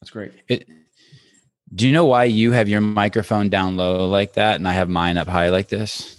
That's 0.00 0.10
great. 0.10 0.32
It, 0.48 0.68
do 1.74 1.86
you 1.86 1.92
know 1.92 2.06
why 2.06 2.24
you 2.24 2.52
have 2.52 2.68
your 2.68 2.80
microphone 2.80 3.48
down 3.48 3.76
low 3.76 4.08
like 4.08 4.34
that 4.34 4.56
and 4.56 4.66
I 4.66 4.72
have 4.72 4.88
mine 4.88 5.16
up 5.18 5.28
high 5.28 5.50
like 5.50 5.68
this? 5.68 6.18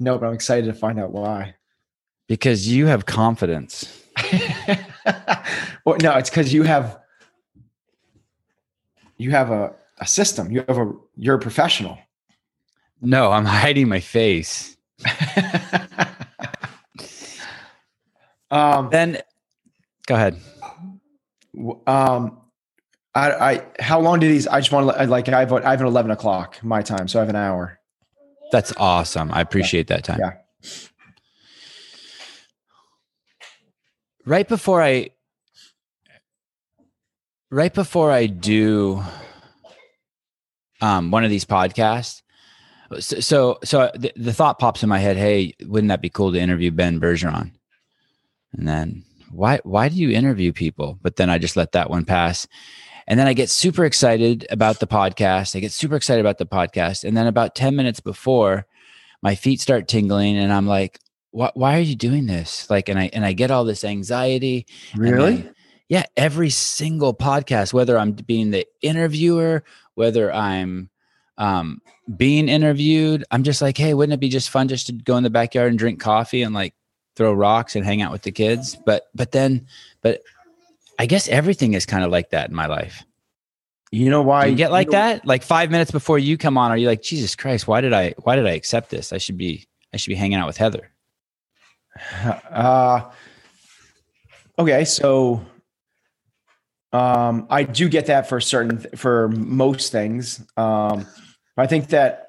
No, 0.00 0.16
but 0.16 0.26
I'm 0.28 0.34
excited 0.34 0.66
to 0.66 0.72
find 0.72 0.98
out 1.00 1.12
why. 1.12 1.54
Because 2.28 2.68
you 2.68 2.86
have 2.86 3.04
confidence. 3.06 4.04
well, 5.84 5.96
no, 6.02 6.16
it's 6.16 6.30
because 6.30 6.52
you 6.52 6.62
have 6.62 7.00
you 9.16 9.30
have 9.32 9.50
a, 9.50 9.74
a 9.98 10.06
system. 10.06 10.50
You 10.52 10.64
have 10.68 10.78
a 10.78 10.92
you're 11.16 11.34
a 11.36 11.40
professional. 11.40 11.98
No, 13.00 13.32
I'm 13.32 13.44
hiding 13.44 13.88
my 13.88 14.00
face. 14.00 14.76
um 18.50 18.88
then 18.90 19.20
go 20.06 20.14
ahead. 20.14 20.38
Um 21.86 22.40
I, 23.14 23.32
I 23.32 23.66
how 23.80 24.00
long 24.00 24.20
do 24.20 24.28
these 24.28 24.46
I 24.46 24.60
just 24.60 24.70
want 24.70 24.96
to 24.96 25.06
like 25.06 25.28
I 25.28 25.40
have 25.40 25.52
I 25.52 25.70
have 25.70 25.80
an 25.80 25.86
11 25.86 26.10
o'clock 26.10 26.62
my 26.62 26.82
time, 26.82 27.08
so 27.08 27.18
I 27.18 27.22
have 27.22 27.28
an 27.28 27.36
hour. 27.36 27.78
That's 28.52 28.72
awesome. 28.76 29.30
I 29.32 29.40
appreciate 29.40 29.90
yeah. 29.90 29.96
that 29.96 30.04
time. 30.04 30.18
Yeah. 30.20 30.32
Right 34.24 34.48
before 34.48 34.82
I 34.82 35.10
right 37.50 37.72
before 37.72 38.10
I 38.10 38.26
do 38.26 39.02
um, 40.80 41.10
one 41.10 41.24
of 41.24 41.30
these 41.30 41.44
podcasts, 41.44 42.22
so 43.00 43.20
so, 43.20 43.58
so 43.64 43.90
the, 43.94 44.12
the, 44.16 44.32
thought 44.32 44.58
pops 44.58 44.82
in 44.82 44.88
my 44.88 44.98
head, 44.98 45.16
hey, 45.16 45.54
wouldn't 45.62 45.88
that 45.88 46.02
be 46.02 46.10
cool 46.10 46.32
to 46.32 46.38
interview 46.38 46.70
Ben 46.70 47.00
Bergeron? 47.00 47.52
And 48.52 48.68
then 48.68 49.04
why 49.30 49.60
why 49.64 49.88
do 49.88 49.96
you 49.96 50.10
interview 50.10 50.52
people? 50.52 50.98
But 51.02 51.16
then 51.16 51.30
I 51.30 51.38
just 51.38 51.56
let 51.56 51.72
that 51.72 51.90
one 51.90 52.04
pass. 52.04 52.46
And 53.08 53.18
then 53.18 53.26
I 53.26 53.32
get 53.32 53.48
super 53.48 53.86
excited 53.86 54.46
about 54.50 54.80
the 54.80 54.86
podcast. 54.86 55.56
I 55.56 55.60
get 55.60 55.72
super 55.72 55.96
excited 55.96 56.20
about 56.20 56.36
the 56.36 56.46
podcast. 56.46 57.04
And 57.04 57.16
then 57.16 57.26
about 57.26 57.54
10 57.54 57.74
minutes 57.74 58.00
before, 58.00 58.66
my 59.22 59.34
feet 59.34 59.62
start 59.62 59.88
tingling 59.88 60.36
and 60.36 60.52
I'm 60.52 60.66
like, 60.66 61.00
why, 61.30 61.50
why 61.54 61.78
are 61.78 61.82
you 61.82 61.96
doing 61.96 62.26
this? 62.26 62.68
Like, 62.68 62.90
and 62.90 62.98
I, 62.98 63.08
and 63.14 63.24
I 63.24 63.32
get 63.32 63.50
all 63.50 63.64
this 63.64 63.82
anxiety. 63.82 64.66
Really? 64.94 65.48
Yeah. 65.88 66.04
Every 66.18 66.50
single 66.50 67.14
podcast, 67.14 67.72
whether 67.72 67.96
I'm 67.96 68.12
being 68.12 68.50
the 68.50 68.66
interviewer, 68.82 69.64
whether 69.94 70.30
I'm, 70.30 70.90
um, 71.38 71.80
being 72.14 72.50
interviewed, 72.50 73.24
I'm 73.30 73.42
just 73.42 73.62
like, 73.62 73.78
Hey, 73.78 73.94
wouldn't 73.94 74.12
it 74.12 74.20
be 74.20 74.28
just 74.28 74.50
fun 74.50 74.68
just 74.68 74.88
to 74.88 74.92
go 74.92 75.16
in 75.16 75.22
the 75.22 75.30
backyard 75.30 75.70
and 75.70 75.78
drink 75.78 75.98
coffee 75.98 76.42
and 76.42 76.54
like 76.54 76.74
throw 77.18 77.34
rocks 77.34 77.76
and 77.76 77.84
hang 77.84 78.00
out 78.00 78.12
with 78.12 78.22
the 78.22 78.32
kids? 78.32 78.76
But, 78.86 79.08
but 79.14 79.32
then, 79.32 79.66
but 80.00 80.22
I 80.98 81.06
guess 81.06 81.28
everything 81.28 81.74
is 81.74 81.84
kind 81.84 82.04
of 82.04 82.10
like 82.10 82.30
that 82.30 82.48
in 82.48 82.56
my 82.56 82.66
life. 82.66 83.04
You 83.90 84.10
know 84.10 84.22
why 84.22 84.44
Do 84.44 84.50
you 84.50 84.56
get 84.56 84.70
like 84.70 84.88
you 84.88 84.92
know, 84.92 84.98
that? 84.98 85.26
Like 85.26 85.42
five 85.42 85.70
minutes 85.70 85.90
before 85.90 86.18
you 86.18 86.36
come 86.36 86.58
on, 86.58 86.70
are 86.70 86.76
you 86.76 86.86
like, 86.86 87.02
Jesus 87.02 87.34
Christ, 87.34 87.66
why 87.66 87.80
did 87.80 87.92
I 87.92 88.14
why 88.22 88.36
did 88.36 88.46
I 88.46 88.50
accept 88.50 88.90
this? 88.90 89.12
I 89.12 89.18
should 89.18 89.38
be 89.38 89.66
I 89.94 89.96
should 89.96 90.10
be 90.10 90.14
hanging 90.16 90.38
out 90.38 90.46
with 90.46 90.56
Heather. 90.56 90.90
Uh 92.50 93.10
okay, 94.58 94.84
so 94.84 95.44
um 96.92 97.46
I 97.50 97.62
do 97.64 97.88
get 97.88 98.06
that 98.06 98.28
for 98.28 98.40
certain 98.40 98.78
for 98.96 99.28
most 99.28 99.90
things. 99.90 100.44
Um 100.56 101.06
I 101.56 101.66
think 101.66 101.88
that 101.88 102.28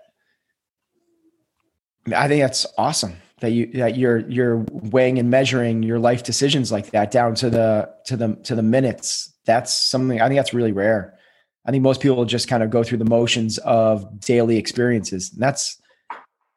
I 2.16 2.28
think 2.28 2.42
that's 2.42 2.66
awesome 2.78 3.17
that 3.42 3.52
you 3.52 3.68
that 3.73 3.98
you're 3.98 4.20
you're 4.30 4.66
weighing 4.72 5.20
and 5.20 5.30
measuring 5.30 5.84
your 5.84 6.00
life 6.00 6.23
decisions 6.23 6.72
like 6.72 6.92
that 6.92 7.12
down 7.12 7.36
to 7.36 7.50
the 7.50 7.90
to 8.06 8.18
the 8.18 8.36
to 8.44 8.56
the 8.56 8.62
minutes. 8.62 9.34
That's 9.45 9.73
something 9.73 10.22
I 10.22 10.28
think 10.28 10.38
that's 10.38 10.54
really 10.54 10.72
rare. 10.72 11.18
I 11.66 11.72
think 11.72 11.84
most 11.84 12.02
people 12.02 12.26
just 12.26 12.48
kind 12.48 12.64
of 12.64 12.70
go 12.70 12.84
through 12.84 13.00
the 13.00 13.06
motions 13.06 13.58
of 13.60 14.20
daily 14.20 14.58
experiences. 14.58 15.32
And 15.34 15.42
that's 15.42 15.82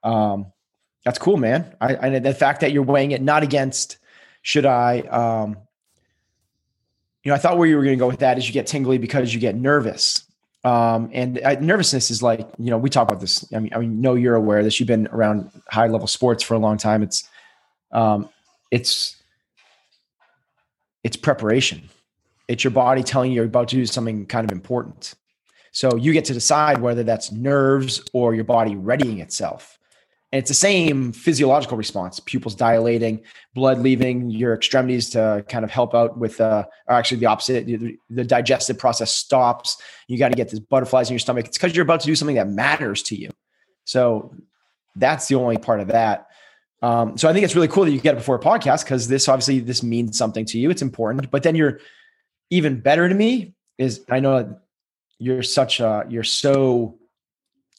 um 0.03 0.53
that's 1.05 1.19
cool, 1.19 1.37
man. 1.37 1.75
I, 1.81 1.97
I 1.97 2.19
the 2.19 2.35
fact 2.35 2.61
that 2.61 2.73
you're 2.73 2.83
weighing 2.83 3.13
it 3.13 3.23
not 3.23 3.43
against 3.43 3.99
should 4.43 4.67
I 4.67 5.01
um 5.01 5.57
you 7.25 7.31
know, 7.31 7.37
I 7.37 7.39
thought 7.39 7.57
where 7.57 7.69
you 7.69 7.77
were 7.77 7.85
going 7.85 7.97
to 7.97 8.01
go 8.01 8.09
with 8.09 8.19
that 8.19 8.37
is 8.37 8.47
you 8.49 8.53
get 8.53 8.67
tingly 8.67 8.99
because 8.99 9.33
you 9.33 9.39
get 9.39 9.55
nervous. 9.55 10.25
Um, 10.65 11.11
and 11.13 11.41
nervousness 11.61 12.11
is 12.11 12.23
like, 12.23 12.49
you 12.59 12.71
know, 12.71 12.79
we 12.79 12.89
talk 12.89 13.09
about 13.09 13.21
this. 13.21 13.45
I 13.53 13.59
mean, 13.59 13.73
I 13.75 13.79
mean, 13.79 14.01
know 14.01 14.15
you're 14.15 14.37
aware 14.37 14.63
that 14.63 14.79
you've 14.79 14.87
been 14.87 15.09
around 15.09 15.51
high 15.69 15.89
level 15.89 16.07
sports 16.07 16.43
for 16.43 16.55
a 16.55 16.59
long 16.59 16.77
time. 16.77 17.03
It's, 17.03 17.29
um, 17.91 18.29
it's, 18.71 19.17
it's 21.03 21.17
preparation. 21.17 21.89
It's 22.47 22.63
your 22.63 22.71
body 22.71 23.03
telling 23.03 23.33
you 23.33 23.37
you're 23.37 23.47
about 23.47 23.69
to 23.69 23.77
do 23.77 23.87
something 23.87 24.27
kind 24.27 24.45
of 24.45 24.53
important. 24.53 25.15
So 25.73 25.97
you 25.97 26.13
get 26.13 26.27
to 26.27 26.35
decide 26.35 26.81
whether 26.81 27.03
that's 27.03 27.33
nerves 27.33 28.03
or 28.13 28.35
your 28.35 28.45
body 28.45 28.77
readying 28.77 29.19
itself. 29.19 29.79
And 30.33 30.39
it's 30.39 30.49
the 30.49 30.55
same 30.55 31.13
physiological 31.13 31.77
response 31.77 32.19
pupils 32.19 32.55
dilating, 32.55 33.23
blood 33.55 33.81
leaving 33.81 34.31
your 34.31 34.55
extremities 34.55 35.11
to 35.11 35.45
kind 35.49 35.63
of 35.63 35.71
help 35.71 35.95
out 35.95 36.17
with, 36.17 36.41
uh, 36.41 36.65
or 36.89 36.95
actually 36.95 37.19
the 37.19 37.27
opposite. 37.27 37.67
The, 37.67 37.99
the 38.09 38.25
digestive 38.25 38.79
process 38.79 39.15
stops. 39.15 39.77
You 40.09 40.19
got 40.19 40.31
to 40.31 40.35
get 40.35 40.49
these 40.49 40.61
butterflies 40.61 41.11
in 41.11 41.15
your 41.15 41.19
stomach. 41.19 41.47
It's 41.47 41.59
because 41.59 41.77
you're 41.77 41.85
about 41.85 42.01
to 42.01 42.07
do 42.07 42.15
something 42.17 42.37
that 42.37 42.49
matters 42.49 43.03
to 43.05 43.15
you. 43.15 43.29
So 43.85 44.35
that's 44.97 45.29
the 45.29 45.35
only 45.35 45.59
part 45.59 45.81
of 45.81 45.89
that. 45.89 46.29
Um, 46.81 47.17
so 47.19 47.29
I 47.29 47.33
think 47.33 47.45
it's 47.45 47.55
really 47.55 47.69
cool 47.69 47.85
that 47.85 47.93
you 47.93 48.01
get 48.01 48.15
it 48.15 48.19
before 48.19 48.37
a 48.37 48.41
podcast 48.41 48.85
because 48.85 49.09
this 49.09 49.29
obviously 49.29 49.61
this 49.61 49.83
means 49.83 50.17
something 50.17 50.45
to 50.47 50.59
you. 50.59 50.71
It's 50.71 50.83
important, 50.83 51.31
but 51.31 51.43
then 51.43 51.55
you're 51.55 51.79
even 52.51 52.81
better 52.81 53.09
to 53.09 53.15
me 53.15 53.55
is 53.79 54.03
I 54.11 54.21
know 54.21 54.59
you're 55.19 55.43
such 55.43 55.79
a 55.79 56.05
you're 56.09 56.25
so 56.25 56.99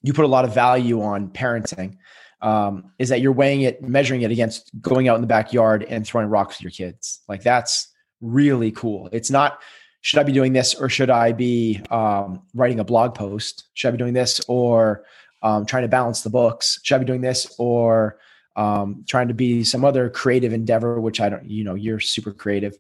you 0.03 0.14
put 0.14 0.25
a 0.25 0.30
lot 0.30 0.46
of 0.46 0.53
value 0.53 1.02
on 1.02 1.30
parenting 1.30 1.97
um, 2.44 2.92
is 3.00 3.09
that 3.09 3.22
you're 3.22 3.31
weighing 3.31 3.62
it, 3.62 3.81
measuring 3.81 4.22
it 4.22 4.30
against 4.30 4.70
going 4.81 5.08
out 5.08 5.16
in 5.16 5.22
the 5.22 5.28
backyard 5.28 5.84
and 5.84 6.06
throwing 6.06 6.28
rocks 6.28 6.58
with 6.58 6.64
your 6.64 6.72
kids. 6.72 7.22
Like 7.28 7.42
that's 7.42 7.88
really 8.22 8.72
cool. 8.72 9.09
It's 9.12 9.31
not, 9.31 9.62
should 10.02 10.20
I 10.20 10.24
be 10.24 10.34
doing 10.34 10.52
this 10.52 10.76
or 10.76 10.90
should 10.90 11.09
I 11.09 11.32
be 11.32 11.82
um, 11.90 12.44
writing 12.53 12.82
a 12.82 12.84
blog 12.84 13.16
post? 13.16 13.70
Should 13.74 13.88
I 13.88 13.92
be 13.92 13.98
doing 13.98 14.14
this 14.14 14.42
or 14.50 15.06
um, 15.42 15.66
trying 15.66 15.84
to 15.84 15.88
balance 15.88 16.22
the 16.22 16.30
books? 16.30 16.80
Should 16.84 16.96
I 16.96 17.00
be 17.00 17.06
doing 17.06 17.22
this 17.22 17.56
or 17.58 18.20
um, 18.58 19.06
trying 19.08 19.30
to 19.30 19.34
be 19.34 19.64
some 19.64 19.86
other 19.86 20.09
creative 20.09 20.52
endeavor, 20.52 21.00
which 21.00 21.22
I 21.22 21.30
don't, 21.30 21.50
you 21.50 21.64
know, 21.64 21.76
you're 21.76 22.02
super 22.02 22.34
creative. 22.34 22.78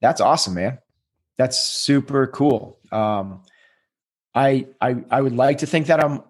That's 0.00 0.22
awesome, 0.22 0.54
man. 0.54 0.78
That's 1.36 1.58
super 1.58 2.26
cool. 2.26 2.78
Um, 2.90 3.42
I, 4.34 4.66
I, 4.80 4.96
I 5.10 5.20
would 5.20 5.36
like 5.36 5.58
to 5.58 5.66
think 5.66 5.88
that 5.88 6.02
I'm 6.02 6.22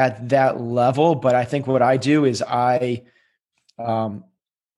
at 0.00 0.30
that 0.30 0.60
level. 0.60 1.14
But 1.14 1.34
I 1.34 1.44
think 1.44 1.66
what 1.66 1.82
I 1.82 1.98
do 1.98 2.24
is 2.24 2.42
I, 2.42 3.02
um, 3.78 4.24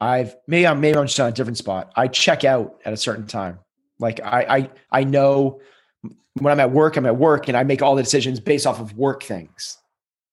I've 0.00 0.34
maybe 0.48 0.66
I'm 0.66 0.80
maybe 0.80 0.98
I'm 0.98 1.06
just 1.06 1.20
on 1.20 1.28
a 1.28 1.32
different 1.32 1.58
spot. 1.58 1.92
I 1.94 2.08
check 2.08 2.44
out 2.44 2.80
at 2.84 2.92
a 2.92 2.96
certain 2.96 3.26
time. 3.26 3.60
Like 4.00 4.20
I 4.20 4.40
I 4.58 4.70
I 4.90 5.04
know 5.04 5.60
when 6.40 6.50
I'm 6.50 6.58
at 6.58 6.72
work, 6.72 6.96
I'm 6.96 7.06
at 7.06 7.16
work, 7.16 7.46
and 7.46 7.56
I 7.56 7.62
make 7.62 7.82
all 7.82 7.94
the 7.94 8.02
decisions 8.02 8.40
based 8.40 8.66
off 8.66 8.80
of 8.80 8.96
work 8.96 9.22
things. 9.22 9.78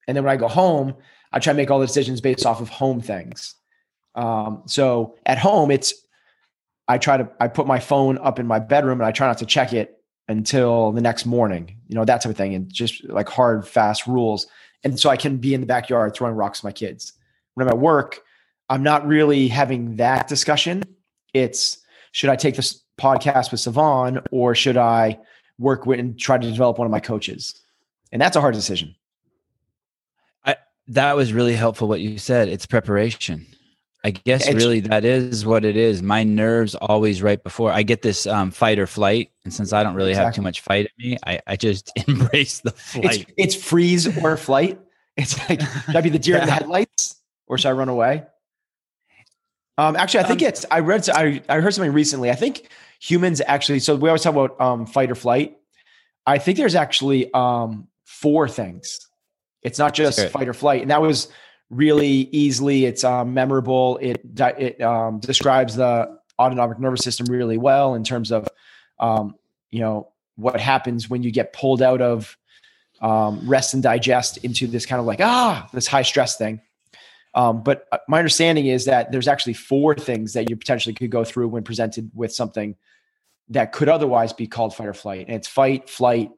And 0.08 0.18
then 0.18 0.24
when 0.24 0.34
I 0.34 0.38
go 0.38 0.48
home, 0.48 0.96
I 1.32 1.38
try 1.38 1.54
to 1.54 1.58
make 1.58 1.70
all 1.70 1.80
the 1.80 1.86
decisions 1.86 2.20
based 2.20 2.48
off 2.48 2.62
of 2.62 2.70
home 2.70 3.00
things. 3.00 3.54
Um, 4.16 4.64
so 4.66 5.16
at 5.28 5.38
home, 5.38 5.70
it's 5.70 5.94
I 6.88 6.98
try 6.98 7.18
to 7.18 7.30
I 7.40 7.48
put 7.48 7.68
my 7.68 7.80
phone 7.80 8.18
up 8.18 8.40
in 8.40 8.48
my 8.48 8.58
bedroom 8.58 9.00
and 9.00 9.08
I 9.08 9.12
try 9.12 9.28
not 9.28 9.38
to 9.38 9.46
check 9.46 9.72
it 9.72 10.02
until 10.28 10.92
the 10.94 11.02
next 11.02 11.28
morning. 11.28 11.78
You 11.88 11.96
know 11.96 12.06
that 12.06 12.22
type 12.22 12.32
of 12.32 12.38
thing, 12.38 12.56
and 12.56 12.74
just 12.74 13.08
like 13.08 13.30
hard, 13.30 13.68
fast 13.68 14.08
rules 14.08 14.48
and 14.84 15.00
so 15.00 15.10
I 15.10 15.18
can 15.18 15.38
be 15.38 15.54
in 15.54 15.62
the 15.62 15.68
backyard 15.68 16.14
throwing 16.14 16.36
rocks 16.36 16.60
with 16.60 16.70
my 16.70 16.72
kids. 16.72 17.14
When 17.54 17.68
I'm 17.68 17.74
at 17.74 17.80
work, 17.80 18.22
I'm 18.70 18.84
not 18.84 19.06
really 19.08 19.48
having 19.48 19.96
that 19.98 20.28
discussion. 20.28 20.84
It's 21.34 21.80
should 22.12 22.30
I 22.30 22.36
take 22.36 22.56
this 22.56 22.84
podcast 23.00 23.52
with 23.52 23.62
Sevan 23.62 24.26
or 24.32 24.56
should 24.56 24.78
I 24.78 25.20
work 25.58 25.86
with 25.86 26.00
and 26.00 26.18
try 26.18 26.38
to 26.38 26.50
develop 26.50 26.78
one 26.78 26.86
of 26.86 26.92
my 26.92 27.00
coaches? 27.00 27.62
And 28.12 28.22
that's 28.22 28.36
a 28.36 28.42
hard 28.42 28.56
decision. 28.56 28.96
I, 30.46 30.56
that 30.88 31.16
was 31.16 31.34
really 31.34 31.56
helpful 31.56 31.88
what 31.88 32.02
you 32.02 32.18
said. 32.18 32.48
It's 32.48 32.66
preparation. 32.66 33.46
I 34.04 34.12
guess 34.12 34.48
it's, 34.48 34.56
really 34.56 34.80
that 34.82 35.04
is 35.04 35.46
what 35.46 35.66
it 35.66 35.76
is. 35.76 36.02
My 36.02 36.24
nerves 36.24 36.74
always 36.76 37.22
right 37.22 37.42
before 37.42 37.72
I 37.72 37.84
get 37.84 38.02
this 38.02 38.26
um, 38.26 38.50
fight 38.50 38.80
or 38.80 38.88
flight, 38.88 39.32
and 39.44 39.54
since 39.54 39.74
I 39.74 39.84
don't 39.84 39.94
really 39.94 40.12
exactly. 40.12 40.26
have 40.26 40.36
too 40.36 40.42
much 40.42 40.62
fight 40.62 40.90
in 40.98 41.12
me, 41.12 41.18
I, 41.26 41.42
I 41.46 41.56
just 41.58 41.92
embrace 42.08 42.62
the 42.62 42.72
flight. 42.72 43.26
It's, 43.36 43.56
it's 43.56 43.64
freeze 43.64 44.18
or 44.24 44.38
flight. 44.38 44.80
It's 45.18 45.38
like 45.50 45.60
should 45.62 45.96
I 45.96 46.02
be 46.02 46.10
the 46.10 46.20
deer 46.20 46.36
yeah. 46.36 46.44
in 46.44 46.48
the 46.48 46.54
headlights, 46.54 47.22
or 47.48 47.58
should 47.58 47.70
I 47.70 47.74
run 47.74 47.90
away? 47.90 48.24
Um, 49.78 49.98
actually, 49.98 50.22
I 50.22 50.28
think 50.28 50.42
um, 50.42 50.48
it's. 50.48 50.66
I 50.72 50.80
read. 50.80 51.10
I 51.10 51.42
I 51.50 51.60
heard 51.60 51.74
something 51.74 51.94
recently. 51.94 52.32
I 52.32 52.36
think 52.36 52.70
humans 53.02 53.42
actually. 53.46 53.80
So 53.80 53.96
we 53.96 54.08
always 54.08 54.22
talk 54.22 54.34
about 54.34 54.60
um, 54.62 54.86
fight 54.86 55.12
or 55.12 55.16
flight. 55.16 55.58
I 56.26 56.38
think 56.38 56.58
there's 56.58 56.76
actually 56.76 57.34
um, 57.34 57.88
four 58.06 58.48
things. 58.48 59.00
It's 59.62 59.78
not 59.78 59.94
just 59.94 60.30
fight 60.30 60.48
or 60.48 60.54
flight, 60.54 60.82
and 60.82 60.92
that 60.92 61.02
was 61.02 61.28
really 61.70 62.30
easily. 62.32 62.86
It's 62.86 63.04
um, 63.04 63.34
memorable. 63.34 63.98
It 63.98 64.22
it 64.38 64.82
um, 64.82 65.20
describes 65.20 65.76
the 65.76 66.20
autonomic 66.40 66.80
nervous 66.80 67.02
system 67.02 67.28
really 67.28 67.58
well 67.58 67.96
in 67.96 68.04
terms 68.04 68.32
of 68.32 68.48
um, 69.00 69.36
you 69.70 69.80
know 69.80 70.10
what 70.36 70.60
happens 70.60 71.10
when 71.10 71.22
you 71.22 71.32
get 71.32 71.54
pulled 71.54 71.82
out 71.82 72.02
of 72.02 72.38
um, 73.02 73.48
rest 73.48 73.74
and 73.74 73.84
digest 73.84 74.38
into 74.38 74.68
this 74.68 74.86
kind 74.86 75.00
of 75.00 75.06
like 75.06 75.20
ah 75.22 75.68
this 75.74 75.88
high 75.88 76.02
stress 76.02 76.38
thing 76.38 76.62
um, 77.36 77.62
but 77.62 77.86
uh, 77.92 77.98
my 78.08 78.18
understanding 78.18 78.66
is 78.66 78.86
that 78.86 79.12
there's 79.12 79.28
actually 79.28 79.54
four 79.54 79.94
things 79.96 80.34
that 80.34 80.50
you 80.50 80.56
potentially 80.56 80.96
could 80.96 81.12
go 81.12 81.24
through 81.24 81.48
when 81.48 81.64
presented 81.64 82.10
with 82.16 82.34
something 82.34 82.76
that 83.50 83.72
could 83.72 83.90
otherwise 83.90 84.34
be 84.34 84.48
called 84.48 84.76
fight 84.76 84.88
or 84.88 84.94
flight 84.94 85.28
and 85.28 85.36
it's 85.36 85.48
fight 85.48 85.90
flight 85.90 86.32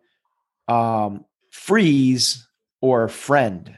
um, 0.68 1.26
freeze 1.52 2.48
or 2.82 3.08
friend 3.08 3.78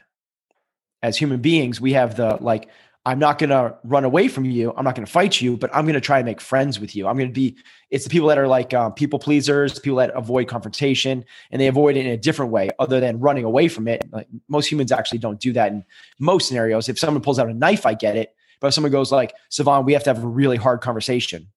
as 1.04 1.16
human 1.16 1.40
beings 1.40 1.80
we 1.80 1.92
have 1.92 2.16
the 2.16 2.38
like 2.40 2.68
I'm 3.06 3.18
not 3.18 3.38
going 3.38 3.50
to 3.50 3.76
run 3.84 4.04
away 4.04 4.28
from 4.28 4.46
you. 4.46 4.72
I'm 4.74 4.84
not 4.84 4.94
going 4.94 5.04
to 5.04 5.12
fight 5.12 5.38
you, 5.38 5.58
but 5.58 5.68
I'm 5.74 5.84
going 5.84 5.94
to 5.94 6.00
try 6.00 6.18
and 6.18 6.24
make 6.24 6.40
friends 6.40 6.80
with 6.80 6.96
you. 6.96 7.06
I'm 7.06 7.18
going 7.18 7.28
to 7.28 7.34
be, 7.34 7.54
it's 7.90 8.04
the 8.04 8.10
people 8.10 8.28
that 8.28 8.38
are 8.38 8.48
like 8.48 8.72
um, 8.72 8.94
people 8.94 9.18
pleasers, 9.18 9.78
people 9.78 9.98
that 9.98 10.10
avoid 10.16 10.48
confrontation 10.48 11.22
and 11.50 11.60
they 11.60 11.66
avoid 11.66 11.98
it 11.98 12.06
in 12.06 12.12
a 12.12 12.16
different 12.16 12.50
way 12.50 12.70
other 12.78 13.00
than 13.00 13.20
running 13.20 13.44
away 13.44 13.68
from 13.68 13.88
it. 13.88 14.10
Like 14.10 14.26
most 14.48 14.72
humans 14.72 14.90
actually 14.90 15.18
don't 15.18 15.38
do 15.38 15.52
that 15.52 15.70
in 15.70 15.84
most 16.18 16.48
scenarios. 16.48 16.88
If 16.88 16.98
someone 16.98 17.22
pulls 17.22 17.38
out 17.38 17.50
a 17.50 17.52
knife, 17.52 17.84
I 17.84 17.92
get 17.92 18.16
it. 18.16 18.34
But 18.58 18.68
if 18.68 18.74
someone 18.74 18.92
goes 18.92 19.12
like, 19.12 19.34
Sevan, 19.50 19.84
we 19.84 19.92
have 19.92 20.04
to 20.04 20.14
have 20.14 20.24
a 20.24 20.26
really 20.26 20.56
hard 20.56 20.80
conversation. 20.80 21.48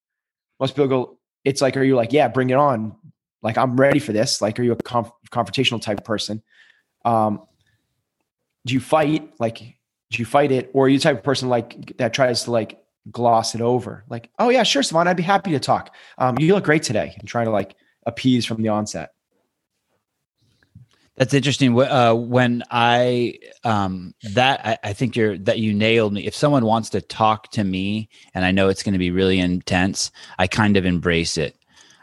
Most 0.60 0.76
people 0.76 0.90
go, 0.90 1.18
it's 1.46 1.62
like, 1.62 1.78
are 1.78 1.84
you 1.84 1.96
like, 1.96 2.12
yeah, 2.12 2.28
bring 2.28 2.50
it 2.50 2.58
on. 2.58 2.94
Like, 3.42 3.58
I'm 3.58 3.78
ready 3.78 4.00
for 4.00 4.12
this. 4.12 4.42
Like, 4.42 4.60
are 4.60 4.64
you 4.64 4.74
a 4.74 4.76
conf- 4.76 5.12
confrontational 5.32 5.82
type 5.82 6.04
person? 6.04 6.44
Um, 7.06 7.44
do 8.68 8.74
you 8.74 8.80
fight? 8.80 9.34
Like, 9.40 9.60
do 9.60 10.20
you 10.20 10.26
fight 10.26 10.52
it? 10.52 10.70
Or 10.74 10.86
are 10.86 10.90
you 10.90 10.98
the 10.98 11.04
type 11.04 11.18
of 11.18 11.24
person 11.24 11.50
like 11.50 11.98
that 11.98 12.14
tries 12.14 12.44
to 12.44 12.52
like 12.52 12.80
gloss 13.10 13.56
it 13.56 13.62
over? 13.62 14.04
Like 14.10 14.30
oh 14.38 14.50
yeah 14.50 14.64
sure 14.64 14.82
Sevan 14.82 15.08
I'd 15.08 15.18
be 15.18 15.24
happy 15.24 15.52
to 15.52 15.60
talk. 15.60 15.96
Um, 16.18 16.38
you 16.38 16.54
look 16.54 16.66
great 16.66 16.84
today. 16.84 17.16
And 17.18 17.28
trying 17.28 17.46
to 17.46 17.52
like 17.52 17.76
appease 18.06 18.46
from 18.46 18.62
the 18.62 18.70
onset. 18.70 19.12
That's 21.16 21.34
interesting. 21.34 21.78
Uh, 21.80 22.14
when 22.14 22.64
I 22.70 23.40
um, 23.64 24.14
that 24.34 24.62
I, 24.64 24.78
I 24.90 24.94
think 24.94 25.16
you're 25.16 25.38
that 25.40 25.58
you 25.60 25.74
nailed 25.74 26.14
me. 26.14 26.28
If 26.28 26.36
someone 26.36 26.66
wants 26.66 26.90
to 26.92 27.02
talk 27.02 27.50
to 27.52 27.64
me 27.64 28.10
and 28.36 28.46
I 28.46 28.52
know 28.52 28.70
it's 28.70 28.84
going 28.84 28.94
to 28.94 29.00
be 29.00 29.12
really 29.12 29.40
intense 29.40 30.12
I 30.38 30.48
kind 30.48 30.78
of 30.78 30.86
embrace 30.86 31.38
it 31.38 31.58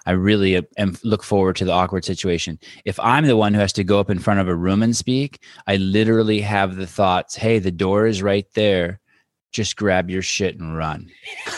I 0.07 0.13
really 0.13 0.57
am 0.77 0.97
look 1.03 1.23
forward 1.23 1.57
to 1.57 1.65
the 1.65 1.73
awkward 1.73 2.05
situation. 2.05 2.59
If 2.85 3.01
I'm 3.01 3.27
the 3.27 3.37
one 3.37 3.55
who 3.55 3.61
has 3.61 3.73
to 3.75 3.85
go 3.85 4.01
up 4.01 4.11
in 4.11 4.19
front 4.19 4.41
of 4.41 4.49
a 4.49 4.55
room 4.55 4.83
and 4.83 4.97
speak, 4.97 5.43
I 5.67 5.77
literally 5.77 6.41
have 6.41 6.77
the 6.77 6.87
thoughts, 6.87 7.35
"Hey, 7.35 7.59
the 7.59 7.73
door 7.73 8.07
is 8.07 8.23
right 8.23 8.47
there. 8.55 9.01
Just 9.53 9.77
grab 9.77 10.11
your 10.11 10.23
shit 10.23 10.59
and 10.59 10.77
run." 10.77 11.11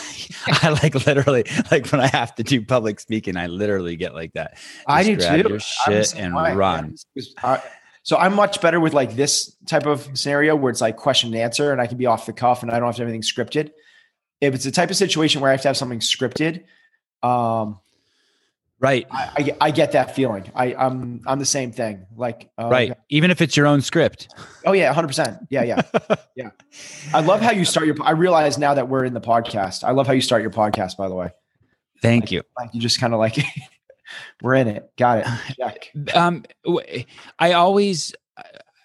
I 0.47 0.69
like 0.69 0.95
literally 1.05 1.43
like 1.71 1.91
when 1.91 2.01
I 2.01 2.07
have 2.07 2.35
to 2.35 2.43
do 2.43 2.63
public 2.63 2.99
speaking, 2.99 3.37
I 3.37 3.47
literally 3.47 3.95
get 3.95 4.13
like 4.13 4.33
that. 4.33 4.55
Just 4.55 4.85
I 4.87 5.03
do 5.03 5.17
grab 5.17 5.43
too. 5.43 5.49
Your 5.49 5.59
shit 5.59 6.15
and 6.15 6.35
way. 6.35 6.53
run. 6.53 6.95
So 8.03 8.15
I'm 8.15 8.35
much 8.35 8.61
better 8.61 8.79
with 8.79 8.93
like 8.93 9.17
this 9.17 9.53
type 9.65 9.85
of 9.85 10.07
scenario 10.17 10.55
where 10.55 10.69
it's 10.69 10.79
like 10.79 10.95
question 10.95 11.33
and 11.33 11.37
answer, 11.37 11.73
and 11.73 11.81
I 11.81 11.87
can 11.87 11.97
be 11.97 12.05
off 12.05 12.25
the 12.25 12.31
cuff, 12.31 12.61
and 12.61 12.71
I 12.71 12.79
don't 12.79 12.87
have 12.87 12.95
to 12.95 13.01
have 13.01 13.09
anything 13.09 13.21
scripted. 13.21 13.71
If 14.39 14.55
it's 14.55 14.65
a 14.65 14.71
type 14.71 14.89
of 14.89 14.95
situation 14.95 15.41
where 15.41 15.49
I 15.49 15.53
have 15.53 15.61
to 15.63 15.67
have 15.67 15.75
something 15.75 15.99
scripted, 15.99 16.63
um, 17.21 17.79
Right. 18.79 19.07
I, 19.09 19.31
I, 19.37 19.57
I, 19.61 19.71
get 19.71 19.93
that 19.93 20.15
feeling. 20.15 20.51
I, 20.53 20.75
I'm 20.75 21.21
I'm 21.25 21.39
the 21.39 21.45
same 21.45 21.71
thing. 21.71 22.05
Like 22.15 22.51
uh, 22.59 22.69
right. 22.69 22.93
Even 23.09 23.31
if 23.31 23.41
it's 23.41 23.57
your 23.57 23.65
own 23.65 23.81
script. 23.81 24.27
Oh 24.65 24.73
yeah, 24.73 24.89
100. 24.89 25.07
percent 25.07 25.37
Yeah, 25.49 25.63
yeah, 25.63 25.81
yeah. 26.35 26.49
I 27.11 27.21
love 27.21 27.41
how 27.41 27.51
you 27.51 27.65
start 27.65 27.87
your. 27.87 27.95
I 28.03 28.11
realize 28.11 28.59
now 28.59 28.75
that 28.75 28.87
we're 28.87 29.03
in 29.03 29.15
the 29.15 29.21
podcast. 29.21 29.83
I 29.83 29.91
love 29.91 30.05
how 30.05 30.13
you 30.13 30.21
start 30.21 30.43
your 30.43 30.51
podcast. 30.51 30.95
By 30.95 31.09
the 31.09 31.15
way. 31.15 31.29
Thank 32.03 32.25
like, 32.25 32.31
you. 32.31 32.43
Like 32.55 32.69
you 32.73 32.79
just 32.79 32.99
kind 32.99 33.13
of 33.13 33.19
like 33.19 33.37
we're 34.43 34.53
in 34.53 34.67
it. 34.67 34.91
Got 34.95 35.19
it. 35.19 35.55
Check. 35.59 35.91
Um, 36.15 36.43
I 37.39 37.53
always. 37.53 38.13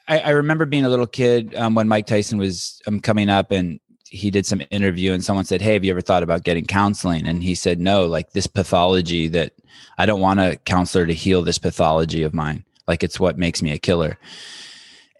I, 0.09 0.19
I 0.19 0.31
remember 0.31 0.65
being 0.65 0.85
a 0.85 0.89
little 0.89 1.06
kid 1.06 1.55
um, 1.55 1.75
when 1.75 1.87
Mike 1.87 2.06
Tyson 2.06 2.39
was 2.39 2.81
um, 2.87 2.99
coming 3.00 3.29
up, 3.29 3.50
and 3.50 3.79
he 4.12 4.31
did 4.31 4.44
some 4.44 4.62
interview 4.70 5.14
and 5.14 5.25
someone 5.25 5.47
said, 5.47 5.62
Hey, 5.62 5.73
have 5.73 5.85
you 5.85 5.91
ever 5.91 6.03
thought 6.03 6.23
about 6.23 6.44
getting 6.44 6.67
counseling? 6.67 7.26
And 7.26 7.43
he 7.43 7.55
said, 7.55 7.81
No, 7.81 8.05
like 8.05 8.32
this 8.32 8.47
pathology 8.47 9.26
that 9.29 9.55
I 9.97 10.05
don't 10.05 10.20
want 10.20 10.38
a 10.38 10.59
counselor 10.67 11.06
to 11.06 11.14
heal 11.14 11.43
this 11.43 11.59
pathology 11.59 12.23
of 12.23 12.35
mine. 12.35 12.64
Like 12.87 13.03
it's 13.03 13.19
what 13.19 13.38
makes 13.38 13.62
me 13.62 13.73
a 13.73 13.79
killer. 13.79 14.19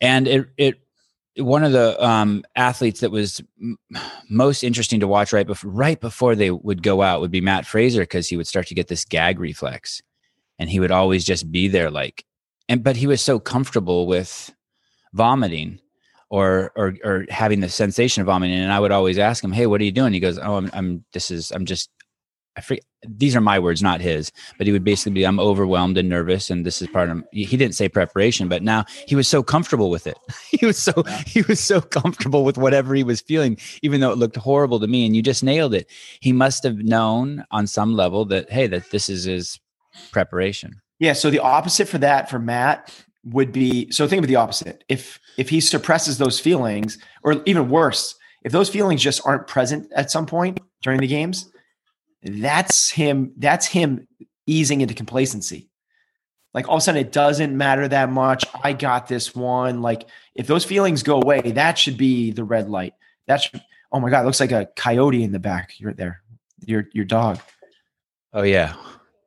And 0.03 0.29
it, 0.29 0.47
it, 0.59 0.79
one 1.39 1.65
of 1.65 1.73
the 1.73 2.05
um, 2.05 2.45
athletes 2.55 3.01
that 3.01 3.11
was 3.11 3.41
m- 3.59 3.79
most 4.29 4.63
interesting 4.63 5.01
to 5.01 5.09
watch 5.09 5.33
right 5.33 5.47
before, 5.47 5.71
right 5.71 5.99
before 5.99 6.35
they 6.35 6.51
would 6.51 6.83
go 6.83 7.01
out 7.01 7.23
would 7.23 7.31
be 7.31 7.41
Matt 7.41 7.65
Fraser 7.65 8.03
because 8.03 8.29
he 8.29 8.37
would 8.37 8.47
start 8.47 8.67
to 8.67 8.75
get 8.75 8.89
this 8.89 9.07
gag 9.07 9.41
reflex, 9.41 10.03
and 10.59 10.69
he 10.69 10.81
would 10.81 10.91
always 10.91 11.25
just 11.25 11.51
be 11.51 11.69
there, 11.69 11.91
like, 11.91 12.27
and 12.69 12.85
but 12.85 12.97
he 12.97 13.07
was 13.07 13.23
so 13.23 13.39
comfortable 13.39 14.07
with 14.07 14.53
vomiting 15.15 15.81
or 16.33 16.73
or 16.75 16.95
or 17.05 17.27
having 17.29 17.61
the 17.61 17.69
sensation 17.69 18.23
of 18.23 18.27
vomiting 18.27 18.59
and 18.59 18.73
i 18.73 18.81
would 18.81 18.91
always 18.91 19.19
ask 19.19 19.45
him 19.45 19.53
hey 19.53 19.67
what 19.67 19.81
are 19.81 19.85
you 19.85 19.93
doing? 19.93 20.13
He 20.15 20.19
goes 20.19 20.39
oh 20.39 20.57
i'm, 20.57 20.71
I'm 20.73 21.05
this 21.13 21.31
is 21.31 21.53
i'm 21.53 21.67
just 21.67 21.91
i 22.57 22.63
forget 22.63 22.85
these 23.05 23.35
are 23.35 23.41
my 23.41 23.59
words 23.59 23.83
not 23.83 24.01
his. 24.01 24.31
But 24.57 24.69
he 24.69 24.73
would 24.73 24.85
basically 24.85 25.13
be 25.13 25.27
i'm 25.27 25.39
overwhelmed 25.39 25.99
and 25.99 26.09
nervous 26.09 26.51
and 26.51 26.65
this 26.65 26.81
is 26.81 26.89
part 26.89 27.11
of 27.11 27.23
he 27.33 27.57
didn't 27.57 27.75
say 27.75 27.89
preparation 27.89 28.49
but 28.49 28.63
now 28.63 28.85
he 29.07 29.15
was 29.15 29.29
so 29.29 29.43
comfortable 29.43 29.91
with 29.91 30.07
it. 30.07 30.19
He 30.51 30.67
was 30.67 30.79
so 30.79 31.03
he 31.27 31.43
was 31.43 31.61
so 31.61 31.81
comfortable 31.81 32.45
with 32.45 32.57
whatever 32.57 32.95
he 32.95 33.05
was 33.05 33.21
feeling 33.21 33.59
even 33.83 34.01
though 34.01 34.13
it 34.13 34.19
looked 34.19 34.37
horrible 34.37 34.81
to 34.81 34.87
me 34.87 35.05
and 35.05 35.15
you 35.15 35.23
just 35.23 35.45
nailed 35.45 35.75
it. 35.75 35.91
He 36.21 36.33
must 36.33 36.63
have 36.63 36.79
known 36.79 37.45
on 37.51 37.67
some 37.67 37.95
level 37.95 38.25
that 38.27 38.51
hey 38.51 38.67
that 38.69 38.91
this 38.91 39.09
is 39.11 39.25
his 39.25 39.61
preparation. 40.13 40.81
Yeah 40.99 41.13
so 41.13 41.31
the 41.31 41.41
opposite 41.41 41.89
for 41.89 41.99
that 41.99 42.31
for 42.31 42.39
matt 42.39 42.91
would 43.25 43.53
be 43.53 43.91
so 43.91 44.09
think 44.09 44.23
of 44.23 44.29
the 44.29 44.37
opposite. 44.37 44.85
If 44.89 45.21
if 45.39 45.49
he 45.49 45.61
suppresses 45.61 46.19
those 46.19 46.41
feelings 46.41 46.99
or 47.23 47.43
even 47.47 47.69
worse 47.69 48.15
if 48.43 48.51
those 48.51 48.69
feelings 48.69 49.01
just 49.01 49.25
aren't 49.25 49.47
present 49.47 49.91
at 49.95 50.11
some 50.11 50.27
point 50.27 50.61
during 50.83 51.01
the 51.01 51.07
games 51.07 51.49
that's 52.23 52.91
him 52.91 53.33
that's 53.39 53.67
him 53.67 54.07
easing 54.47 54.81
into 54.81 54.95
complacency. 54.95 55.69
Like 56.55 56.69
all 56.69 56.77
of 56.77 56.79
a 56.79 56.83
sudden 56.83 57.01
it 57.01 57.13
doesn't 57.13 57.57
matter 57.57 57.89
that 57.89 58.11
much. 58.11 58.45
I 58.63 58.73
got 58.73 59.09
this 59.09 59.35
one. 59.35 59.83
Like 59.83 60.09
if 60.35 60.47
those 60.47 60.65
feelings 60.65 61.03
go 61.03 61.21
away 61.21 61.41
that 61.41 61.79
should 61.79 61.97
be 61.97 62.31
the 62.31 62.45
red 62.45 62.69
light. 62.69 62.95
That 63.27 63.43
should 63.43 63.63
oh 63.93 64.01
my 64.01 64.11
god 64.11 64.23
it 64.23 64.27
looks 64.27 64.41
like 64.41 64.53
a 64.53 64.69
coyote 64.77 65.23
in 65.23 65.33
the 65.33 65.39
back. 65.39 65.79
You're 65.79 65.95
there. 65.95 66.23
Your 66.65 66.89
your 66.93 67.05
dog. 67.05 67.41
Oh 68.33 68.43
yeah. 68.43 68.75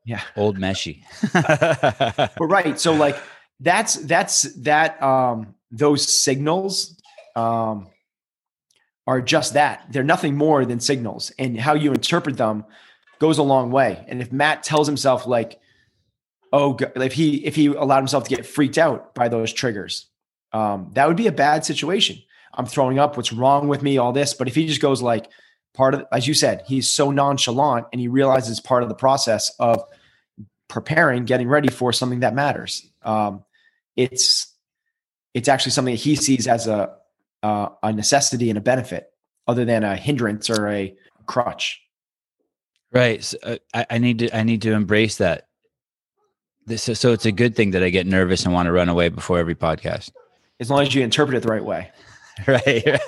Yeah. 0.06 0.22
Old 0.36 0.58
meshy 0.58 1.04
but 1.34 2.46
right 2.46 2.80
so 2.80 2.94
like 2.94 3.18
that's 3.60 3.96
that's 3.96 4.44
that 4.64 5.02
um 5.02 5.56
those 5.72 6.08
signals 6.08 7.00
um 7.36 7.88
are 9.08 9.22
just 9.22 9.54
that. 9.54 9.86
They're 9.92 10.04
nothing 10.04 10.36
more 10.36 10.66
than 10.66 10.80
signals 10.80 11.32
and 11.38 11.60
how 11.60 11.76
you 11.76 11.94
interpret 11.94 12.38
them 12.38 12.66
goes 13.20 13.38
a 13.38 13.44
long 13.44 13.72
way. 13.72 14.04
And 14.08 14.22
if 14.22 14.32
matt 14.32 14.64
tells 14.64 14.88
himself 14.88 15.26
like 15.26 15.60
oh 16.52 16.78
if 16.96 17.14
he 17.14 17.46
if 17.46 17.56
he 17.56 17.68
allowed 17.68 18.00
himself 18.00 18.26
to 18.26 18.36
get 18.36 18.46
freaked 18.46 18.78
out 18.78 19.16
by 19.16 19.30
those 19.30 19.54
triggers 19.54 20.08
um 20.54 20.92
that 20.94 21.08
would 21.08 21.18
be 21.18 21.28
a 21.28 21.32
bad 21.32 21.66
situation. 21.66 22.18
I'm 22.58 22.66
throwing 22.66 23.00
up. 23.00 23.18
What's 23.18 23.34
wrong 23.34 23.68
with 23.68 23.84
me? 23.84 23.98
All 23.98 24.14
this. 24.14 24.34
But 24.34 24.48
if 24.48 24.56
he 24.56 24.66
just 24.66 24.82
goes 24.82 25.02
like 25.02 25.28
part 25.74 25.94
of 25.94 26.06
as 26.12 26.28
you 26.28 26.34
said 26.34 26.64
he's 26.68 26.90
so 26.90 27.12
nonchalant 27.12 27.88
and 27.92 28.00
he 28.02 28.08
realizes 28.08 28.60
part 28.60 28.84
of 28.84 28.90
the 28.90 28.96
process 28.96 29.52
of 29.60 29.84
preparing, 30.68 31.26
getting 31.26 31.48
ready 31.48 31.70
for 31.70 31.94
something 31.94 32.22
that 32.22 32.34
matters. 32.34 32.90
Um, 33.06 33.46
it's 33.96 34.54
it's 35.34 35.48
actually 35.48 35.72
something 35.72 35.94
that 35.94 36.02
he 36.02 36.16
sees 36.16 36.48
as 36.48 36.68
a 36.68 36.96
uh, 37.44 37.70
a 37.84 37.94
necessity 37.94 38.50
and 38.50 38.58
a 38.58 38.62
benefit, 38.62 39.12
other 39.48 39.66
than 39.66 39.84
a 39.84 39.96
hindrance 39.96 40.50
or 40.50 40.68
a 40.68 40.96
crutch. 41.26 41.82
Right. 42.92 43.24
So, 43.24 43.38
uh, 43.44 43.58
I, 43.74 43.86
I 43.92 43.98
need 43.98 44.20
to 44.20 44.36
I 44.36 44.44
need 44.44 44.62
to 44.64 44.74
embrace 44.74 45.18
that. 45.18 45.48
This 46.66 46.84
so 46.84 47.12
it's 47.12 47.26
a 47.26 47.32
good 47.32 47.56
thing 47.56 47.72
that 47.72 47.84
I 47.84 47.90
get 47.90 48.08
nervous 48.08 48.44
and 48.44 48.54
want 48.54 48.66
to 48.66 48.72
run 48.72 48.90
away 48.90 49.10
before 49.10 49.38
every 49.38 49.56
podcast. 49.56 50.12
As 50.60 50.72
long 50.72 50.82
as 50.82 50.96
you 50.96 51.04
interpret 51.04 51.38
it 51.38 51.44
the 51.44 51.50
right 51.50 51.64
way. 51.64 51.92
right. 52.48 53.00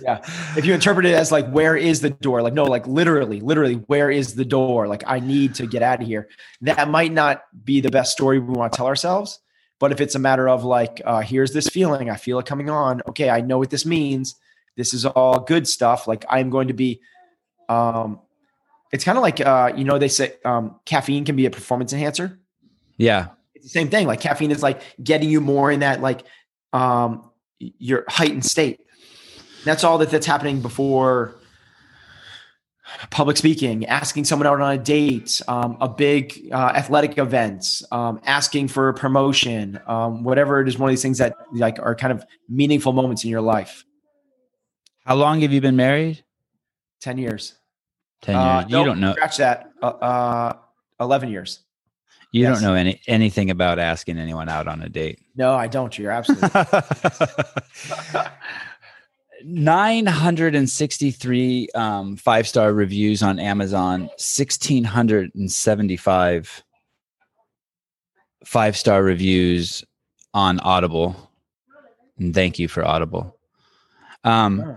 Yeah. 0.00 0.20
If 0.56 0.64
you 0.64 0.74
interpret 0.74 1.06
it 1.06 1.14
as 1.14 1.32
like 1.32 1.48
where 1.50 1.76
is 1.76 2.00
the 2.00 2.10
door? 2.10 2.42
Like 2.42 2.54
no 2.54 2.64
like 2.64 2.86
literally 2.86 3.40
literally 3.40 3.74
where 3.74 4.10
is 4.10 4.34
the 4.34 4.44
door? 4.44 4.86
Like 4.86 5.02
i 5.06 5.18
need 5.20 5.54
to 5.56 5.66
get 5.66 5.82
out 5.82 6.00
of 6.00 6.06
here. 6.06 6.28
That 6.60 6.88
might 6.88 7.12
not 7.12 7.42
be 7.64 7.80
the 7.80 7.90
best 7.90 8.12
story 8.12 8.38
we 8.38 8.52
want 8.54 8.72
to 8.72 8.76
tell 8.76 8.86
ourselves 8.86 9.40
but 9.80 9.92
if 9.92 10.00
it's 10.00 10.14
a 10.14 10.18
matter 10.18 10.48
of 10.48 10.64
like 10.64 11.02
uh, 11.04 11.20
here's 11.20 11.52
this 11.52 11.68
feeling 11.68 12.08
i 12.08 12.16
feel 12.16 12.38
it 12.38 12.46
coming 12.46 12.70
on. 12.70 13.02
Okay 13.08 13.30
i 13.30 13.40
know 13.40 13.58
what 13.58 13.70
this 13.70 13.84
means. 13.84 14.36
This 14.76 14.94
is 14.94 15.04
all 15.04 15.40
good 15.40 15.66
stuff. 15.68 16.06
Like 16.06 16.24
i'm 16.28 16.50
going 16.50 16.68
to 16.68 16.74
be 16.74 17.00
um 17.68 18.20
it's 18.92 19.04
kind 19.04 19.18
of 19.18 19.22
like 19.22 19.40
uh 19.40 19.72
you 19.76 19.84
know 19.84 19.98
they 19.98 20.08
say 20.08 20.34
um 20.44 20.80
caffeine 20.84 21.24
can 21.24 21.36
be 21.36 21.46
a 21.46 21.50
performance 21.50 21.92
enhancer? 21.92 22.38
Yeah. 22.96 23.28
It's 23.54 23.64
the 23.64 23.70
same 23.70 23.88
thing. 23.88 24.06
Like 24.06 24.20
caffeine 24.20 24.50
is 24.52 24.62
like 24.62 24.80
getting 25.02 25.28
you 25.28 25.40
more 25.40 25.70
in 25.70 25.80
that 25.80 26.00
like 26.00 26.24
um 26.72 27.30
your 27.78 28.04
heightened 28.08 28.44
state. 28.44 28.80
That's 29.64 29.84
all 29.84 29.98
that 29.98 30.10
that's 30.10 30.26
happening 30.26 30.60
before 30.60 31.34
public 33.10 33.36
speaking, 33.36 33.86
asking 33.86 34.24
someone 34.24 34.46
out 34.46 34.60
on 34.60 34.72
a 34.72 34.78
date, 34.78 35.40
um, 35.48 35.76
a 35.80 35.88
big 35.88 36.48
uh, 36.52 36.72
athletic 36.74 37.18
event, 37.18 37.82
um, 37.90 38.20
asking 38.24 38.68
for 38.68 38.88
a 38.88 38.94
promotion, 38.94 39.80
um, 39.86 40.22
whatever 40.22 40.60
it 40.60 40.68
is, 40.68 40.78
one 40.78 40.88
of 40.88 40.92
these 40.92 41.02
things 41.02 41.18
that 41.18 41.34
like 41.52 41.78
are 41.78 41.94
kind 41.94 42.12
of 42.12 42.24
meaningful 42.48 42.92
moments 42.92 43.24
in 43.24 43.30
your 43.30 43.40
life. 43.40 43.84
How 45.04 45.14
long 45.14 45.40
have 45.42 45.52
you 45.52 45.60
been 45.60 45.76
married? 45.76 46.24
Ten 47.00 47.18
years. 47.18 47.54
Ten 48.22 48.34
years. 48.34 48.44
Uh, 48.44 48.64
you 48.68 48.76
no, 48.76 48.84
don't 48.84 49.00
know. 49.00 49.12
Scratch 49.12 49.36
that. 49.38 49.70
Uh, 49.82 49.86
uh, 49.86 50.56
Eleven 51.00 51.28
years. 51.28 51.60
You 52.34 52.42
yes. 52.42 52.60
don't 52.60 52.68
know 52.68 52.74
any 52.74 53.00
anything 53.06 53.48
about 53.50 53.78
asking 53.78 54.18
anyone 54.18 54.48
out 54.48 54.66
on 54.66 54.82
a 54.82 54.88
date. 54.88 55.20
No, 55.36 55.54
I 55.54 55.68
don't. 55.68 55.96
You're 55.96 56.10
absolutely. 56.10 56.48
963 59.44 61.68
um, 61.76 62.16
five 62.16 62.48
star 62.48 62.72
reviews 62.72 63.22
on 63.22 63.38
Amazon, 63.38 64.08
1,675 64.18 66.64
five 68.44 68.76
star 68.76 69.00
reviews 69.02 69.84
on 70.34 70.58
Audible. 70.58 71.30
And 72.18 72.34
thank 72.34 72.58
you 72.58 72.66
for 72.66 72.84
Audible. 72.84 73.38
Um, 74.24 74.76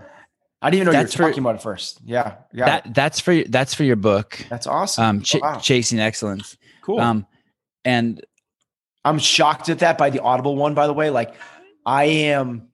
I 0.62 0.70
didn't 0.70 0.82
even 0.82 0.86
know 0.86 0.92
you 0.92 0.98
were 0.98 1.02
That's 1.02 1.14
for- 1.16 1.22
talking 1.24 1.40
about 1.40 1.56
it 1.56 1.62
first. 1.62 1.98
Yeah, 2.04 2.36
yeah, 2.52 2.66
that 2.66 2.94
that's 2.94 3.18
for 3.18 3.42
that's 3.44 3.74
for 3.74 3.82
your 3.82 3.96
book, 3.96 4.46
that's 4.48 4.68
awesome. 4.68 5.04
um, 5.04 5.22
Ch- 5.22 5.34
Oh, 5.36 5.40
wow. 5.42 5.58
Chasing 5.58 5.98
Excellence. 5.98 6.56
cool. 6.82 7.00
Um, 7.00 7.26
and 7.88 8.22
I'm 9.02 9.18
shocked 9.18 9.70
at 9.70 9.78
that 9.78 9.96
by 9.96 10.10
the 10.10 10.20
Audible 10.20 10.56
one, 10.56 10.74
by 10.74 10.86
the 10.86 10.92
way. 10.92 11.08
Like, 11.08 11.34
I 11.86 12.04
am. 12.04 12.68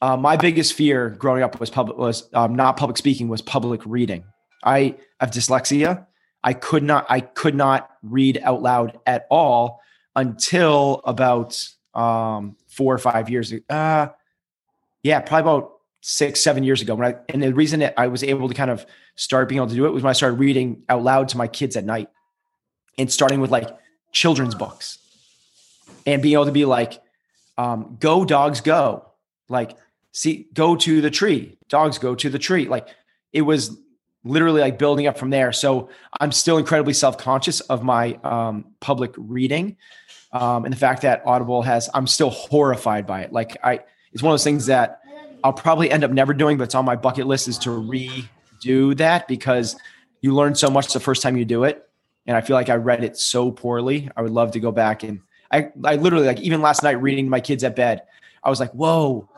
Uh, 0.00 0.16
my 0.16 0.36
biggest 0.36 0.72
fear 0.72 1.10
growing 1.10 1.42
up 1.42 1.60
was 1.60 1.68
public 1.68 1.98
was 1.98 2.28
um, 2.32 2.54
not 2.54 2.78
public 2.78 2.96
speaking 2.96 3.28
was 3.28 3.42
public 3.42 3.82
reading. 3.84 4.24
I 4.64 4.96
have 5.20 5.30
dyslexia. 5.30 6.06
I 6.42 6.54
could 6.54 6.82
not 6.82 7.06
I 7.10 7.20
could 7.20 7.54
not 7.54 7.90
read 8.02 8.40
out 8.42 8.62
loud 8.62 8.98
at 9.06 9.26
all 9.30 9.80
until 10.16 11.02
about 11.04 11.62
um, 11.94 12.56
four 12.66 12.94
or 12.94 12.98
five 12.98 13.28
years. 13.28 13.52
ago. 13.52 13.62
Uh, 13.68 14.08
yeah, 15.02 15.20
probably 15.20 15.50
about 15.50 15.72
six 16.00 16.40
seven 16.40 16.64
years 16.64 16.80
ago. 16.80 16.94
When 16.94 17.14
I 17.14 17.16
and 17.28 17.42
the 17.42 17.52
reason 17.52 17.80
that 17.80 17.94
I 17.98 18.06
was 18.06 18.24
able 18.24 18.48
to 18.48 18.54
kind 18.54 18.70
of 18.70 18.86
start 19.16 19.50
being 19.50 19.58
able 19.58 19.68
to 19.68 19.74
do 19.74 19.84
it 19.84 19.92
was 19.92 20.02
when 20.02 20.10
I 20.10 20.14
started 20.14 20.38
reading 20.38 20.84
out 20.88 21.02
loud 21.02 21.28
to 21.28 21.36
my 21.36 21.48
kids 21.48 21.76
at 21.76 21.84
night, 21.84 22.08
and 22.96 23.12
starting 23.12 23.40
with 23.40 23.50
like 23.50 23.68
children's 24.14 24.54
books 24.54 24.98
and 26.06 26.22
being 26.22 26.32
able 26.32 26.46
to 26.46 26.52
be 26.52 26.64
like, 26.64 27.02
um, 27.58 27.98
go 28.00 28.24
dogs 28.24 28.62
go, 28.62 29.04
like 29.50 29.76
see, 30.12 30.46
go 30.54 30.76
to 30.76 31.02
the 31.02 31.10
tree, 31.10 31.58
dogs 31.68 31.98
go 31.98 32.14
to 32.14 32.30
the 32.30 32.38
tree. 32.38 32.66
Like 32.66 32.88
it 33.32 33.42
was 33.42 33.76
literally 34.24 34.62
like 34.62 34.78
building 34.78 35.06
up 35.06 35.18
from 35.18 35.28
there. 35.28 35.52
So 35.52 35.90
I'm 36.18 36.32
still 36.32 36.56
incredibly 36.56 36.94
self-conscious 36.94 37.60
of 37.60 37.82
my 37.82 38.18
um, 38.24 38.64
public 38.80 39.12
reading. 39.18 39.76
Um, 40.32 40.64
and 40.64 40.72
the 40.72 40.78
fact 40.78 41.02
that 41.02 41.22
Audible 41.26 41.62
has, 41.62 41.90
I'm 41.92 42.06
still 42.06 42.30
horrified 42.30 43.06
by 43.06 43.22
it. 43.22 43.32
Like 43.32 43.56
I, 43.62 43.80
it's 44.12 44.22
one 44.22 44.30
of 44.30 44.34
those 44.34 44.44
things 44.44 44.66
that 44.66 45.00
I'll 45.44 45.52
probably 45.52 45.90
end 45.90 46.04
up 46.04 46.10
never 46.10 46.32
doing, 46.32 46.56
but 46.56 46.64
it's 46.64 46.74
on 46.74 46.84
my 46.84 46.96
bucket 46.96 47.26
list 47.26 47.48
is 47.48 47.58
to 47.58 47.70
redo 47.70 48.96
that 48.96 49.28
because 49.28 49.76
you 50.22 50.34
learn 50.34 50.54
so 50.54 50.70
much 50.70 50.92
the 50.92 51.00
first 51.00 51.20
time 51.20 51.36
you 51.36 51.44
do 51.44 51.64
it. 51.64 51.83
And 52.26 52.36
I 52.36 52.40
feel 52.40 52.54
like 52.56 52.68
I 52.70 52.76
read 52.76 53.04
it 53.04 53.16
so 53.18 53.50
poorly. 53.50 54.10
I 54.16 54.22
would 54.22 54.30
love 54.32 54.52
to 54.52 54.60
go 54.60 54.72
back 54.72 55.02
and 55.02 55.20
I, 55.50 55.70
I 55.84 55.96
literally 55.96 56.26
like 56.26 56.40
even 56.40 56.60
last 56.62 56.82
night 56.82 57.00
reading 57.02 57.26
to 57.26 57.30
my 57.30 57.40
kids 57.40 57.62
at 57.64 57.76
bed, 57.76 58.02
I 58.42 58.50
was 58.50 58.58
like, 58.60 58.72
whoa, 58.72 59.28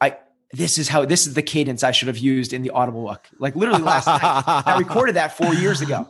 I 0.00 0.16
this 0.52 0.76
is 0.78 0.88
how 0.88 1.04
this 1.04 1.26
is 1.26 1.34
the 1.34 1.42
cadence 1.42 1.82
I 1.82 1.90
should 1.92 2.08
have 2.08 2.18
used 2.18 2.52
in 2.52 2.62
the 2.62 2.70
audible 2.70 3.04
book. 3.04 3.28
Like 3.38 3.56
literally 3.56 3.82
last 3.82 4.06
night. 4.06 4.20
I 4.22 4.76
recorded 4.78 5.14
that 5.16 5.36
four 5.36 5.54
years 5.54 5.80
ago. 5.80 6.08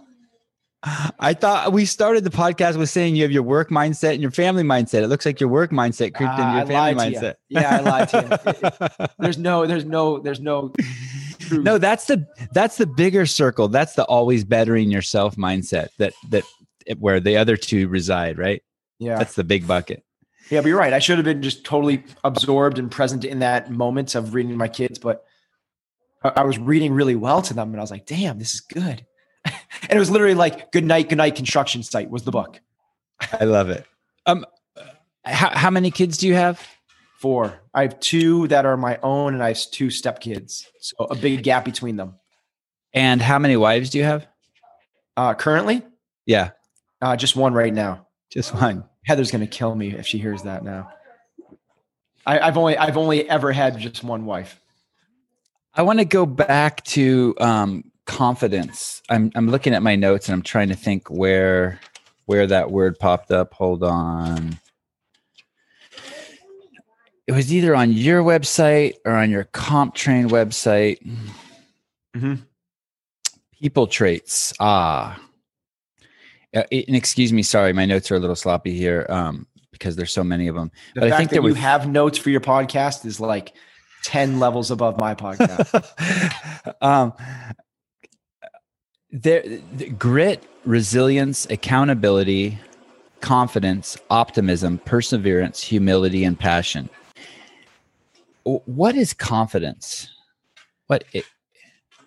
I 1.19 1.35
thought 1.35 1.73
we 1.73 1.85
started 1.85 2.23
the 2.23 2.31
podcast 2.31 2.77
with 2.77 2.89
saying 2.89 3.17
you 3.17 3.23
have 3.25 3.33
your 3.33 3.43
work 3.43 3.69
mindset 3.69 4.13
and 4.13 4.23
your 4.23 4.31
family 4.31 4.63
mindset. 4.63 5.03
It 5.03 5.09
looks 5.09 5.27
like 5.27 5.41
your 5.41 5.49
work 5.49 5.73
mindset 5.73 6.15
creeped 6.15 6.33
into 6.33 6.43
Ah, 6.43 6.55
your 6.55 6.63
I 6.63 6.67
family 6.95 7.05
to 7.05 7.11
you. 7.11 7.17
mindset. 7.21 7.35
Yeah, 7.49 7.77
I 7.77 7.81
lied 7.81 8.09
to 8.11 8.89
you. 9.01 9.07
There's 9.19 9.39
no, 9.39 9.67
there's 9.67 9.85
no, 9.85 10.21
there's 10.21 10.39
no 10.41 10.73
truth. 11.49 11.65
no, 11.65 11.79
that's 11.79 12.07
the 12.07 12.27
that's 12.53 12.77
the 12.77 12.87
bigger 12.87 13.27
circle. 13.27 13.69
That's 13.69 13.95
the 13.95 14.05
always 14.05 14.45
bettering 14.45 14.91
yourself 14.91 15.37
mindset 15.37 15.89
that 15.99 16.15
that 16.31 16.45
where 16.99 17.21
the 17.21 17.37
other 17.37 17.57
two 17.57 17.89
reside, 17.89 18.39
right? 18.39 18.63
yeah. 18.99 19.19
That's 19.19 19.35
the 19.35 19.45
big 19.45 19.67
bucket. 19.67 20.05
Yeah, 20.51 20.61
but 20.61 20.69
you're 20.69 20.79
right. 20.79 20.93
I 20.93 20.99
should 20.99 21.19
have 21.19 21.25
been 21.25 21.43
just 21.43 21.65
totally 21.65 22.05
absorbed 22.25 22.79
and 22.79 22.91
present 22.91 23.25
in 23.25 23.41
that 23.41 23.71
moment 23.71 24.15
of 24.15 24.35
reading 24.35 24.57
my 24.57 24.69
kids, 24.69 24.99
but 24.99 25.25
I, 26.23 26.33
I 26.37 26.45
was 26.45 26.59
reading 26.59 26.95
really 26.95 27.17
well 27.17 27.43
to 27.43 27.55
them 27.55 27.69
and 27.71 27.77
I 27.79 27.83
was 27.83 27.91
like, 27.91 28.07
damn, 28.07 28.39
this 28.39 28.55
is 28.55 28.61
good. 28.61 29.05
and 29.45 29.53
it 29.91 29.99
was 29.99 30.11
literally 30.11 30.35
like 30.35 30.73
good 30.73 30.85
night, 30.85 31.09
good 31.09 31.19
night 31.19 31.37
construction 31.37 31.83
site 31.83 32.11
was 32.11 32.25
the 32.25 32.31
book. 32.31 32.61
I 33.33 33.45
love 33.45 33.69
it. 33.69 33.85
Um, 34.27 34.47
how 35.25 35.51
how 35.51 35.71
many 35.71 35.91
kids 35.91 36.19
do 36.19 36.27
you 36.27 36.35
have? 36.35 36.67
Four. 37.19 37.61
I 37.75 37.83
have 37.83 37.99
two 38.01 38.47
that 38.49 38.65
are 38.65 38.77
my 38.77 38.99
own 39.03 39.35
and 39.35 39.43
I 39.43 39.49
have 39.49 39.59
two 39.73 39.89
stepkids. 39.89 40.63
So 40.81 40.97
a 41.11 41.17
big 41.17 41.43
gap 41.43 41.65
between 41.65 41.97
them. 41.97 42.15
And 42.95 43.21
how 43.21 43.39
many 43.39 43.57
wives 43.57 43.91
do 43.91 43.99
you 43.99 44.05
have? 44.05 44.27
Uh, 45.17 45.35
currently, 45.35 45.83
Yeah, 46.27 46.51
uh, 47.03 47.17
just 47.17 47.35
one 47.35 47.53
right 47.55 47.75
now. 47.75 48.07
just 48.31 48.55
one. 48.55 48.85
Heather's 49.05 49.31
gonna 49.33 49.49
kill 49.49 49.75
me 49.75 49.93
if 49.95 50.07
she 50.07 50.19
hears 50.19 50.45
that 50.45 50.63
now. 50.63 50.91
I, 52.25 52.39
I've 52.39 52.57
only 52.57 52.77
I've 52.79 52.97
only 52.97 53.29
ever 53.29 53.51
had 53.51 53.79
just 53.79 54.05
one 54.05 54.25
wife. 54.25 54.61
I 55.75 55.83
want 55.83 55.99
to 55.99 56.05
go 56.05 56.25
back 56.25 56.85
to 56.85 57.35
um, 57.41 57.91
confidence. 58.07 59.03
I'm 59.09 59.33
I'm 59.35 59.49
looking 59.51 59.75
at 59.75 59.83
my 59.83 59.97
notes 59.97 60.29
and 60.29 60.35
I'm 60.35 60.43
trying 60.43 60.69
to 60.69 60.77
think 60.77 61.09
where 61.11 61.81
where 62.27 62.47
that 62.47 62.71
word 62.71 62.99
popped 62.99 63.31
up. 63.33 63.55
Hold 63.55 63.83
on. 63.83 64.59
It 67.29 67.33
was 67.33 67.53
either 67.53 67.77
on 67.77 67.93
your 67.93 68.23
website 68.23 68.95
or 69.05 69.13
on 69.13 69.31
your 69.31 69.45
CompTrain 69.45 70.31
website. 70.31 70.97
Mhm. 72.17 72.41
People 73.61 73.87
traits. 73.87 74.55
Ah. 74.59 75.21
Uh, 76.57 76.63
and 76.73 76.97
excuse 76.97 77.31
me, 77.31 77.43
sorry, 77.43 77.75
my 77.75 77.85
notes 77.85 78.11
are 78.11 78.17
a 78.17 78.19
little 78.19 78.35
sloppy 78.35 78.75
here 78.75 79.05
um, 79.11 79.47
because 79.73 79.95
there's 79.95 80.11
so 80.11 80.25
many 80.25 80.49
of 80.49 80.55
them. 80.55 80.71
The 80.95 81.03
But 81.03 81.13
I 81.13 81.19
think 81.19 81.29
that 81.31 81.43
you 81.43 81.53
have 81.53 81.87
notes 81.87 82.17
for 82.17 82.31
your 82.31 82.41
podcast 82.41 83.05
is 83.05 83.21
like 83.21 83.53
ten 84.03 84.41
levels 84.41 84.71
above 84.71 84.99
my 84.99 85.15
podcast. 85.15 85.85
um, 86.81 87.13
there, 89.11 89.43
the 89.77 89.91
grit, 89.91 90.43
resilience, 90.65 91.45
accountability, 91.51 92.59
confidence, 93.21 93.99
optimism, 94.09 94.79
perseverance, 94.79 95.63
humility, 95.63 96.25
and 96.25 96.39
passion. 96.39 96.89
What 98.65 98.97
is 98.97 99.13
confidence? 99.13 100.09
What 100.87 101.05
it, 101.13 101.25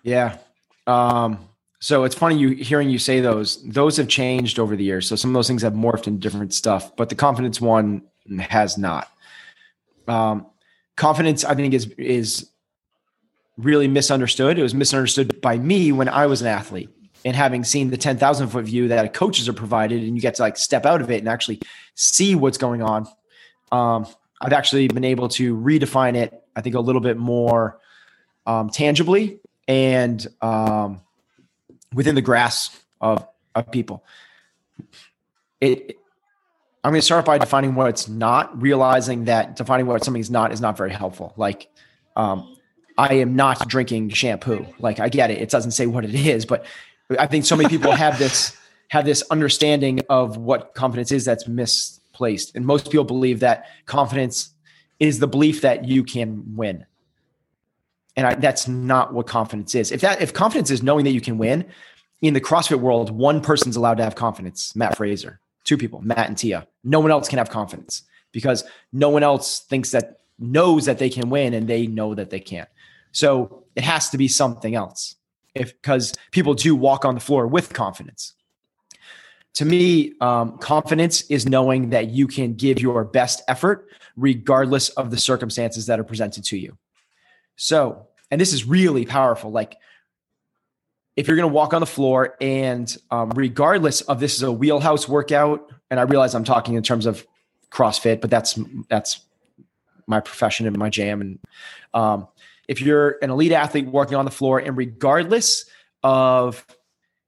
yeah. 0.02 0.38
Um, 0.86 1.48
so 1.78 2.04
it's 2.04 2.14
funny 2.14 2.36
you 2.36 2.50
hearing 2.50 2.90
you 2.90 2.98
say 2.98 3.20
those. 3.20 3.62
Those 3.64 3.96
have 3.96 4.08
changed 4.08 4.58
over 4.58 4.76
the 4.76 4.84
years. 4.84 5.08
So 5.08 5.16
some 5.16 5.30
of 5.30 5.34
those 5.34 5.46
things 5.46 5.62
have 5.62 5.74
morphed 5.74 6.06
into 6.06 6.20
different 6.20 6.52
stuff, 6.54 6.94
but 6.96 7.08
the 7.08 7.14
confidence 7.14 7.60
one 7.60 8.02
has 8.40 8.76
not. 8.76 9.08
Um, 10.08 10.46
confidence, 10.96 11.44
I 11.44 11.54
think, 11.54 11.74
is 11.74 11.86
is 11.98 12.48
really 13.56 13.88
misunderstood. 13.88 14.58
It 14.58 14.62
was 14.62 14.74
misunderstood 14.74 15.40
by 15.40 15.58
me 15.58 15.92
when 15.92 16.08
I 16.08 16.26
was 16.26 16.40
an 16.40 16.48
athlete 16.48 16.88
and 17.24 17.36
having 17.36 17.62
seen 17.64 17.90
the 17.90 17.96
10,000 17.96 18.48
foot 18.48 18.64
view 18.64 18.88
that 18.88 19.14
coaches 19.14 19.48
are 19.48 19.52
provided 19.52 20.02
and 20.02 20.16
you 20.16 20.22
get 20.22 20.34
to 20.36 20.42
like 20.42 20.56
step 20.56 20.86
out 20.86 21.00
of 21.00 21.10
it 21.10 21.18
and 21.18 21.28
actually 21.28 21.60
see 21.94 22.34
what's 22.34 22.58
going 22.58 22.82
on. 22.82 23.06
Um, 23.70 24.06
I've 24.42 24.52
actually 24.52 24.88
been 24.88 25.04
able 25.04 25.28
to 25.30 25.56
redefine 25.56 26.16
it, 26.16 26.42
I 26.56 26.60
think, 26.60 26.74
a 26.74 26.80
little 26.80 27.00
bit 27.00 27.16
more 27.16 27.78
um, 28.44 28.70
tangibly 28.70 29.38
and 29.68 30.26
um, 30.40 31.00
within 31.94 32.16
the 32.16 32.22
grasp 32.22 32.74
of, 33.00 33.26
of 33.54 33.70
people. 33.70 34.04
It, 35.60 35.96
I'm 36.82 36.90
going 36.90 37.00
to 37.00 37.04
start 37.04 37.24
by 37.24 37.38
defining 37.38 37.76
what 37.76 37.88
it's 37.88 38.08
not, 38.08 38.60
realizing 38.60 39.26
that 39.26 39.54
defining 39.54 39.86
what 39.86 40.04
something's 40.04 40.30
not 40.30 40.50
is 40.52 40.60
not 40.60 40.76
very 40.76 40.90
helpful. 40.90 41.32
Like, 41.36 41.68
um, 42.16 42.56
I 42.98 43.14
am 43.14 43.36
not 43.36 43.68
drinking 43.68 44.10
shampoo. 44.10 44.66
Like, 44.80 44.98
I 44.98 45.08
get 45.08 45.30
it; 45.30 45.40
it 45.40 45.48
doesn't 45.48 45.70
say 45.70 45.86
what 45.86 46.04
it 46.04 46.14
is, 46.14 46.44
but 46.44 46.66
I 47.16 47.28
think 47.28 47.44
so 47.44 47.54
many 47.54 47.68
people 47.68 47.92
have 47.96 48.18
this 48.18 48.56
have 48.88 49.04
this 49.04 49.22
understanding 49.30 50.00
of 50.10 50.36
what 50.36 50.74
confidence 50.74 51.12
is 51.12 51.24
that's 51.24 51.46
misplaced, 52.12 52.54
and 52.54 52.66
most 52.66 52.90
people 52.90 53.04
believe 53.04 53.40
that 53.40 53.66
confidence 53.86 54.50
is 55.00 55.18
the 55.18 55.26
belief 55.26 55.62
that 55.62 55.88
you 55.88 56.04
can 56.04 56.56
win, 56.56 56.86
and 58.16 58.26
I, 58.26 58.34
that's 58.34 58.68
not 58.68 59.14
what 59.14 59.26
confidence 59.26 59.74
is. 59.74 59.90
If 59.90 60.00
that 60.02 60.20
if 60.20 60.32
confidence 60.32 60.70
is 60.70 60.82
knowing 60.82 61.04
that 61.04 61.12
you 61.12 61.20
can 61.20 61.38
win, 61.38 61.64
in 62.20 62.34
the 62.34 62.40
CrossFit 62.40 62.80
world, 62.80 63.10
one 63.10 63.40
person's 63.40 63.76
allowed 63.76 63.96
to 63.96 64.04
have 64.04 64.14
confidence. 64.14 64.76
Matt 64.76 64.96
Fraser, 64.96 65.40
two 65.64 65.76
people, 65.76 66.00
Matt 66.02 66.28
and 66.28 66.38
Tia. 66.38 66.66
No 66.84 67.00
one 67.00 67.10
else 67.10 67.28
can 67.28 67.38
have 67.38 67.50
confidence 67.50 68.02
because 68.32 68.64
no 68.92 69.08
one 69.08 69.22
else 69.22 69.60
thinks 69.60 69.90
that 69.90 70.20
knows 70.38 70.84
that 70.84 70.98
they 70.98 71.10
can 71.10 71.30
win 71.30 71.54
and 71.54 71.66
they 71.66 71.86
know 71.86 72.14
that 72.14 72.30
they 72.30 72.40
can't. 72.40 72.68
So 73.12 73.64
it 73.74 73.84
has 73.84 74.10
to 74.10 74.18
be 74.18 74.28
something 74.28 74.74
else. 74.74 75.16
if 75.54 75.72
because 75.80 76.14
people 76.30 76.54
do 76.54 76.74
walk 76.74 77.04
on 77.04 77.14
the 77.14 77.20
floor 77.20 77.46
with 77.46 77.72
confidence. 77.72 78.34
To 79.54 79.64
me, 79.64 80.14
um, 80.20 80.58
confidence 80.58 81.22
is 81.30 81.46
knowing 81.46 81.90
that 81.90 82.08
you 82.08 82.26
can 82.26 82.54
give 82.54 82.80
your 82.80 83.04
best 83.04 83.42
effort 83.48 83.88
regardless 84.16 84.88
of 84.90 85.10
the 85.10 85.18
circumstances 85.18 85.86
that 85.86 86.00
are 86.00 86.04
presented 86.04 86.44
to 86.44 86.56
you. 86.56 86.78
So, 87.56 88.06
and 88.30 88.40
this 88.40 88.52
is 88.52 88.64
really 88.64 89.04
powerful. 89.04 89.50
Like, 89.50 89.76
if 91.16 91.28
you're 91.28 91.36
going 91.36 91.48
to 91.48 91.54
walk 91.54 91.74
on 91.74 91.80
the 91.80 91.86
floor 91.86 92.36
and 92.40 92.96
um, 93.10 93.30
regardless 93.30 94.00
of 94.02 94.20
this 94.20 94.34
is 94.34 94.42
a 94.42 94.50
wheelhouse 94.50 95.06
workout, 95.06 95.70
and 95.90 96.00
I 96.00 96.04
realize 96.04 96.34
I'm 96.34 96.44
talking 96.44 96.74
in 96.74 96.82
terms 96.82 97.04
of 97.04 97.26
CrossFit, 97.70 98.22
but 98.22 98.30
that's 98.30 98.58
that's 98.88 99.20
my 100.06 100.20
profession 100.20 100.66
and 100.66 100.76
my 100.78 100.88
jam. 100.88 101.20
And 101.20 101.38
um, 101.92 102.28
if 102.68 102.80
you're 102.80 103.18
an 103.20 103.30
elite 103.30 103.52
athlete 103.52 103.86
working 103.86 104.16
on 104.16 104.24
the 104.24 104.30
floor, 104.30 104.58
and 104.58 104.76
regardless 104.76 105.66
of 106.02 106.66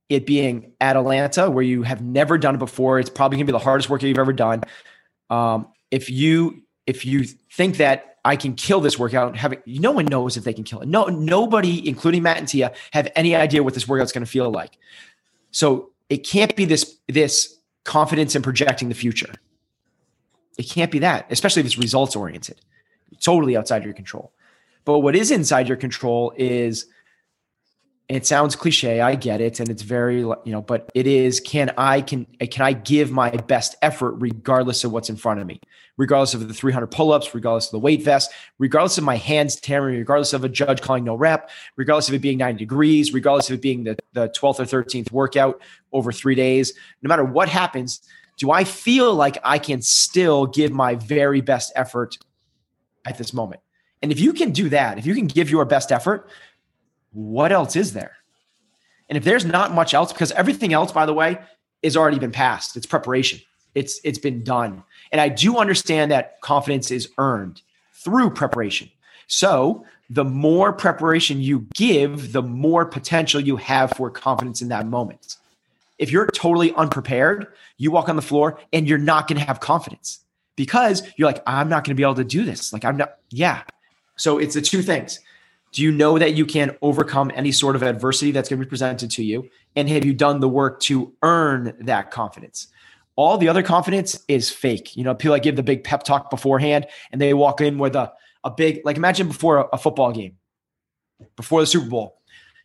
it 0.09 0.27
being 0.27 0.73
Atlanta, 0.81 1.51
where 1.51 1.65
you 1.65 1.83
have 1.83 2.03
never 2.03 2.39
done 2.39 2.55
it 2.55 2.59
before, 2.59 2.99
it's 2.99 3.11
probably 3.11 3.37
gonna 3.37 3.47
be 3.47 3.53
the 3.53 3.59
hardest 3.59 3.89
workout 3.89 4.09
you've 4.09 4.19
ever 4.19 4.33
done. 4.33 4.63
Um, 5.31 5.69
if 5.91 6.11
you 6.11 6.63
if 6.87 7.07
you 7.07 7.25
think 7.25 7.79
that 7.79 8.15
I 8.25 8.37
can 8.37 8.55
kill 8.55 8.81
this 8.81 8.99
workout, 8.99 9.37
having 9.37 9.61
no 9.67 9.93
one 9.93 10.07
knows 10.07 10.37
if 10.37 10.45
they 10.45 10.55
can 10.55 10.65
kill 10.65 10.81
it. 10.81 10.89
No, 10.89 11.05
nobody, 11.07 11.87
including 11.87 12.23
Matt 12.23 12.39
and 12.39 12.49
Tia, 12.49 12.73
have 12.93 13.11
any 13.15 13.37
idea 13.37 13.63
what 13.63 13.75
this 13.75 13.87
workout's 13.87 14.13
going 14.13 14.25
to 14.25 14.31
feel 14.31 14.51
like. 14.51 14.79
So 15.51 15.91
it 16.09 16.19
can't 16.19 16.57
be 16.57 16.65
this 16.65 16.99
this 17.09 17.59
confidence 17.85 18.35
in 18.35 18.43
projecting 18.43 18.89
the 18.89 18.95
future. 18.95 19.35
It 20.57 20.65
can't 20.65 20.91
be 20.91 21.01
that, 21.01 21.27
especially 21.31 21.61
if 21.61 21.67
it's 21.67 21.79
results 21.79 22.17
oriented. 22.17 22.61
Totally 23.21 23.57
outside 23.57 23.85
your 23.85 23.93
control. 23.93 24.33
But 24.85 25.01
what 25.01 25.17
is 25.17 25.31
inside 25.31 25.69
your 25.69 25.77
control 25.77 26.33
is 26.37 26.87
it 28.09 28.27
sounds 28.27 28.55
cliche 28.55 29.01
i 29.01 29.15
get 29.15 29.41
it 29.41 29.61
and 29.61 29.71
it's 29.71 29.83
very 29.83 30.19
you 30.19 30.41
know 30.47 30.61
but 30.61 30.91
it 30.95 31.07
is 31.07 31.41
can 31.41 31.73
i 31.79 32.01
can 32.01 32.27
can 32.51 32.63
i 32.65 32.73
give 32.73 33.11
my 33.11 33.31
best 33.31 33.77
effort 33.81 34.13
regardless 34.19 34.85
of 34.85 34.93
what's 34.93 35.09
in 35.09 35.17
front 35.17 35.41
of 35.41 35.47
me? 35.47 35.61
Regardless 35.97 36.35
of 36.35 36.47
the 36.47 36.53
300 36.53 36.89
pull-ups 36.89 37.35
regardless 37.35 37.67
of 37.67 37.73
the 37.73 37.79
weight 37.79 38.03
vest 38.03 38.31
regardless 38.59 38.99
of 38.99 39.05
my 39.05 39.17
hands 39.17 39.57
tearing 39.57 39.97
regardless 39.97 40.33
of 40.33 40.45
a 40.45 40.49
judge 40.49 40.83
calling 40.83 41.05
no 41.05 41.15
rep 41.15 41.51
regardless 41.77 42.09
of 42.09 42.15
it 42.15 42.21
being 42.21 42.39
90 42.39 42.59
degrees 42.59 43.15
regardless 43.15 43.49
of 43.49 43.55
it 43.55 43.63
being 43.63 43.85
the, 43.85 43.97
the 44.13 44.29
12th 44.31 44.61
or 44.61 44.83
13th 44.83 45.11
workout 45.11 45.61
over 45.93 46.13
three 46.13 46.35
days 46.35 46.75
no 47.03 47.09
matter 47.09 47.25
what 47.25 47.49
happens 47.49 48.01
do 48.37 48.51
i 48.51 48.65
feel 48.65 49.15
like 49.15 49.39
i 49.45 49.59
can 49.59 49.81
still 49.81 50.47
give 50.47 50.73
my 50.73 50.97
very 50.97 51.41
best 51.41 51.73
effort 51.77 52.19
at 53.07 53.19
this 53.19 53.35
moment? 53.35 53.61
And 54.03 54.11
if 54.11 54.19
you 54.19 54.33
can 54.33 54.51
do 54.51 54.69
that 54.71 54.99
if 54.99 55.07
you 55.07 55.15
can 55.15 55.27
give 55.27 55.49
your 55.49 55.65
best 55.65 55.93
effort 55.93 56.29
what 57.15 57.53
else 57.53 57.77
is 57.77 57.93
there? 57.93 58.17
And 59.09 59.17
if 59.17 59.25
there's 59.25 59.45
not 59.45 59.73
much 59.73 59.95
else, 59.95 60.13
because 60.13 60.33
everything 60.33 60.73
else, 60.73 60.93
by 60.93 61.07
the 61.07 61.15
way, 61.15 61.39
is 61.83 61.97
already 61.97 62.19
been 62.19 62.33
passed. 62.33 62.77
It's 62.77 62.87
preparation. 62.87 63.41
It's 63.75 64.01
it's 64.05 64.19
been 64.19 64.45
done. 64.45 64.83
And 65.13 65.21
I 65.21 65.29
do 65.29 65.59
understand 65.59 66.11
that 66.11 66.41
confidence 66.41 66.91
is 66.91 67.09
earned 67.19 67.63
through 67.93 68.31
preparation. 68.31 68.91
So 69.27 69.85
the 70.11 70.25
more 70.25 70.73
preparation 70.73 71.41
you 71.41 71.67
give, 71.75 72.33
the 72.33 72.43
more 72.43 72.85
potential 72.85 73.41
you 73.41 73.57
have 73.57 73.93
for 73.93 74.11
confidence 74.11 74.61
in 74.63 74.69
that 74.69 74.87
moment. 74.87 75.37
If 75.99 76.11
you're 76.11 76.27
totally 76.27 76.73
unprepared, 76.75 77.47
you 77.79 77.91
walk 77.91 78.09
on 78.09 78.17
the 78.17 78.23
floor 78.23 78.59
and 78.73 78.89
you're 78.89 78.99
not 78.99 79.29
going 79.29 79.39
to 79.39 79.47
have 79.47 79.61
confidence 79.61 80.21
because 80.57 81.03
you're 81.17 81.27
like, 81.27 81.43
I'm 81.47 81.69
not 81.69 81.85
going 81.85 81.95
to 81.95 81.95
be 81.95 82.03
able 82.03 82.17
to 82.17 82.25
do 82.25 82.45
this. 82.45 82.73
Like, 82.73 82.85
I'm 82.85 82.97
not, 82.97 83.19
yeah. 83.31 83.63
So 84.17 84.39
it's 84.39 84.55
the 84.55 84.61
two 84.61 84.83
things. 84.83 85.21
Do 85.75 85.83
you 85.83 85.91
know 85.91 86.21
that 86.21 86.35
you 86.35 86.47
can 86.47 86.77
overcome 86.83 87.33
any 87.35 87.51
sort 87.51 87.75
of 87.75 87.83
adversity 87.83 88.31
that's 88.31 88.49
going 88.49 88.61
to 88.61 88.65
be 88.65 88.69
presented 88.69 89.11
to 89.11 89.25
you? 89.25 89.51
And 89.75 89.89
have 89.89 90.05
you 90.05 90.15
done 90.15 90.39
the 90.39 90.49
work 90.49 90.79
to 90.83 91.13
earn 91.21 91.77
that 91.81 92.13
confidence? 92.13 92.69
All 93.17 93.39
the 93.39 93.49
other 93.49 93.65
confidence 93.65 94.23
is 94.29 94.51
fake. 94.51 94.97
You 94.97 95.03
know, 95.03 95.17
people 95.17 95.35
that 95.35 95.43
give 95.43 95.57
the 95.57 95.65
big 95.65 95.83
pep 95.83 96.05
talk 96.05 96.31
beforehand 96.31 96.87
and 97.11 97.21
they 97.21 97.35
walk 97.35 97.61
in 97.61 97.79
with 97.79 97.97
a, 97.97 98.13
a 98.45 98.53
big, 98.53 98.83
like 98.85 98.97
imagine 98.97 99.27
before 99.27 99.59
a, 99.59 99.65
a 99.73 99.79
football 99.79 100.13
game, 100.13 100.37
before 101.35 101.61
the 101.61 101.67
Super 101.67 101.89
Bowl, 101.89 102.21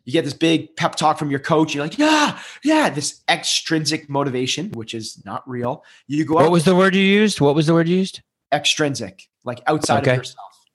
you 0.05 0.13
get 0.13 0.23
this 0.23 0.35
big 0.35 0.75
pep 0.75 0.93
talk 0.93 1.17
from 1.17 1.31
your 1.31 1.39
coach. 1.39 1.73
You're 1.73 1.85
like, 1.85 1.97
yeah, 1.97 2.39
yeah, 2.63 2.91
this 2.91 3.21
extrinsic 3.27 4.07
motivation, 4.07 4.69
which 4.73 4.93
is 4.93 5.19
not 5.25 5.49
real. 5.49 5.83
You 6.05 6.25
go. 6.25 6.35
What 6.35 6.51
was 6.51 6.63
the 6.63 6.75
word 6.75 6.93
you 6.93 7.01
used? 7.01 7.41
What 7.41 7.55
was 7.55 7.65
the 7.65 7.73
word 7.73 7.87
you 7.87 7.97
used? 7.97 8.21
Extrinsic, 8.51 9.29
like 9.43 9.61
outside 9.65 10.03
okay. 10.03 10.11
of 10.11 10.17
yourself. 10.17 10.65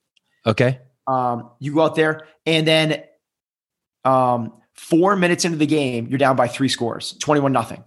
Okay. 0.47 0.81
Um, 1.07 1.51
you 1.59 1.75
go 1.75 1.83
out 1.83 1.95
there 1.95 2.27
and 2.47 2.67
then 2.67 3.03
um, 4.05 4.53
four 4.75 5.17
minutes 5.17 5.45
into 5.45 5.59
the 5.59 5.67
game, 5.67 6.07
you're 6.09 6.19
down 6.19 6.37
by 6.37 6.49
three 6.49 6.69
scores, 6.69 7.12
21 7.19 7.53
nothing. 7.53 7.85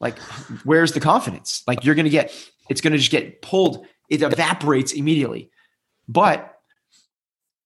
Like, 0.00 0.18
where's 0.64 0.92
the 0.92 1.00
confidence? 1.00 1.62
Like, 1.66 1.84
you're 1.84 1.94
going 1.94 2.04
to 2.04 2.10
get, 2.10 2.32
it's 2.68 2.80
going 2.80 2.92
to 2.92 2.98
just 2.98 3.10
get 3.10 3.42
pulled. 3.42 3.86
It 4.10 4.22
evaporates 4.22 4.92
immediately. 4.92 5.50
But 6.08 6.56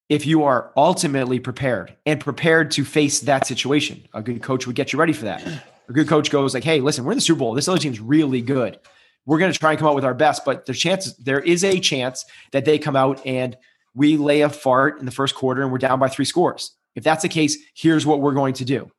if 0.08 0.26
you 0.26 0.44
are 0.44 0.72
ultimately 0.76 1.38
prepared 1.38 1.96
and 2.04 2.20
prepared 2.20 2.72
to 2.72 2.84
face 2.84 3.20
that 3.20 3.46
situation, 3.46 4.06
a 4.12 4.22
good 4.22 4.42
coach 4.42 4.66
would 4.66 4.76
get 4.76 4.92
you 4.92 4.98
ready 4.98 5.12
for 5.12 5.26
that. 5.26 5.46
A 5.88 5.92
good 5.92 6.08
coach 6.08 6.30
goes 6.30 6.54
like, 6.54 6.64
"Hey, 6.64 6.80
listen, 6.80 7.04
we're 7.04 7.12
in 7.12 7.18
the 7.18 7.22
Super 7.22 7.40
Bowl. 7.40 7.54
This 7.54 7.68
other 7.68 7.78
team's 7.78 8.00
really 8.00 8.42
good. 8.42 8.78
We're 9.26 9.38
going 9.38 9.52
to 9.52 9.58
try 9.58 9.70
and 9.70 9.78
come 9.78 9.88
out 9.88 9.94
with 9.94 10.04
our 10.04 10.14
best, 10.14 10.44
but 10.44 10.66
the 10.66 10.72
chances 10.72 11.16
there 11.16 11.40
is 11.40 11.62
a 11.62 11.78
chance 11.78 12.24
that 12.52 12.64
they 12.64 12.78
come 12.78 12.96
out 12.96 13.24
and 13.26 13.56
we 13.94 14.16
lay 14.16 14.42
a 14.42 14.48
fart 14.48 14.98
in 14.98 15.06
the 15.06 15.12
first 15.12 15.34
quarter 15.34 15.62
and 15.62 15.72
we're 15.72 15.78
down 15.78 15.98
by 15.98 16.08
three 16.08 16.24
scores. 16.24 16.76
If 16.94 17.04
that's 17.04 17.22
the 17.22 17.28
case, 17.28 17.56
here's 17.74 18.06
what 18.06 18.20
we're 18.20 18.32
going 18.34 18.54
to 18.54 18.64
do. 18.64 18.90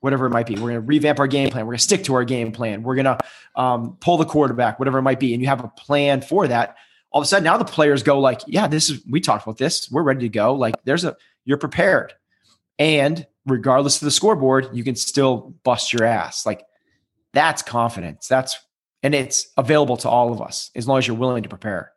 Whatever 0.00 0.26
it 0.26 0.30
might 0.30 0.46
be, 0.46 0.54
we're 0.54 0.70
going 0.70 0.74
to 0.74 0.80
revamp 0.80 1.18
our 1.18 1.26
game 1.26 1.50
plan. 1.50 1.66
We're 1.66 1.72
going 1.72 1.78
to 1.78 1.84
stick 1.84 2.04
to 2.04 2.14
our 2.14 2.24
game 2.24 2.52
plan. 2.52 2.82
We're 2.82 2.94
going 2.94 3.04
to 3.04 3.18
um, 3.54 3.98
pull 4.00 4.16
the 4.16 4.24
quarterback, 4.24 4.78
whatever 4.78 4.98
it 4.98 5.02
might 5.02 5.20
be, 5.20 5.34
and 5.34 5.42
you 5.42 5.48
have 5.48 5.62
a 5.62 5.68
plan 5.68 6.22
for 6.22 6.48
that. 6.48 6.76
All 7.10 7.20
of 7.20 7.24
a 7.24 7.28
sudden, 7.28 7.44
now 7.44 7.58
the 7.58 7.64
players 7.66 8.02
go 8.02 8.18
like, 8.18 8.40
"Yeah, 8.46 8.66
this 8.66 8.88
is 8.88 9.04
we 9.04 9.20
talked 9.20 9.44
about 9.44 9.58
this. 9.58 9.90
We're 9.90 10.02
ready 10.02 10.20
to 10.20 10.28
go. 10.30 10.54
Like, 10.54 10.76
there's 10.84 11.04
a 11.04 11.16
you're 11.44 11.58
prepared, 11.58 12.14
and 12.78 13.26
regardless 13.46 14.00
of 14.00 14.06
the 14.06 14.10
scoreboard, 14.10 14.68
you 14.72 14.84
can 14.84 14.96
still 14.96 15.54
bust 15.64 15.92
your 15.92 16.04
ass. 16.04 16.46
Like, 16.46 16.64
that's 17.32 17.62
confidence. 17.62 18.28
That's 18.28 18.56
and 19.02 19.14
it's 19.14 19.48
available 19.56 19.96
to 19.98 20.08
all 20.08 20.32
of 20.32 20.40
us 20.40 20.70
as 20.74 20.86
long 20.86 20.98
as 20.98 21.06
you're 21.06 21.16
willing 21.16 21.42
to 21.42 21.48
prepare. 21.48 21.92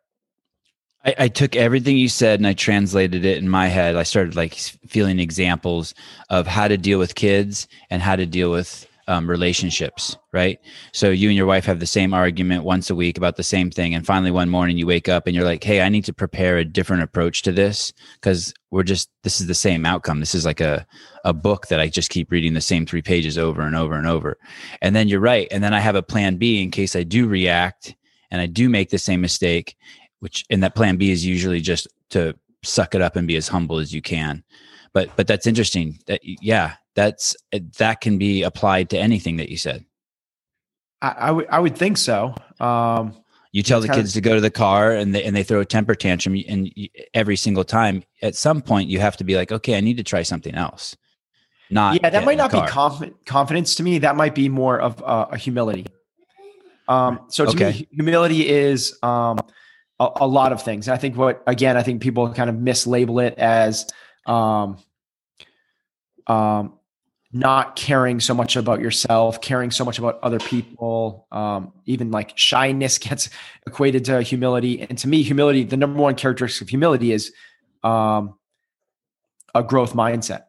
I, 1.04 1.14
I, 1.18 1.28
took 1.28 1.54
everything 1.56 1.96
you 1.96 2.08
said 2.08 2.40
and 2.40 2.46
I 2.46 2.54
translated 2.54 3.24
it 3.24 3.38
in 3.38 3.48
my 3.48 3.68
head. 3.68 3.96
I 3.96 4.02
started 4.04 4.36
like 4.36 4.54
feeling 4.54 5.18
examples 5.18 5.94
of 6.30 6.46
how 6.46 6.68
to 6.68 6.78
deal 6.78 6.98
with 6.98 7.14
kids 7.14 7.68
and 7.90 8.00
how 8.00 8.16
to 8.16 8.26
deal 8.26 8.50
with 8.50 8.86
um, 9.06 9.28
relationships, 9.28 10.16
right? 10.32 10.58
So 10.92 11.10
you 11.10 11.28
and 11.28 11.36
your 11.36 11.46
wife 11.46 11.66
have 11.66 11.80
the 11.80 11.86
same 11.86 12.14
argument 12.14 12.64
once 12.64 12.88
a 12.88 12.94
week 12.94 13.18
about 13.18 13.36
the 13.36 13.42
same 13.42 13.70
thing. 13.70 13.94
And 13.94 14.06
finally, 14.06 14.30
one 14.30 14.48
morning 14.48 14.78
you 14.78 14.86
wake 14.86 15.08
up 15.08 15.26
and 15.26 15.36
you're 15.36 15.44
like, 15.44 15.62
hey, 15.62 15.82
I 15.82 15.90
need 15.90 16.04
to 16.06 16.12
prepare 16.14 16.56
a 16.56 16.64
different 16.64 17.02
approach 17.02 17.42
to 17.42 17.52
this 17.52 17.92
because 18.14 18.54
we're 18.70 18.82
just, 18.82 19.10
this 19.22 19.40
is 19.40 19.46
the 19.46 19.54
same 19.54 19.84
outcome. 19.84 20.20
This 20.20 20.34
is 20.34 20.46
like 20.46 20.60
a, 20.60 20.86
a 21.24 21.34
book 21.34 21.68
that 21.68 21.80
I 21.80 21.88
just 21.88 22.10
keep 22.10 22.30
reading 22.30 22.54
the 22.54 22.60
same 22.60 22.86
three 22.86 23.02
pages 23.02 23.36
over 23.36 23.60
and 23.62 23.76
over 23.76 23.94
and 23.94 24.06
over. 24.06 24.38
And 24.80 24.96
then 24.96 25.08
you're 25.08 25.20
right. 25.20 25.48
And 25.50 25.62
then 25.62 25.74
I 25.74 25.80
have 25.80 25.96
a 25.96 26.02
plan 26.02 26.36
B 26.36 26.62
in 26.62 26.70
case 26.70 26.96
I 26.96 27.02
do 27.02 27.28
react 27.28 27.94
and 28.30 28.40
I 28.40 28.46
do 28.46 28.68
make 28.68 28.90
the 28.90 28.98
same 28.98 29.20
mistake 29.20 29.76
which 30.24 30.46
and 30.48 30.62
that 30.62 30.74
plan 30.74 30.96
B 30.96 31.10
is 31.10 31.22
usually 31.26 31.60
just 31.60 31.86
to 32.08 32.34
suck 32.62 32.94
it 32.94 33.02
up 33.02 33.14
and 33.14 33.28
be 33.28 33.36
as 33.36 33.46
humble 33.46 33.76
as 33.76 33.92
you 33.92 34.00
can. 34.00 34.42
But 34.94 35.10
but 35.16 35.26
that's 35.26 35.46
interesting. 35.46 35.98
That 36.06 36.20
yeah, 36.22 36.76
that's 36.94 37.36
that 37.76 38.00
can 38.00 38.16
be 38.16 38.42
applied 38.42 38.88
to 38.90 38.98
anything 38.98 39.36
that 39.36 39.50
you 39.50 39.58
said. 39.58 39.84
I, 41.02 41.28
I 41.50 41.60
would 41.60 41.76
think 41.76 41.98
so. 41.98 42.34
Um, 42.58 43.14
you 43.52 43.62
tell 43.62 43.82
the 43.82 43.88
kids 43.88 44.14
to 44.14 44.22
go 44.22 44.34
to 44.34 44.40
the 44.40 44.50
car 44.50 44.92
and 44.92 45.14
they 45.14 45.22
and 45.24 45.36
they 45.36 45.42
throw 45.42 45.60
a 45.60 45.66
temper 45.66 45.94
tantrum 45.94 46.42
and 46.48 46.72
every 47.12 47.36
single 47.36 47.62
time 47.62 48.02
at 48.22 48.34
some 48.34 48.62
point 48.62 48.88
you 48.88 49.00
have 49.00 49.18
to 49.18 49.24
be 49.24 49.36
like 49.36 49.52
okay 49.52 49.76
I 49.76 49.80
need 49.80 49.98
to 49.98 50.02
try 50.02 50.22
something 50.22 50.54
else. 50.54 50.96
Not 51.68 52.00
yeah 52.02 52.08
that 52.08 52.24
might 52.24 52.38
not 52.38 52.50
be 52.50 52.62
conf- 52.66 53.12
confidence 53.26 53.74
to 53.74 53.82
me 53.82 53.98
that 53.98 54.16
might 54.16 54.34
be 54.34 54.48
more 54.48 54.80
of 54.80 55.02
uh, 55.02 55.26
a 55.32 55.36
humility. 55.36 55.84
Um, 56.88 57.20
so 57.28 57.44
to 57.44 57.50
okay. 57.50 57.70
me 57.72 57.88
humility 57.92 58.48
is 58.48 58.98
um, 59.02 59.38
a, 60.00 60.08
a 60.16 60.26
lot 60.26 60.52
of 60.52 60.62
things. 60.62 60.88
I 60.88 60.96
think 60.96 61.16
what 61.16 61.42
again, 61.46 61.76
I 61.76 61.82
think 61.82 62.02
people 62.02 62.32
kind 62.32 62.50
of 62.50 62.56
mislabel 62.56 63.24
it 63.26 63.38
as 63.38 63.90
um, 64.26 64.78
um, 66.26 66.74
not 67.32 67.76
caring 67.76 68.20
so 68.20 68.32
much 68.32 68.56
about 68.56 68.80
yourself, 68.80 69.40
caring 69.40 69.70
so 69.70 69.84
much 69.84 69.98
about 69.98 70.20
other 70.22 70.38
people. 70.38 71.26
Um, 71.32 71.72
even 71.84 72.10
like 72.10 72.36
shyness 72.36 72.98
gets 72.98 73.28
equated 73.66 74.04
to 74.06 74.22
humility. 74.22 74.82
And 74.82 74.96
to 74.98 75.08
me, 75.08 75.22
humility, 75.22 75.64
the 75.64 75.76
number 75.76 76.00
one 76.00 76.14
characteristic 76.14 76.62
of 76.62 76.68
humility 76.68 77.12
is 77.12 77.32
um, 77.82 78.38
a 79.54 79.62
growth 79.62 79.94
mindset 79.94 80.44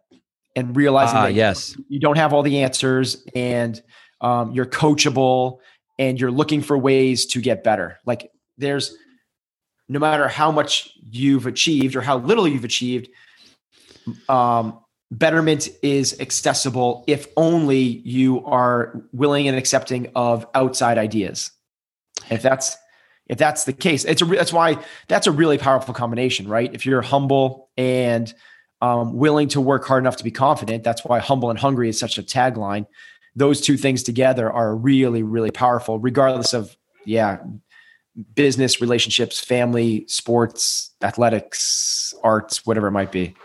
and 0.55 0.75
realizing 0.75 1.17
uh, 1.17 1.23
that 1.23 1.33
yes. 1.33 1.75
you 1.89 1.99
don't 1.99 2.17
have 2.17 2.33
all 2.33 2.43
the 2.43 2.61
answers 2.61 3.23
and 3.35 3.81
um, 4.21 4.51
you're 4.53 4.65
coachable 4.65 5.59
and 5.99 6.19
you're 6.19 6.31
looking 6.31 6.61
for 6.61 6.77
ways 6.77 7.25
to 7.27 7.41
get 7.41 7.63
better. 7.63 7.99
Like 8.05 8.31
there's 8.57 8.95
no 9.87 9.99
matter 9.99 10.27
how 10.27 10.51
much 10.51 10.91
you've 11.11 11.45
achieved 11.45 11.95
or 11.95 12.01
how 12.01 12.17
little 12.17 12.47
you've 12.47 12.65
achieved, 12.65 13.09
um, 14.29 14.79
betterment 15.11 15.69
is 15.81 16.19
accessible 16.19 17.03
if 17.07 17.27
only 17.37 17.79
you 17.79 18.43
are 18.45 19.01
willing 19.13 19.47
and 19.47 19.57
accepting 19.57 20.11
of 20.15 20.45
outside 20.55 20.97
ideas. 20.97 21.51
If 22.29 22.41
that's 22.41 22.75
if 23.27 23.39
that's 23.39 23.63
the 23.63 23.73
case, 23.73 24.05
it's 24.05 24.21
a 24.21 24.25
that's 24.25 24.53
why 24.53 24.77
that's 25.07 25.27
a 25.27 25.31
really 25.31 25.57
powerful 25.57 25.93
combination, 25.93 26.47
right? 26.47 26.73
If 26.73 26.85
you're 26.85 27.01
humble 27.01 27.69
and 27.77 28.33
um, 28.81 29.15
willing 29.15 29.47
to 29.49 29.61
work 29.61 29.85
hard 29.85 30.03
enough 30.03 30.17
to 30.17 30.23
be 30.23 30.31
confident, 30.31 30.83
that's 30.83 31.03
why 31.03 31.19
humble 31.19 31.49
and 31.49 31.57
hungry 31.57 31.89
is 31.89 31.99
such 31.99 32.17
a 32.17 32.23
tagline. 32.23 32.85
Those 33.35 33.61
two 33.61 33.77
things 33.77 34.03
together 34.03 34.51
are 34.51 34.75
really 34.75 35.23
really 35.23 35.51
powerful, 35.51 35.99
regardless 35.99 36.53
of 36.53 36.75
yeah 37.05 37.39
business 38.33 38.79
relationships 38.79 39.39
family 39.39 40.05
sports 40.07 40.91
athletics 41.01 42.13
arts 42.23 42.65
whatever 42.65 42.87
it 42.87 42.91
might 42.91 43.11
be. 43.11 43.35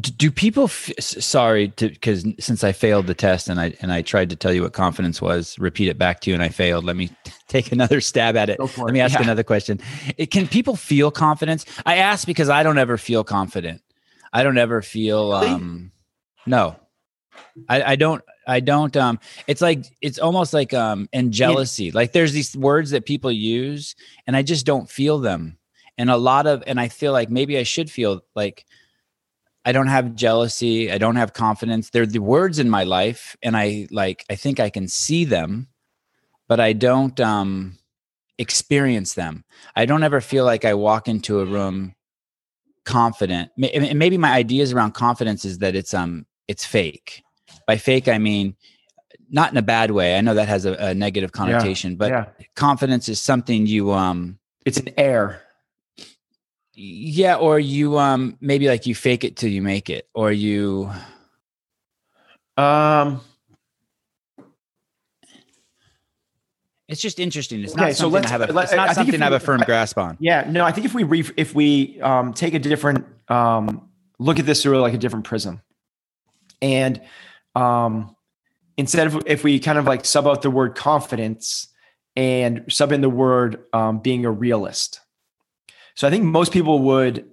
Do 0.00 0.30
people 0.30 0.64
f- 0.64 0.92
sorry 1.00 1.72
because 1.76 2.24
since 2.38 2.62
i 2.62 2.70
failed 2.70 3.08
the 3.08 3.14
test 3.14 3.48
and 3.48 3.60
i 3.60 3.74
and 3.80 3.92
i 3.92 4.00
tried 4.00 4.30
to 4.30 4.36
tell 4.36 4.52
you 4.52 4.62
what 4.62 4.72
confidence 4.72 5.20
was 5.20 5.58
repeat 5.58 5.88
it 5.88 5.98
back 5.98 6.20
to 6.20 6.30
you 6.30 6.34
and 6.34 6.42
i 6.42 6.48
failed 6.48 6.84
let 6.84 6.94
me 6.94 7.10
take 7.48 7.72
another 7.72 8.00
stab 8.00 8.36
at 8.36 8.48
it. 8.48 8.60
Let 8.60 8.92
me 8.92 9.00
ask 9.00 9.14
yeah. 9.14 9.22
another 9.22 9.42
question. 9.42 9.80
It, 10.16 10.30
can 10.30 10.46
people 10.46 10.76
feel 10.76 11.10
confidence? 11.10 11.66
I 11.84 11.96
ask 11.96 12.26
because 12.26 12.48
i 12.48 12.62
don't 12.62 12.78
ever 12.78 12.96
feel 12.96 13.24
confident. 13.24 13.82
I 14.32 14.44
don't 14.44 14.56
ever 14.56 14.82
feel 14.82 15.32
um 15.32 15.90
no. 16.46 16.76
I, 17.68 17.82
I 17.82 17.96
don't 17.96 18.22
I 18.46 18.60
don't 18.60 18.96
um 18.96 19.18
it's 19.46 19.60
like 19.60 19.84
it's 20.00 20.18
almost 20.18 20.52
like 20.54 20.72
um 20.72 21.08
in 21.12 21.32
jealousy. 21.32 21.90
Like 21.90 22.12
there's 22.12 22.32
these 22.32 22.56
words 22.56 22.90
that 22.90 23.06
people 23.06 23.32
use 23.32 23.94
and 24.26 24.36
I 24.36 24.42
just 24.42 24.66
don't 24.66 24.88
feel 24.88 25.18
them. 25.18 25.58
And 25.98 26.10
a 26.10 26.16
lot 26.16 26.46
of 26.46 26.62
and 26.66 26.78
I 26.78 26.88
feel 26.88 27.12
like 27.12 27.30
maybe 27.30 27.58
I 27.58 27.62
should 27.62 27.90
feel 27.90 28.22
like 28.34 28.64
I 29.66 29.72
don't 29.72 29.88
have 29.88 30.14
jealousy. 30.14 30.92
I 30.92 30.98
don't 30.98 31.16
have 31.16 31.32
confidence. 31.32 31.90
They're 31.90 32.06
the 32.06 32.20
words 32.20 32.60
in 32.60 32.70
my 32.70 32.84
life, 32.84 33.36
and 33.42 33.56
I 33.56 33.88
like. 33.90 34.24
I 34.30 34.36
think 34.36 34.60
I 34.60 34.70
can 34.70 34.86
see 34.86 35.24
them, 35.24 35.66
but 36.46 36.60
I 36.60 36.72
don't 36.72 37.18
um, 37.18 37.76
experience 38.38 39.14
them. 39.14 39.44
I 39.74 39.84
don't 39.84 40.04
ever 40.04 40.20
feel 40.20 40.44
like 40.44 40.64
I 40.64 40.74
walk 40.74 41.08
into 41.08 41.40
a 41.40 41.44
room 41.44 41.96
confident. 42.84 43.50
And 43.60 43.98
maybe 43.98 44.16
my 44.16 44.32
ideas 44.32 44.72
around 44.72 44.92
confidence 44.92 45.44
is 45.44 45.58
that 45.58 45.74
it's 45.74 45.92
um 45.92 46.26
it's 46.46 46.64
fake. 46.64 47.24
By 47.66 47.76
fake, 47.76 48.08
I 48.08 48.18
mean 48.18 48.56
not 49.28 49.50
in 49.50 49.56
a 49.56 49.62
bad 49.62 49.90
way. 49.90 50.16
I 50.16 50.20
know 50.20 50.34
that 50.34 50.48
has 50.48 50.64
a, 50.66 50.74
a 50.74 50.94
negative 50.94 51.32
connotation, 51.32 51.92
yeah, 51.92 51.96
but 51.96 52.10
yeah. 52.10 52.26
confidence 52.54 53.08
is 53.08 53.20
something 53.20 53.66
you 53.66 53.92
um. 53.92 54.38
It's 54.64 54.78
an 54.78 54.90
air 54.96 55.42
yeah, 56.78 57.36
or 57.36 57.58
you 57.58 57.98
um 57.98 58.36
maybe 58.40 58.68
like 58.68 58.86
you 58.86 58.94
fake 58.94 59.24
it 59.24 59.36
till 59.36 59.50
you 59.50 59.62
make 59.62 59.88
it, 59.88 60.08
or 60.14 60.30
you 60.30 60.90
um 62.58 63.22
it's 66.86 67.00
just 67.00 67.18
interesting. 67.18 67.64
It's 67.64 67.72
okay, 67.72 67.86
not 67.86 67.96
something 67.96 68.22
so 68.22 68.28
have 68.28 68.40
a, 68.42 68.44
it's 68.44 68.72
not 68.72 68.94
something 68.94 69.18
to 69.18 69.24
have 69.24 69.32
a 69.32 69.40
firm 69.40 69.62
grasp 69.64 69.96
on. 69.96 70.18
Yeah, 70.20 70.46
no, 70.48 70.64
I 70.64 70.72
think 70.72 70.84
if 70.84 70.92
we 70.92 71.02
re, 71.02 71.24
if 71.36 71.54
we 71.54 71.98
um, 72.02 72.34
take 72.34 72.52
a 72.52 72.58
different 72.58 73.06
um, 73.28 73.88
look 74.18 74.38
at 74.38 74.44
this 74.44 74.62
through 74.62 74.78
like 74.80 74.94
a 74.94 74.98
different 74.98 75.24
prism, 75.24 75.62
and 76.60 77.00
um, 77.56 78.14
instead 78.76 79.08
of 79.08 79.22
if 79.26 79.42
we 79.42 79.58
kind 79.58 79.78
of 79.78 79.86
like 79.86 80.04
sub 80.04 80.26
out 80.26 80.42
the 80.42 80.50
word 80.50 80.76
confidence 80.76 81.68
and 82.14 82.64
sub 82.68 82.92
in 82.92 83.00
the 83.00 83.10
word 83.10 83.64
um, 83.72 83.98
being 83.98 84.24
a 84.24 84.30
realist, 84.30 85.00
so 85.94 86.06
I 86.06 86.10
think 86.10 86.24
most 86.24 86.52
people 86.52 86.80
would 86.80 87.28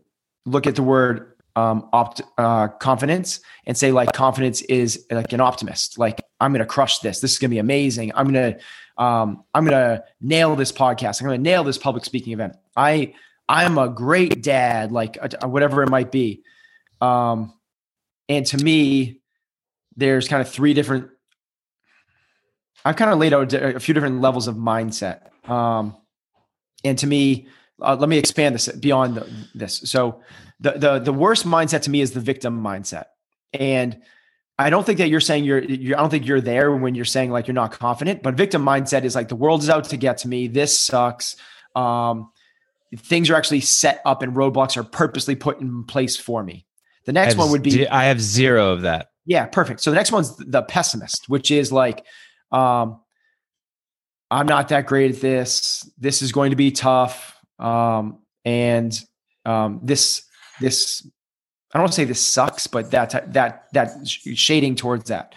look 0.46 0.66
at 0.66 0.76
the 0.76 0.84
word 0.84 1.34
um, 1.56 1.88
opt 1.94 2.22
uh, 2.38 2.68
confidence 2.68 3.40
and 3.66 3.78
say 3.78 3.92
like 3.92 4.14
confidence 4.14 4.62
is 4.64 5.06
like 5.12 5.34
an 5.34 5.42
optimist. 5.42 6.00
Like 6.00 6.24
I'm 6.40 6.52
going 6.52 6.60
to 6.62 6.66
crush 6.66 7.00
this. 7.00 7.20
This 7.20 7.34
is 7.34 7.40
going 7.40 7.52
to 7.52 7.56
be 7.56 7.60
amazing. 7.60 8.12
I'm 8.16 8.32
going 8.32 8.54
to 8.54 9.04
um, 9.04 9.44
I'm 9.54 9.66
going 9.66 9.78
to 9.78 10.04
nail 10.22 10.56
this 10.56 10.72
podcast. 10.72 11.22
I'm 11.22 11.28
going 11.28 11.40
to 11.40 11.44
nail 11.44 11.64
this 11.64 11.78
public 11.78 12.06
speaking 12.06 12.34
event. 12.34 12.56
I 12.76 13.14
I'm 13.48 13.78
a 13.78 13.90
great 13.90 14.42
dad. 14.42 14.92
Like 14.92 15.18
uh, 15.22 15.48
whatever 15.48 15.84
it 15.84 15.90
might 15.90 16.12
be. 16.12 16.44
Um, 17.02 17.54
and 18.30 18.46
to 18.48 18.58
me, 18.58 19.22
there's 19.96 20.28
kind 20.28 20.42
of 20.42 20.50
three 20.50 20.74
different. 20.74 21.10
I've 22.86 22.96
kind 22.96 23.12
of 23.12 23.20
laid 23.20 23.34
out 23.34 23.54
a 23.54 23.80
few 23.80 23.94
different 23.94 24.22
levels 24.22 24.48
of 24.48 24.56
mindset. 24.56 25.30
Um, 25.50 25.96
and 26.84 26.98
to 27.00 27.08
me, 27.08 27.48
uh, 27.82 27.96
let 28.00 28.10
me 28.10 28.18
expand 28.18 28.56
this 28.56 28.68
beyond 28.68 29.16
the, 29.16 29.48
this. 29.56 29.78
So 29.86 30.22
the, 30.60 30.72
the, 30.72 31.00
the 31.00 31.14
worst 31.14 31.46
mindset 31.46 31.82
to 31.84 31.90
me 31.90 32.02
is 32.02 32.12
the 32.12 32.20
victim 32.20 32.62
mindset. 32.62 33.06
And 33.54 34.02
I 34.60 34.70
don't 34.70 34.86
think 34.86 34.98
that 35.00 35.10
you're 35.10 35.20
saying 35.20 35.46
you're, 35.46 35.64
you're, 35.64 35.98
I 35.98 36.02
don't 36.02 36.10
think 36.10 36.28
you're 36.28 36.42
there 36.42 36.76
when 36.76 36.94
you're 36.96 37.06
saying 37.06 37.32
like 37.32 37.48
you're 37.48 37.56
not 37.56 37.72
confident, 37.72 38.22
but 38.22 38.36
victim 38.36 38.64
mindset 38.64 39.04
is 39.04 39.16
like 39.16 39.28
the 39.30 39.36
world 39.36 39.62
is 39.64 39.70
out 39.70 39.86
to 39.86 39.98
get 39.98 40.20
to 40.20 40.28
me. 40.28 40.48
This 40.48 40.78
sucks. 40.78 41.36
Um, 41.76 42.32
things 42.98 43.30
are 43.30 43.36
actually 43.36 43.62
set 43.62 44.02
up 44.06 44.22
and 44.22 44.36
roadblocks 44.36 44.78
are 44.78 44.84
purposely 44.84 45.36
put 45.36 45.60
in 45.60 45.84
place 45.86 46.18
for 46.18 46.44
me. 46.44 46.66
The 47.06 47.14
next 47.14 47.36
one 47.36 47.52
would 47.52 47.64
be 47.64 47.88
I 47.88 48.06
have 48.06 48.22
zero 48.22 48.72
of 48.72 48.84
that. 48.84 49.10
Yeah, 49.26 49.46
perfect. 49.46 49.82
So 49.82 49.92
the 49.92 49.96
next 49.96 50.12
one's 50.12 50.36
the 50.38 50.62
pessimist, 50.62 51.30
which 51.30 51.52
is 51.52 51.72
like, 51.72 52.06
um, 52.52 53.00
I'm 54.30 54.48
not 54.48 54.70
that 54.70 54.86
great 54.86 55.16
at 55.16 55.22
this. 55.22 55.90
This 55.98 56.22
is 56.22 56.32
going 56.32 56.50
to 56.50 56.56
be 56.56 56.72
tough 56.72 57.34
um, 57.60 58.20
and 58.46 58.98
um, 59.46 59.80
this 59.84 60.24
this 60.60 61.08
I 61.74 61.78
don't 61.78 61.84
want 61.84 61.94
to 61.94 61.96
say 61.96 62.06
this 62.06 62.22
sucks, 62.22 62.68
but 62.68 62.92
that 62.92 63.34
that 63.34 63.72
that 63.74 64.08
shading 64.08 64.76
towards 64.76 65.10
that. 65.10 65.34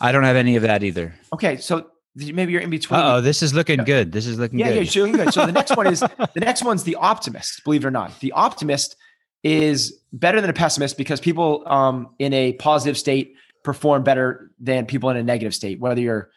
I 0.00 0.12
don't 0.12 0.24
have 0.24 0.36
any 0.36 0.56
of 0.56 0.62
that 0.62 0.82
either. 0.82 1.14
Okay, 1.32 1.56
so 1.56 1.90
maybe 2.14 2.52
you're 2.52 2.60
in 2.60 2.70
between. 2.70 3.00
Oh, 3.00 3.20
this 3.20 3.42
is 3.42 3.54
looking 3.54 3.80
yeah. 3.80 3.84
good. 3.84 4.12
This 4.12 4.26
is 4.26 4.38
looking 4.38 4.58
good. 4.58 4.66
yeah, 4.66 4.74
good. 4.74 4.94
Yeah, 4.94 5.02
looking 5.02 5.24
good. 5.24 5.34
So 5.34 5.46
the 5.46 5.52
next 5.52 5.76
one 5.76 5.86
is 5.86 6.00
the 6.34 6.40
next 6.40 6.64
one's 6.64 6.84
the 6.84 6.96
optimist. 6.96 7.64
Believe 7.64 7.84
it 7.84 7.88
or 7.88 7.90
not, 7.90 8.18
the 8.20 8.32
optimist 8.32 8.96
is 9.42 9.98
better 10.12 10.40
than 10.40 10.50
a 10.50 10.54
pessimist 10.54 10.98
because 10.98 11.20
people 11.20 11.62
um, 11.66 12.08
in 12.18 12.32
a 12.32 12.52
positive 12.54 12.98
state 12.98 13.34
perform 13.62 14.02
better 14.02 14.50
than 14.58 14.86
people 14.86 15.10
in 15.10 15.16
a 15.16 15.22
negative 15.22 15.54
state. 15.54 15.80
Whether 15.80 16.00
you're 16.00 16.30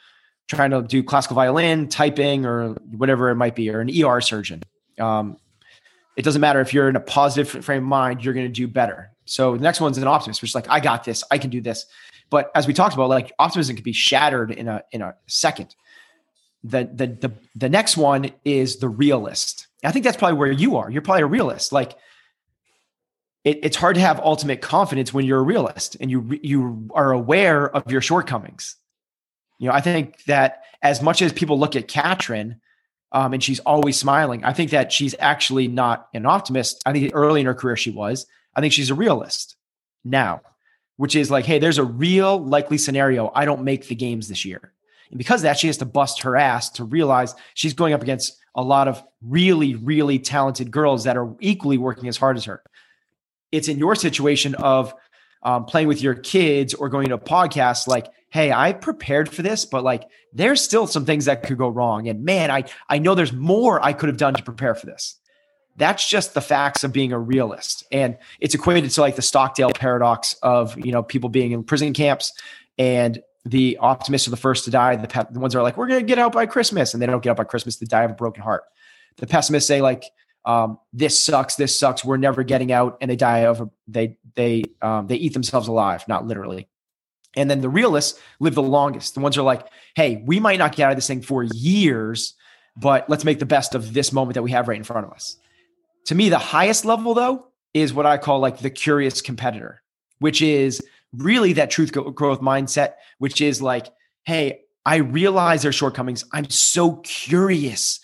trying 0.48 0.72
to 0.72 0.82
do 0.82 1.04
classical 1.04 1.36
violin, 1.36 1.88
typing, 1.88 2.46
or 2.46 2.74
whatever 2.92 3.30
it 3.30 3.36
might 3.36 3.56
be, 3.56 3.70
or 3.70 3.82
an 3.82 3.90
ER 3.90 4.22
surgeon. 4.22 4.62
Um, 5.00 5.38
it 6.16 6.24
doesn't 6.24 6.42
matter 6.42 6.62
if 6.62 6.74
you're 6.74 6.90
in 6.90 6.96
a 6.96 7.02
positive 7.02 7.64
frame 7.64 7.84
of 7.84 7.88
mind, 7.88 8.24
you're 8.24 8.34
going 8.34 8.46
to 8.46 8.52
do 8.52 8.68
better. 8.68 9.12
So 9.26 9.56
the 9.56 9.64
next 9.64 9.82
one's 9.82 9.98
an 9.98 10.08
optimist, 10.08 10.42
which 10.42 10.52
is 10.52 10.56
like, 10.56 10.70
I 10.70 10.80
got 10.80 11.04
this, 11.04 11.24
I 11.32 11.38
can 11.38 11.50
do 11.50 11.62
this. 11.62 11.86
But 12.30 12.52
as 12.56 12.68
we 12.68 12.74
talked 12.74 12.94
about, 12.94 13.10
like 13.10 13.32
optimism 13.40 13.76
can 13.76 13.84
be 13.84 13.94
shattered 13.94 14.52
in 14.52 14.68
a 14.68 14.84
in 14.92 15.02
a 15.02 15.16
second. 15.28 15.76
The 16.64 16.90
the 16.92 17.08
the 17.08 17.32
the 17.56 17.70
next 17.70 17.98
one 17.98 18.32
is 18.44 18.78
the 18.78 18.90
realist. 18.90 19.68
I 19.84 19.92
think 19.92 20.06
that's 20.06 20.18
probably 20.18 20.38
where 20.38 20.52
you 20.52 20.78
are. 20.78 20.90
You're 20.90 21.02
probably 21.02 21.24
a 21.24 21.28
realist. 21.28 21.72
Like 21.72 21.96
it, 23.44 23.60
it's 23.64 23.78
hard 23.78 23.96
to 23.96 24.02
have 24.02 24.20
ultimate 24.20 24.62
confidence 24.62 25.14
when 25.14 25.26
you're 25.26 25.40
a 25.40 25.44
realist 25.44 25.98
and 26.00 26.10
you 26.10 26.40
you 26.42 26.90
are 26.94 27.12
aware 27.12 27.70
of 27.70 27.92
your 27.92 28.02
shortcomings. 28.02 28.76
You 29.60 29.70
know, 29.70 29.74
I 29.74 29.82
think 29.82 30.24
that 30.26 30.64
as 30.82 31.02
much 31.02 31.22
as 31.22 31.32
people 31.32 31.60
look 31.60 31.76
at 31.76 31.88
Katrin 31.88 32.60
um, 33.14 33.32
and 33.32 33.44
she's 33.44 33.60
always 33.60 33.98
smiling. 33.98 34.44
I 34.44 34.54
think 34.54 34.72
that 34.72 34.92
she's 34.92 35.16
actually 35.20 35.68
not 35.68 36.10
an 36.14 36.26
optimist. 36.26 36.82
I 36.86 36.92
think 36.92 37.12
early 37.14 37.40
in 37.42 37.46
her 37.46 37.54
career 37.54 37.78
she 37.78 37.92
was. 37.92 38.26
I 38.56 38.62
think 38.62 38.74
she's 38.74 38.90
a 38.90 38.96
realist 38.96 39.56
now, 40.04 40.42
which 40.98 41.16
is 41.16 41.32
like, 41.32 41.46
hey, 41.46 41.60
there's 41.60 41.78
a 41.78 41.84
real 41.84 42.44
likely 42.44 42.78
scenario 42.78 43.32
I 43.34 43.46
don't 43.46 43.64
make 43.64 43.88
the 43.88 43.96
games 43.96 44.28
this 44.28 44.44
year. 44.44 44.74
And 45.12 45.18
because 45.20 45.42
of 45.42 45.44
that, 45.44 45.60
she 45.60 45.68
has 45.68 45.78
to 45.78 45.86
bust 45.86 46.24
her 46.24 46.36
ass 46.36 46.72
to 46.72 46.84
realize 46.84 47.36
she's 47.54 47.76
going 47.76 47.94
up 47.94 48.02
against 48.02 48.36
a 48.56 48.64
lot 48.64 48.88
of 48.88 49.04
really, 49.22 49.76
really 49.76 50.18
talented 50.18 50.72
girls 50.72 51.04
that 51.04 51.18
are 51.18 51.36
equally 51.40 51.78
working 51.78 52.10
as 52.10 52.18
hard 52.18 52.36
as 52.36 52.46
her. 52.46 52.64
It's 53.54 53.68
in 53.68 53.78
your 53.78 53.96
situation 53.96 54.56
of 54.56 54.94
um, 55.44 55.66
playing 55.66 55.88
with 55.88 56.02
your 56.02 56.16
kids 56.16 56.74
or 56.74 56.90
going 56.90 57.10
to 57.10 57.16
a 57.16 57.20
podcast 57.20 57.88
like 57.88 58.08
hey 58.30 58.52
i 58.52 58.74
prepared 58.74 59.30
for 59.30 59.42
this 59.42 59.66
but 59.66 59.84
like 59.84 60.06
there's 60.34 60.62
still 60.62 60.88
some 60.88 61.06
things 61.06 61.26
that 61.26 61.44
could 61.44 61.58
go 61.58 61.70
wrong. 61.70 62.08
And 62.08 62.24
man 62.24 62.50
i 62.50 62.64
i 62.90 62.98
know 62.98 63.14
there's 63.14 63.34
more 63.34 63.84
i 63.84 63.94
could 63.94 64.10
have 64.10 64.18
done 64.18 64.34
to 64.34 64.44
prepare 64.44 64.74
for 64.74 64.86
this. 64.86 65.20
That's 65.76 66.08
just 66.08 66.34
the 66.34 66.42
facts 66.42 66.84
of 66.84 66.94
being 66.94 67.12
a 67.14 67.20
realist. 67.20 67.84
And 67.92 68.18
it's 68.40 68.54
equated 68.54 68.90
to 68.90 69.02
like 69.02 69.16
the 69.16 69.24
stockdale 69.24 69.72
paradox 69.72 70.36
of 70.42 70.78
you 70.84 70.92
know 70.92 71.04
people 71.04 71.30
being 71.30 71.52
in 71.52 71.64
prison 71.64 71.94
camps 71.94 72.32
and 72.78 73.22
the 73.46 73.78
optimists 73.82 74.28
are 74.28 74.32
the 74.32 74.38
first 74.38 74.64
to 74.66 74.72
die. 74.72 74.96
The, 74.96 75.08
pe- 75.08 75.26
the 75.30 75.40
ones 75.40 75.54
that 75.54 75.60
are 75.60 75.64
like 75.64 75.78
we're 75.78 75.88
going 75.88 76.00
to 76.00 76.06
get 76.06 76.18
out 76.18 76.32
by 76.32 76.46
christmas 76.46 76.94
and 76.94 77.02
they 77.02 77.08
don't 77.08 77.22
get 77.22 77.32
out 77.32 77.38
by 77.38 77.44
christmas 77.44 77.76
they 77.76 77.86
die 77.86 78.04
of 78.04 78.12
a 78.12 78.16
broken 78.16 78.42
heart. 78.42 78.64
The 79.18 79.28
pessimists 79.28 79.68
say 79.68 79.82
like 79.82 80.06
um, 80.46 80.80
this 80.92 81.22
sucks, 81.22 81.56
this 81.56 81.78
sucks, 81.78 82.04
we're 82.04 82.18
never 82.18 82.44
getting 82.44 82.72
out, 82.72 82.98
and 83.02 83.10
they 83.10 83.16
die 83.16 83.46
of 83.46 83.70
they 83.88 84.18
they 84.36 84.64
um, 84.82 85.08
they 85.08 85.16
eat 85.16 85.34
themselves 85.34 85.68
alive, 85.68 86.04
not 86.08 86.26
literally. 86.26 86.68
And 87.36 87.50
then 87.50 87.62
the 87.62 87.70
realists 87.70 88.20
live 88.40 88.54
the 88.56 88.62
longest. 88.62 89.16
The 89.16 89.22
ones 89.22 89.38
are 89.38 89.44
like, 89.44 89.68
hey, 89.96 90.22
we 90.26 90.40
might 90.40 90.60
not 90.60 90.76
get 90.76 90.86
out 90.86 90.92
of 90.92 90.98
this 90.98 91.08
thing 91.08 91.22
for 91.22 91.44
years, 91.44 92.36
but 92.78 93.10
let's 93.10 93.26
make 93.26 93.40
the 93.40 93.46
best 93.46 93.74
of 93.74 93.94
this 93.94 94.12
moment 94.12 94.36
that 94.36 94.44
we 94.44 94.52
have 94.52 94.68
right 94.68 94.78
in 94.78 94.84
front 94.84 95.08
of 95.08 95.14
us. 95.14 95.38
To 96.06 96.16
me, 96.16 96.30
the 96.30 96.38
highest 96.38 96.86
level 96.86 97.14
though 97.14 97.48
is 97.74 97.94
what 97.94 98.06
I 98.06 98.18
call 98.18 98.40
like 98.40 98.60
the 98.60 98.70
curious 98.70 99.22
competitor, 99.22 99.82
which 100.20 100.42
is 100.42 100.82
really 101.14 101.54
that 101.54 101.72
truth 101.72 101.92
growth 101.92 102.42
mindset, 102.42 102.94
which 103.18 103.42
is 103.42 103.62
like, 103.62 103.88
hey, 104.26 104.62
I 104.86 104.98
realize 104.98 105.62
their 105.62 105.72
shortcomings. 105.72 106.26
I'm 106.34 106.50
so 106.50 106.98
curious 106.98 108.00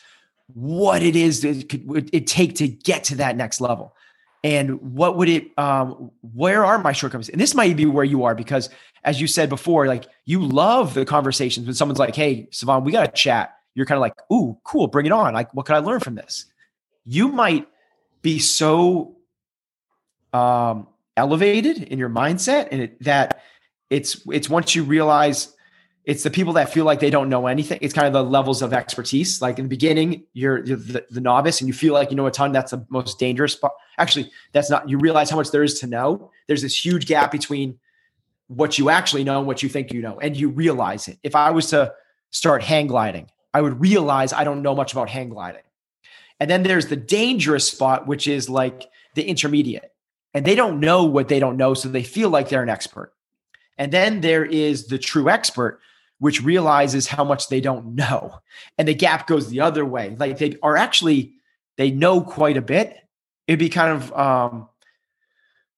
what 0.54 1.04
it 1.04 1.16
is 1.16 1.42
that 1.42 1.58
it 1.58 1.70
could 1.70 2.10
it 2.14 2.28
take 2.28 2.56
to 2.56 2.68
get 2.68 3.04
to 3.06 3.16
that 3.16 3.36
next 3.36 3.62
level. 3.62 3.96
And 4.44 4.96
what 4.96 5.18
would 5.18 5.30
it 5.30 5.58
um 5.58 6.12
where 6.34 6.66
are 6.66 6.80
my 6.80 6.92
shortcomings? 6.92 7.30
And 7.30 7.40
this 7.40 7.54
might 7.54 7.76
be 7.76 7.86
where 7.86 8.06
you 8.06 8.24
are 8.24 8.36
because 8.36 8.70
as 9.04 9.22
you 9.22 9.28
said 9.28 9.50
before, 9.50 9.88
like 9.88 10.06
you 10.26 10.44
love 10.44 10.94
the 10.94 11.06
conversations 11.06 11.66
when 11.66 11.76
someone's 11.76 12.00
like, 12.00 12.16
hey, 12.16 12.48
Sevan, 12.52 12.84
we 12.84 12.92
got 12.92 13.06
to 13.06 13.12
chat. 13.12 13.56
You're 13.76 13.86
kind 13.86 13.98
of 13.98 14.02
like, 14.02 14.16
ooh, 14.32 14.58
cool, 14.64 14.88
bring 14.88 15.06
it 15.06 15.12
on. 15.12 15.34
Like, 15.34 15.54
what 15.54 15.66
can 15.66 15.76
I 15.76 15.80
learn 15.80 16.00
from 16.00 16.16
this? 16.16 16.46
You 17.06 17.30
might 17.30 17.68
be 18.22 18.40
so 18.40 19.18
um 20.34 20.88
elevated 21.18 21.84
in 21.84 22.00
your 22.00 22.10
mindset 22.10 22.70
and 22.72 22.82
it, 22.82 23.04
that 23.04 23.42
it's 23.90 24.22
it's 24.32 24.50
once 24.50 24.76
you 24.76 24.84
realize 24.84 25.54
it's 26.10 26.24
the 26.24 26.32
people 26.32 26.54
that 26.54 26.74
feel 26.74 26.86
like 26.86 27.00
they 27.00 27.12
don't 27.12 27.30
know 27.30 27.46
anything. 27.46 27.78
It's 27.84 27.94
kind 27.94 28.08
of 28.08 28.14
the 28.14 28.24
levels 28.24 28.64
of 28.64 28.74
expertise. 28.74 29.44
Like 29.44 29.60
in 29.60 29.66
the 29.66 29.70
beginning, 29.70 30.24
you're, 30.34 30.66
you're 30.66 30.76
the, 30.76 31.06
the, 31.12 31.22
novice 31.22 31.62
and 31.62 31.68
you 31.68 31.74
feel 31.74 31.94
like 31.94 32.10
you 32.10 32.18
know 32.18 32.26
a 32.26 32.32
ton. 32.32 32.52
That's 32.52 32.72
the 32.72 32.84
most 32.90 33.20
dangerous 33.20 33.54
spot. 33.54 33.74
Actually, 34.00 34.32
that's 34.52 34.72
not. 34.72 34.90
You 34.90 34.98
realize 34.98 35.30
how 35.30 35.36
much 35.36 35.52
there 35.52 35.62
is 35.62 35.80
to 35.82 35.88
know. 35.88 36.32
There's 36.48 36.64
this 36.64 36.84
huge 36.84 37.06
gap 37.06 37.32
between 37.32 37.78
what 38.48 38.80
you 38.80 38.90
actually 38.90 39.24
know 39.24 39.38
and 39.38 39.46
what 39.46 39.62
you 39.62 39.70
think 39.70 39.94
you 39.94 40.02
know, 40.02 40.20
and 40.20 40.36
you 40.36 40.50
realize 40.50 41.08
it. 41.08 41.20
If 41.22 41.36
I 41.36 41.52
was 41.52 41.68
to 41.68 41.94
start 42.32 42.64
hang 42.64 42.88
gliding, 42.88 43.30
I 43.54 43.62
would 43.62 43.80
realize 43.80 44.34
I 44.34 44.44
don't 44.44 44.64
know 44.64 44.74
much 44.74 44.94
about 44.94 45.10
hang 45.12 45.30
gliding. 45.30 45.62
And 46.40 46.50
then 46.50 46.64
there's 46.64 46.88
the 46.88 46.96
dangerous 46.96 47.70
spot, 47.70 48.08
which 48.08 48.28
is 48.28 48.50
like 48.50 48.90
the 49.14 49.28
intermediate, 49.28 49.94
and 50.34 50.44
they 50.44 50.56
don't 50.56 50.80
know 50.80 51.04
what 51.04 51.28
they 51.28 51.38
don't 51.38 51.56
know, 51.56 51.76
so 51.76 51.88
they 51.88 52.02
feel 52.02 52.32
like 52.32 52.50
they're 52.50 52.64
an 52.64 52.70
expert. 52.70 53.14
And 53.78 53.92
then 53.92 54.22
there 54.22 54.44
is 54.44 54.88
the 54.88 54.98
true 54.98 55.30
expert, 55.30 55.80
which 56.20 56.44
realizes 56.44 57.08
how 57.08 57.24
much 57.24 57.48
they 57.50 57.62
don't 57.62 57.96
know. 57.96 58.40
And 58.78 58.88
the 58.88 58.94
gap 58.94 59.26
goes 59.28 59.50
the 59.50 59.62
other 59.62 59.84
way. 59.86 60.16
Like 60.20 60.38
they 60.38 60.58
are 60.62 60.78
actually, 60.78 61.34
they 61.78 61.92
know 61.92 62.22
quite 62.22 62.58
a 62.58 62.62
bit. 62.62 62.98
It'd 63.48 63.60
be 63.60 63.70
kind 63.70 63.92
of 63.94 64.14
um, 64.14 64.70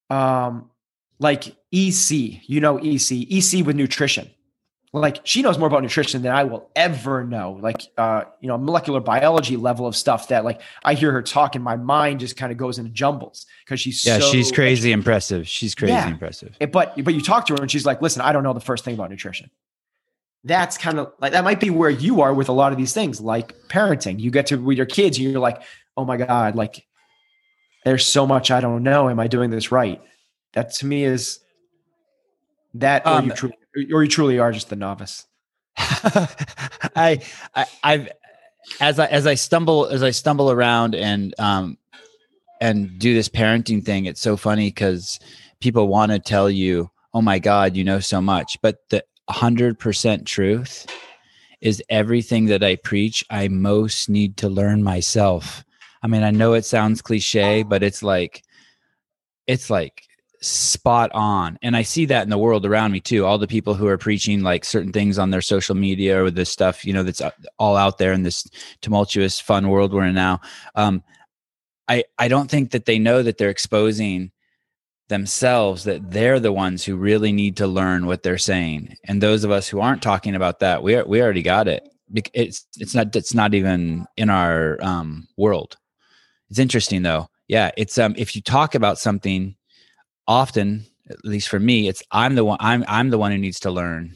um, 0.10 0.69
like 1.19 1.56
EC, 1.71 2.41
you 2.49 2.60
know, 2.60 2.77
EC, 2.77 3.12
EC 3.30 3.65
with 3.65 3.75
nutrition. 3.75 4.30
Like 4.93 5.21
she 5.23 5.41
knows 5.41 5.58
more 5.58 5.67
about 5.69 5.84
nutrition 5.84 6.21
than 6.21 6.34
I 6.34 6.43
will 6.43 6.69
ever 6.75 7.23
know. 7.23 7.58
Like, 7.62 7.82
uh, 7.97 8.25
you 8.41 8.49
know, 8.49 8.58
molecular 8.58 8.99
biology 8.99 9.56
level 9.56 9.88
of 9.88 9.95
stuff 9.95 10.27
that 10.27 10.43
like 10.43 10.60
I 10.84 10.95
hear 10.95 11.13
her 11.13 11.21
talk 11.21 11.56
and 11.56 11.63
my 11.63 11.77
mind 11.77 12.19
just 12.19 12.36
kind 12.36 12.51
of 12.51 12.58
goes 12.58 12.77
into 12.77 12.91
jumbles 12.91 13.45
because 13.63 13.80
she's 13.80 14.06
yeah, 14.06 14.19
so 14.19 14.30
she's 14.30 14.51
crazy 14.51 14.91
impressive. 14.91 15.47
She's 15.47 15.75
crazy 15.75 15.93
Yeah. 15.93 16.10
impressive. 16.10 16.58
but 16.73 17.01
but 17.06 17.13
you 17.13 17.21
talk 17.21 17.45
to 17.45 17.54
her 17.54 17.62
and 17.62 17.71
she's 17.71 17.86
like, 17.86 18.01
listen, 18.01 18.21
I 18.21 18.34
don't 18.34 18.43
know 18.43 18.51
the 18.51 18.60
first 18.60 18.84
thing 18.84 18.95
about 18.95 19.10
nutrition. 19.10 19.49
That's 20.43 20.77
kind 20.77 20.99
of 20.99 21.13
like 21.19 21.34
that 21.34 21.43
might 21.43 21.60
be 21.60 21.69
where 21.69 21.89
you 21.89 22.21
are 22.21 22.34
with 22.34 22.49
a 22.49 22.54
lot 22.54 22.71
of 22.71 22.77
these 22.77 22.93
things, 22.93 23.21
like 23.21 23.56
parenting. 23.67 24.19
You 24.19 24.32
get 24.32 24.47
to 24.47 24.56
with 24.58 24.77
your 24.77 24.88
kids 24.88 25.17
and 25.17 25.30
you're 25.30 25.39
like, 25.39 25.62
oh 25.95 26.06
my 26.06 26.17
God, 26.17 26.56
like 26.56 26.86
there's 27.86 28.06
so 28.06 28.25
much 28.25 28.49
I 28.49 28.60
don't 28.60 28.84
know. 28.84 29.10
Am 29.10 29.19
I 29.19 29.27
doing 29.27 29.51
this 29.51 29.71
right? 29.71 30.01
That 30.54 30.73
to 30.75 30.86
me 30.86 31.04
is 31.04 31.39
that 32.75 33.06
or 33.06 33.12
Um, 33.12 33.25
you 33.25 33.32
truly 33.32 33.56
or 33.93 34.04
you 34.04 34.10
truly 34.10 34.39
are 34.39 34.51
just 34.51 34.69
the 34.69 34.75
novice. 34.75 35.25
I, 35.77 37.21
I 37.56 37.65
I've 37.84 38.10
as 38.80 38.99
I 38.99 39.06
as 39.08 39.27
I 39.27 39.36
stumble 39.36 39.88
as 39.88 40.04
I 40.04 40.12
stumble 40.12 40.51
around 40.51 40.95
and 40.95 41.34
um 41.39 41.77
and 42.60 42.99
do 42.99 43.13
this 43.13 43.30
parenting 43.30 43.84
thing, 43.84 44.06
it's 44.06 44.21
so 44.21 44.38
funny 44.38 44.67
because 44.67 45.19
people 45.60 45.88
want 45.88 46.12
to 46.12 46.19
tell 46.19 46.49
you, 46.49 46.91
"Oh 47.13 47.21
my 47.21 47.39
God, 47.39 47.75
you 47.75 47.84
know 47.84 47.99
so 47.99 48.21
much," 48.21 48.58
but 48.62 48.77
the 48.89 49.04
hundred 49.32 49.80
percent 49.80 50.26
truth 50.26 50.86
is 51.62 51.84
everything 51.89 52.46
that 52.46 52.63
I 52.63 52.76
preach. 52.76 53.24
I 53.30 53.48
most 53.48 54.10
need 54.10 54.38
to 54.38 54.50
learn 54.50 54.84
myself. 54.84 55.63
I 56.04 56.08
mean, 56.08 56.24
I 56.24 56.32
know 56.32 56.54
it 56.54 56.65
sounds 56.65 57.02
cliche, 57.02 57.63
but 57.63 57.84
it's 57.84 58.02
like 58.02 58.44
it's 59.48 59.70
like 59.70 60.04
spot 60.41 61.12
on 61.13 61.56
and 61.62 61.78
i 61.78 61.84
see 61.84 62.04
that 62.06 62.24
in 62.24 62.30
the 62.30 62.38
world 62.38 62.65
around 62.65 62.91
me 62.91 63.00
too 63.00 63.26
all 63.26 63.38
the 63.38 63.46
people 63.46 63.76
who 63.76 63.86
are 63.86 63.98
preaching 63.98 64.41
like 64.41 64.65
certain 64.65 64.91
things 64.91 65.20
on 65.20 65.30
their 65.30 65.41
social 65.41 65.76
media 65.76 66.24
or 66.24 66.32
this 66.32 66.50
stuff 66.50 66.84
you 66.84 66.91
know 66.91 67.04
that's 67.04 67.22
uh, 67.22 67.30
all 67.60 67.78
out 67.78 68.00
there 68.00 68.12
in 68.12 68.24
this 68.24 68.50
tumultuous 68.82 69.39
fun 69.39 69.70
world 69.70 69.94
we're 69.94 70.06
in 70.06 70.15
now 70.15 70.41
um 70.74 71.04
i 71.88 72.04
i 72.17 72.28
don't 72.28 72.50
think 72.50 72.72
that 72.72 72.86
they 72.86 72.98
know 72.98 73.22
that 73.22 73.38
they're 73.38 73.52
exposing 73.52 74.32
themselves 75.12 75.84
that 75.84 76.10
they're 76.10 76.39
the 76.39 76.52
ones 76.52 76.84
who 76.84 76.95
really 76.95 77.32
need 77.32 77.58
to 77.58 77.67
learn 77.67 78.08
what 78.08 78.24
they're 78.24 78.39
saying. 78.39 78.95
And 79.06 79.21
those 79.21 79.43
of 79.43 79.52
us 79.52 79.67
who 79.67 79.80
aren't 79.80 80.02
talking 80.02 80.34
about 80.34 80.60
that 80.60 80.82
we 80.82 80.95
are, 80.95 81.06
we 81.06 81.21
already 81.21 81.43
got 81.43 81.67
it. 81.67 81.88
It's 82.34 82.65
it's 82.78 82.95
not 82.95 83.15
it's 83.15 83.36
not 83.36 83.54
even 83.54 84.08
in 84.17 84.32
our 84.32 84.80
um 84.82 85.28
world. 85.38 85.78
It's 86.50 86.60
interesting 86.60 87.04
though. 87.04 87.28
Yeah 87.47 87.69
it's 87.78 87.97
um 88.00 88.15
if 88.17 88.36
you 88.36 88.41
talk 88.41 88.74
about 88.74 88.97
something 88.97 89.56
often 90.28 90.86
at 91.10 91.24
least 91.26 91.50
for 91.50 91.60
me 91.60 91.88
it's 91.88 92.02
i'm 92.12 92.36
the 92.36 92.45
one 92.45 92.58
i'm 92.62 92.86
i'm 92.88 93.10
the 93.10 93.17
one 93.17 93.32
who 93.32 93.38
needs 93.38 93.60
to 93.60 93.71
learn 93.71 94.15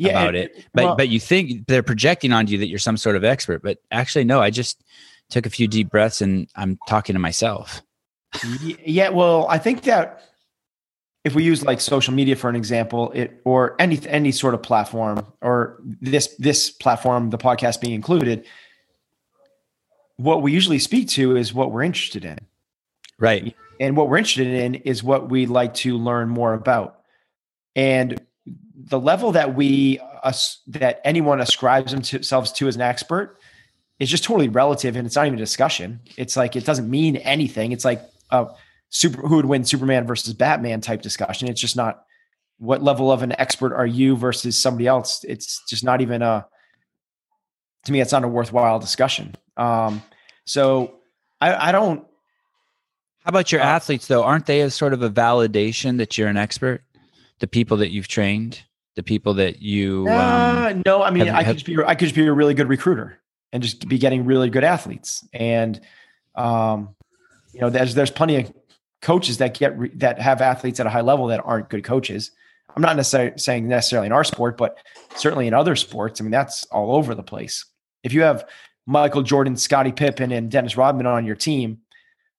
about 0.00 0.28
and- 0.28 0.36
it 0.36 0.66
but 0.72 0.84
well, 0.84 0.96
but 0.96 1.08
you 1.08 1.18
think 1.18 1.66
they're 1.66 1.82
projecting 1.82 2.32
onto 2.32 2.52
you 2.52 2.58
that 2.58 2.68
you're 2.68 2.78
some 2.78 2.96
sort 2.96 3.16
of 3.16 3.24
expert. 3.24 3.62
But 3.62 3.78
actually 3.90 4.24
no 4.24 4.40
i 4.40 4.50
just 4.50 4.82
took 5.30 5.46
a 5.46 5.50
few 5.50 5.66
deep 5.66 5.90
breaths 5.90 6.20
and 6.20 6.48
i'm 6.54 6.78
talking 6.86 7.14
to 7.14 7.18
myself 7.18 7.82
Yeah, 8.62 9.10
well, 9.10 9.46
I 9.48 9.58
think 9.58 9.82
that 9.82 10.22
if 11.24 11.34
we 11.34 11.44
use 11.44 11.62
like 11.64 11.80
social 11.80 12.14
media 12.14 12.36
for 12.36 12.48
an 12.48 12.56
example, 12.56 13.10
it 13.12 13.40
or 13.44 13.76
any 13.78 14.00
any 14.06 14.32
sort 14.32 14.54
of 14.54 14.62
platform 14.62 15.26
or 15.40 15.80
this 16.00 16.34
this 16.36 16.70
platform, 16.70 17.30
the 17.30 17.38
podcast 17.38 17.80
being 17.80 17.94
included, 17.94 18.46
what 20.16 20.42
we 20.42 20.52
usually 20.52 20.78
speak 20.78 21.08
to 21.08 21.36
is 21.36 21.52
what 21.52 21.72
we're 21.72 21.82
interested 21.82 22.24
in. 22.24 22.38
right 23.18 23.54
And 23.80 23.96
what 23.96 24.08
we're 24.08 24.18
interested 24.18 24.46
in 24.46 24.76
is 24.76 25.02
what 25.02 25.30
we'd 25.30 25.48
like 25.48 25.74
to 25.74 25.98
learn 25.98 26.28
more 26.28 26.54
about. 26.54 27.00
And 27.74 28.20
the 28.74 29.00
level 29.00 29.32
that 29.32 29.54
we 29.54 29.98
us 30.22 30.60
that 30.68 31.00
anyone 31.04 31.40
ascribes 31.40 31.92
themselves 31.92 32.52
to 32.52 32.68
as 32.68 32.76
an 32.76 32.82
expert 32.82 33.38
is 33.98 34.10
just 34.10 34.24
totally 34.24 34.48
relative 34.48 34.96
and 34.96 35.06
it's 35.06 35.16
not 35.16 35.26
even 35.26 35.38
a 35.38 35.42
discussion. 35.42 36.00
It's 36.16 36.36
like 36.36 36.56
it 36.56 36.64
doesn't 36.64 36.88
mean 36.88 37.16
anything. 37.16 37.72
It's 37.72 37.84
like 37.84 38.02
a 38.30 38.46
super 38.88 39.26
who 39.26 39.36
would 39.36 39.46
win 39.46 39.64
Superman 39.64 40.06
versus 40.06 40.34
Batman 40.34 40.80
type 40.80 41.02
discussion. 41.02 41.48
It's 41.48 41.60
just 41.60 41.76
not 41.76 42.04
what 42.58 42.82
level 42.82 43.10
of 43.10 43.22
an 43.22 43.32
expert 43.38 43.74
are 43.74 43.86
you 43.86 44.16
versus 44.16 44.58
somebody 44.58 44.86
else. 44.86 45.24
It's 45.24 45.62
just 45.68 45.84
not 45.84 46.00
even 46.00 46.22
a 46.22 46.46
to 47.86 47.92
me, 47.92 48.00
it's 48.00 48.12
not 48.12 48.24
a 48.24 48.28
worthwhile 48.28 48.78
discussion. 48.78 49.34
Um, 49.56 50.02
so 50.44 50.96
I, 51.40 51.68
I 51.68 51.72
don't 51.72 52.04
how 53.24 53.28
about 53.28 53.52
your 53.52 53.60
Uh, 53.60 53.64
athletes 53.64 54.06
though 54.06 54.22
aren't 54.22 54.46
they 54.46 54.60
a 54.62 54.70
sort 54.70 54.92
of 54.92 55.02
a 55.02 55.10
validation 55.10 55.98
that 55.98 56.16
you're 56.18 56.28
an 56.28 56.36
expert 56.36 56.82
the 57.38 57.46
people 57.46 57.76
that 57.78 57.90
you've 57.90 58.08
trained 58.08 58.62
the 58.96 59.02
people 59.02 59.34
that 59.34 59.62
you 59.62 60.06
um, 60.08 60.14
Uh, 60.18 60.72
no, 60.84 61.02
I 61.02 61.10
mean, 61.10 61.26
have- 61.26 61.34
I 61.36 61.38
could 61.38 61.46
have- 61.46 61.56
just 61.56 61.66
be 61.66 61.76
I 61.84 61.94
could 61.94 62.06
just 62.06 62.14
be 62.14 62.26
a 62.26 62.32
really 62.32 62.54
good 62.54 62.68
recruiter 62.68 63.18
and 63.52 63.62
just 63.62 63.88
be 63.88 63.98
getting 63.98 64.24
really 64.24 64.50
good 64.50 64.64
athletes. 64.64 65.26
And 65.32 65.80
um, 66.34 66.94
you 67.52 67.60
know, 67.60 67.70
there's 67.70 67.94
there's 67.94 68.10
plenty 68.10 68.36
of 68.36 68.52
coaches 69.02 69.38
that 69.38 69.58
get 69.58 69.78
re- 69.78 69.92
that 69.96 70.20
have 70.20 70.40
athletes 70.40 70.80
at 70.80 70.86
a 70.86 70.90
high 70.90 71.00
level 71.00 71.26
that 71.28 71.40
aren't 71.44 71.70
good 71.70 71.84
coaches. 71.84 72.30
I'm 72.76 72.82
not 72.82 72.96
necessarily 72.96 73.32
saying 73.36 73.66
necessarily 73.66 74.06
in 74.06 74.12
our 74.12 74.24
sport, 74.24 74.56
but 74.56 74.78
certainly 75.16 75.46
in 75.46 75.54
other 75.54 75.74
sports. 75.74 76.20
I 76.20 76.24
mean, 76.24 76.30
that's 76.30 76.64
all 76.66 76.94
over 76.94 77.14
the 77.14 77.22
place. 77.22 77.64
If 78.04 78.12
you 78.12 78.22
have 78.22 78.44
Michael 78.86 79.22
Jordan, 79.22 79.56
Scottie 79.56 79.92
Pippen, 79.92 80.30
and 80.32 80.50
Dennis 80.50 80.76
Rodman 80.76 81.06
on 81.06 81.26
your 81.26 81.34
team, 81.36 81.78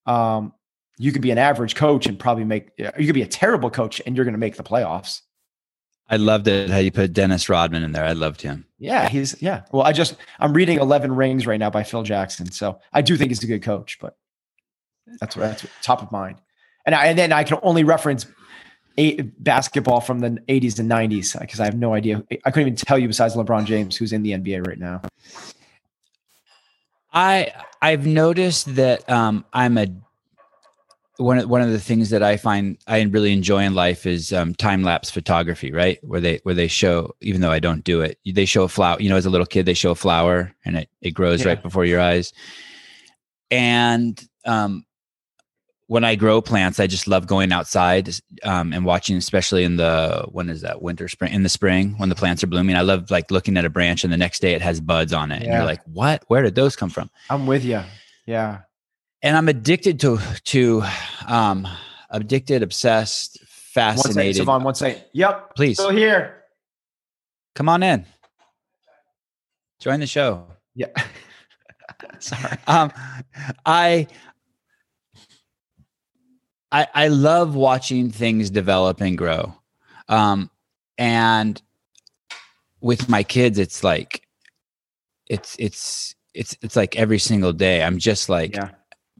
um, 0.05 0.53
you 0.97 1.11
could 1.11 1.21
be 1.21 1.31
an 1.31 1.37
average 1.37 1.75
coach 1.75 2.05
and 2.05 2.17
probably 2.17 2.43
make. 2.45 2.69
You 2.77 3.05
could 3.05 3.13
be 3.15 3.21
a 3.23 3.27
terrible 3.27 3.69
coach 3.69 4.01
and 4.05 4.15
you're 4.15 4.25
going 4.25 4.33
to 4.33 4.39
make 4.39 4.55
the 4.55 4.63
playoffs. 4.63 5.21
i 6.09 6.15
loved 6.17 6.47
it 6.47 6.69
how 6.69 6.77
you 6.77 6.91
put 6.91 7.13
dennis 7.13 7.47
rodman 7.47 7.83
in 7.83 7.91
there 7.93 8.03
i 8.05 8.11
loved 8.13 8.41
him 8.41 8.65
Yeah, 8.79 9.07
he's 9.09 9.39
yeah. 9.41 9.61
Well, 9.71 9.83
I 9.83 9.91
just 9.93 10.15
I'm 10.39 10.53
reading 10.53 10.79
Eleven 10.79 11.15
Rings 11.15 11.45
right 11.45 11.59
now 11.59 11.69
by 11.69 11.83
Phil 11.83 12.03
Jackson, 12.03 12.51
so 12.51 12.79
I 12.93 13.01
do 13.01 13.15
think 13.15 13.29
he's 13.29 13.43
a 13.43 13.47
good 13.47 13.61
coach, 13.63 13.97
but 14.01 14.17
that's 15.19 15.35
what 15.35 15.43
that's 15.43 15.65
top 15.81 16.01
of 16.01 16.11
mind. 16.11 16.37
And 16.85 16.95
I, 16.95 17.05
and 17.07 17.17
then 17.17 17.31
I 17.31 17.43
can 17.43 17.59
only 17.63 17.83
reference 17.83 18.25
basketball 19.39 20.01
from 20.01 20.19
the 20.19 20.29
80s 20.47 20.79
and 20.79 20.89
90s 20.89 21.39
because 21.39 21.59
I 21.59 21.65
have 21.65 21.77
no 21.77 21.93
idea. 21.93 22.23
I 22.45 22.51
couldn't 22.51 22.67
even 22.67 22.75
tell 22.75 22.97
you 22.99 23.07
besides 23.07 23.35
LeBron 23.35 23.65
James 23.65 23.95
who's 23.95 24.13
in 24.13 24.23
the 24.23 24.31
NBA 24.31 24.67
right 24.67 24.79
now. 24.79 25.01
I 27.13 27.51
I've 27.81 28.05
noticed 28.05 28.75
that 28.75 29.09
um, 29.09 29.45
I'm 29.53 29.77
a 29.77 29.87
one 31.17 31.37
of, 31.37 31.49
one 31.49 31.61
of 31.61 31.69
the 31.69 31.79
things 31.79 32.09
that 32.09 32.23
I 32.23 32.37
find 32.37 32.77
I 32.87 33.01
really 33.01 33.33
enjoy 33.33 33.63
in 33.63 33.75
life 33.75 34.05
is 34.05 34.33
um, 34.33 34.55
time 34.55 34.81
lapse 34.83 35.09
photography, 35.09 35.71
right? 35.71 35.99
Where 36.03 36.21
they 36.21 36.39
where 36.43 36.55
they 36.55 36.67
show, 36.67 37.15
even 37.21 37.41
though 37.41 37.51
I 37.51 37.59
don't 37.59 37.83
do 37.83 38.01
it, 38.01 38.17
they 38.25 38.45
show 38.45 38.63
a 38.63 38.67
flower. 38.69 38.97
You 38.99 39.09
know, 39.09 39.17
as 39.17 39.25
a 39.25 39.29
little 39.29 39.45
kid, 39.45 39.65
they 39.65 39.73
show 39.73 39.91
a 39.91 39.95
flower 39.95 40.53
and 40.65 40.77
it 40.77 40.89
it 41.01 41.11
grows 41.11 41.41
Yeah. 41.41 41.49
right 41.49 41.61
before 41.61 41.85
your 41.85 41.99
eyes. 41.99 42.33
And 43.49 44.21
um, 44.45 44.85
when 45.91 46.05
I 46.05 46.15
grow 46.15 46.41
plants, 46.41 46.79
I 46.79 46.87
just 46.87 47.05
love 47.05 47.27
going 47.27 47.51
outside 47.51 48.09
um, 48.43 48.71
and 48.71 48.85
watching, 48.85 49.17
especially 49.17 49.65
in 49.65 49.75
the 49.75 50.25
when 50.31 50.47
is 50.47 50.61
that 50.61 50.81
winter, 50.81 51.09
spring, 51.09 51.33
in 51.33 51.43
the 51.43 51.49
spring 51.49 51.95
when 51.97 52.07
the 52.07 52.15
plants 52.15 52.41
are 52.45 52.47
blooming. 52.47 52.77
I 52.77 52.81
love 52.81 53.11
like 53.11 53.29
looking 53.29 53.57
at 53.57 53.65
a 53.65 53.69
branch 53.69 54.05
and 54.05 54.13
the 54.13 54.15
next 54.15 54.39
day 54.41 54.53
it 54.53 54.61
has 54.61 54.79
buds 54.79 55.11
on 55.11 55.33
it, 55.33 55.41
yeah. 55.41 55.47
and 55.47 55.53
you're 55.53 55.65
like, 55.65 55.81
"What? 55.83 56.23
Where 56.29 56.43
did 56.43 56.55
those 56.55 56.77
come 56.77 56.89
from?" 56.89 57.09
I'm 57.29 57.45
with 57.45 57.65
you. 57.65 57.81
Yeah, 58.25 58.59
and 59.21 59.35
I'm 59.35 59.49
addicted 59.49 59.99
to 59.99 60.17
to 60.45 60.83
um, 61.27 61.67
addicted, 62.09 62.63
obsessed, 62.63 63.39
fascinated. 63.45 64.47
One 64.47 64.61
second, 64.61 64.61
Sevan, 64.61 64.63
one 64.63 64.75
second. 64.75 65.03
Yep, 65.11 65.55
please. 65.57 65.77
Still 65.77 65.89
here. 65.89 66.45
Come 67.53 67.67
on 67.67 67.83
in. 67.83 68.05
Join 69.81 69.99
the 69.99 70.07
show. 70.07 70.47
Yeah. 70.73 70.87
Sorry. 72.19 72.57
Um, 72.65 72.93
I 73.65 74.07
I, 76.71 76.87
I 76.93 77.07
love 77.09 77.55
watching 77.55 78.11
things 78.11 78.49
develop 78.49 79.01
and 79.01 79.17
grow. 79.17 79.53
Um, 80.07 80.49
and 80.97 81.61
with 82.79 83.09
my 83.09 83.23
kids, 83.23 83.59
it's 83.59 83.83
like, 83.83 84.27
it's, 85.27 85.55
it's, 85.59 86.15
it's, 86.33 86.57
it's 86.61 86.75
like 86.75 86.95
every 86.95 87.19
single 87.19 87.53
day. 87.53 87.83
I'm 87.83 87.97
just 87.97 88.29
like, 88.29 88.55
yeah. 88.55 88.69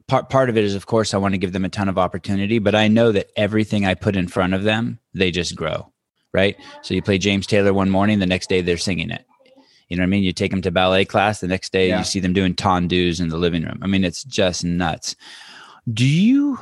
part, 0.08 0.30
part 0.30 0.48
of 0.48 0.56
it 0.56 0.64
is, 0.64 0.74
of 0.74 0.86
course, 0.86 1.14
I 1.14 1.18
want 1.18 1.34
to 1.34 1.38
give 1.38 1.52
them 1.52 1.64
a 1.64 1.68
ton 1.68 1.88
of 1.88 1.98
opportunity, 1.98 2.58
but 2.58 2.74
I 2.74 2.88
know 2.88 3.12
that 3.12 3.30
everything 3.36 3.84
I 3.84 3.94
put 3.94 4.16
in 4.16 4.28
front 4.28 4.54
of 4.54 4.62
them, 4.62 4.98
they 5.12 5.30
just 5.30 5.54
grow. 5.54 5.92
Right. 6.34 6.56
So 6.80 6.94
you 6.94 7.02
play 7.02 7.18
James 7.18 7.46
Taylor 7.46 7.74
one 7.74 7.90
morning, 7.90 8.18
the 8.18 8.26
next 8.26 8.48
day 8.48 8.62
they're 8.62 8.78
singing 8.78 9.10
it. 9.10 9.26
You 9.88 9.98
know 9.98 10.04
what 10.04 10.06
I 10.06 10.10
mean? 10.10 10.22
You 10.22 10.32
take 10.32 10.50
them 10.50 10.62
to 10.62 10.70
ballet 10.70 11.04
class, 11.04 11.40
the 11.40 11.46
next 11.46 11.70
day 11.72 11.88
yeah. 11.88 11.98
you 11.98 12.04
see 12.04 12.20
them 12.20 12.32
doing 12.32 12.54
tendus 12.54 13.20
in 13.20 13.28
the 13.28 13.36
living 13.36 13.62
room. 13.62 13.78
I 13.82 13.86
mean, 13.86 14.02
it's 14.02 14.24
just 14.24 14.64
nuts. 14.64 15.14
Do 15.92 16.06
you 16.06 16.58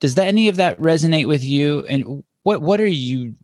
does 0.00 0.14
that 0.14 0.26
any 0.28 0.48
of 0.48 0.56
that 0.56 0.78
resonate 0.80 1.26
with 1.26 1.44
you? 1.44 1.84
And 1.86 2.24
what 2.42 2.62
what 2.62 2.80
are 2.80 2.86
you 2.86 3.34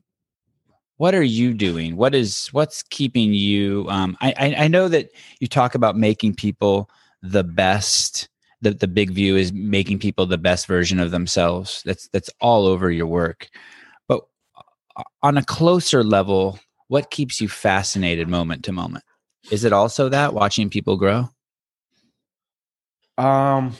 what 0.96 1.14
are 1.14 1.22
you 1.22 1.54
doing? 1.54 1.96
What 1.96 2.14
is 2.14 2.48
what's 2.48 2.82
keeping 2.82 3.32
you? 3.32 3.86
Um, 3.88 4.16
I, 4.20 4.34
I 4.38 4.54
I 4.64 4.68
know 4.68 4.88
that 4.88 5.10
you 5.40 5.48
talk 5.48 5.74
about 5.74 5.96
making 5.96 6.34
people 6.34 6.88
the 7.22 7.44
best. 7.44 8.28
The 8.62 8.70
the 8.70 8.88
big 8.88 9.10
view 9.10 9.36
is 9.36 9.52
making 9.52 9.98
people 9.98 10.26
the 10.26 10.38
best 10.38 10.66
version 10.66 11.00
of 11.00 11.10
themselves. 11.10 11.82
That's 11.84 12.08
that's 12.08 12.30
all 12.40 12.66
over 12.66 12.90
your 12.90 13.06
work. 13.06 13.48
But 14.08 14.20
uh, 14.96 15.02
on 15.22 15.36
a 15.36 15.44
closer 15.44 16.04
level, 16.04 16.58
what 16.88 17.10
keeps 17.10 17.40
you 17.40 17.48
fascinated 17.48 18.28
moment 18.28 18.64
to 18.64 18.72
moment? 18.72 19.04
Is 19.50 19.64
it 19.64 19.72
also 19.72 20.08
that 20.08 20.32
watching 20.32 20.70
people 20.70 20.96
grow? 20.96 21.28
Um 23.18 23.74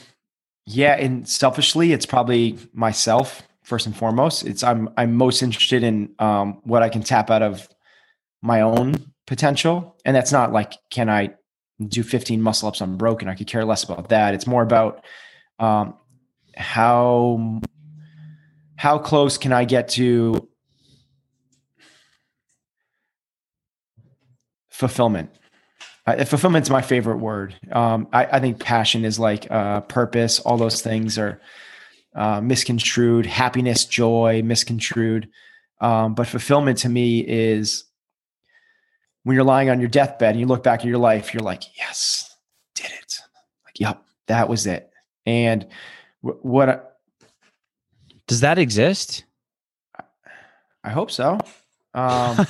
yeah, 0.65 0.95
and 0.95 1.27
selfishly, 1.27 1.93
it's 1.93 2.05
probably 2.05 2.57
myself 2.73 3.43
first 3.63 3.85
and 3.85 3.95
foremost. 3.95 4.45
It's 4.45 4.63
I'm 4.63 4.89
I'm 4.97 5.15
most 5.15 5.43
interested 5.43 5.83
in 5.83 6.13
um, 6.19 6.59
what 6.63 6.81
I 6.81 6.89
can 6.89 7.03
tap 7.03 7.29
out 7.29 7.43
of 7.43 7.69
my 8.41 8.61
own 8.61 8.95
potential, 9.27 9.95
and 10.05 10.15
that's 10.15 10.31
not 10.31 10.51
like 10.51 10.73
can 10.89 11.09
I 11.09 11.35
do 11.87 12.03
15 12.03 12.41
muscle 12.41 12.67
ups 12.67 12.81
unbroken. 12.81 13.27
I 13.27 13.35
could 13.35 13.47
care 13.47 13.65
less 13.65 13.83
about 13.83 14.09
that. 14.09 14.33
It's 14.33 14.47
more 14.47 14.63
about 14.63 15.03
um, 15.59 15.95
how 16.55 17.61
how 18.75 18.97
close 18.97 19.37
can 19.37 19.53
I 19.53 19.65
get 19.65 19.89
to 19.89 20.47
fulfillment 24.69 25.29
uh, 26.05 26.23
fulfillment's 26.25 26.69
my 26.69 26.81
favorite 26.81 27.17
word. 27.17 27.55
Um, 27.71 28.07
I, 28.13 28.25
I, 28.25 28.39
think 28.39 28.59
passion 28.59 29.05
is 29.05 29.17
like 29.17 29.49
uh, 29.49 29.81
purpose. 29.81 30.39
All 30.39 30.57
those 30.57 30.81
things 30.81 31.17
are 31.17 31.41
uh, 32.15 32.41
misconstrued. 32.41 33.25
Happiness, 33.25 33.85
joy, 33.85 34.41
misconstrued. 34.43 35.29
Um, 35.81 36.13
but 36.13 36.27
fulfillment 36.27 36.77
to 36.79 36.89
me 36.89 37.19
is 37.19 37.85
when 39.23 39.35
you're 39.35 39.43
lying 39.43 39.69
on 39.69 39.79
your 39.79 39.89
deathbed 39.89 40.31
and 40.31 40.39
you 40.39 40.45
look 40.45 40.63
back 40.63 40.81
at 40.81 40.85
your 40.85 40.99
life, 40.99 41.33
you're 41.33 41.43
like, 41.43 41.63
yes, 41.75 42.35
did 42.75 42.91
it. 42.91 43.19
Like, 43.65 43.79
yep, 43.79 44.03
that 44.27 44.47
was 44.47 44.67
it. 44.67 44.89
And 45.25 45.67
w- 46.23 46.39
what 46.43 46.97
does 48.27 48.41
that 48.41 48.59
exist? 48.59 49.25
I 50.83 50.91
hope 50.91 51.09
so. 51.09 51.39
Um, 51.95 52.45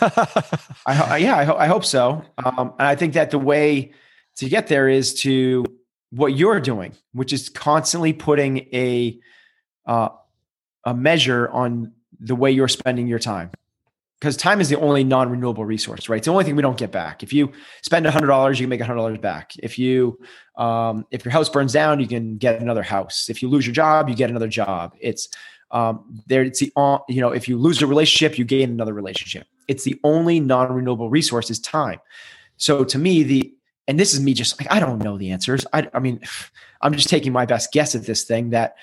I, 0.88 1.18
yeah, 1.18 1.38
I, 1.38 1.44
ho- 1.44 1.56
I 1.58 1.68
hope 1.68 1.86
so. 1.86 2.24
Um, 2.44 2.74
and 2.80 2.88
I 2.88 2.96
think 2.96 3.14
that 3.14 3.30
the 3.30 3.40
way 3.40 3.94
to 4.38 4.50
get 4.50 4.68
there 4.68 4.90
is 4.90 5.14
to 5.22 5.64
what 6.10 6.36
you're 6.36 6.60
doing, 6.60 6.94
which 7.14 7.32
is 7.32 7.50
constantly 7.50 8.12
putting 8.12 8.68
a 8.74 9.20
uh, 9.86 10.10
a 10.84 10.94
measure 10.94 11.48
on 11.50 11.94
the 12.20 12.36
way 12.36 12.52
you're 12.52 12.68
spending 12.68 13.08
your 13.08 13.20
time. 13.20 13.52
Because 14.20 14.38
time 14.38 14.62
is 14.62 14.70
the 14.70 14.80
only 14.80 15.04
non-renewable 15.04 15.66
resource, 15.66 16.08
right? 16.08 16.18
It's 16.18 16.26
the 16.26 16.32
only 16.32 16.46
thing 16.46 16.56
we 16.56 16.62
don't 16.62 16.78
get 16.78 16.92
back. 16.92 17.22
If 17.22 17.34
you 17.34 17.52
spend 17.84 18.08
hundred 18.08 18.28
dollars, 18.28 18.60
you 18.60 18.66
can 18.66 18.70
make 18.70 18.82
hundred 18.82 18.96
dollars 18.96 19.18
back. 19.20 19.52
If 19.62 19.78
you, 19.78 20.18
um, 20.58 21.06
if 21.12 21.26
your 21.26 21.34
house 21.34 21.50
burns 21.50 21.74
down, 21.74 22.00
you 22.00 22.08
can 22.08 22.38
get 22.38 22.62
another 22.62 22.82
house. 22.82 23.30
If 23.30 23.44
you 23.44 23.50
lose 23.50 23.68
your 23.68 23.74
job, 23.74 24.10
you 24.10 24.16
get 24.16 24.30
another 24.30 24.48
job. 24.48 24.96
It's 25.00 25.28
um, 25.72 26.22
there, 26.28 26.44
it's 26.44 26.60
the 26.60 26.72
you 27.10 27.22
know, 27.22 27.32
if 27.32 27.48
you 27.48 27.58
lose 27.58 27.82
a 27.82 27.88
relationship, 27.88 28.38
you 28.38 28.46
gain 28.46 28.70
another 28.70 28.94
relationship. 28.94 29.48
It's 29.68 29.84
the 29.84 30.00
only 30.04 30.40
non-renewable 30.40 31.10
resource 31.10 31.50
is 31.50 31.60
time. 31.60 32.00
So 32.58 32.84
to 32.84 32.98
me, 32.98 33.24
the 33.24 33.54
and 33.88 34.00
this 34.00 34.14
is 34.14 34.20
me 34.20 34.34
just 34.34 34.60
like 34.60 34.72
I 34.72 34.80
don't 34.80 35.00
know 35.00 35.18
the 35.18 35.32
answers. 35.32 35.66
I, 35.74 35.90
I 35.94 36.00
mean, 36.00 36.22
I'm 36.82 36.94
just 36.94 37.10
taking 37.10 37.34
my 37.34 37.46
best 37.46 37.72
guess 37.72 37.96
at 37.96 38.06
this 38.06 38.24
thing. 38.24 38.52
That 38.52 38.76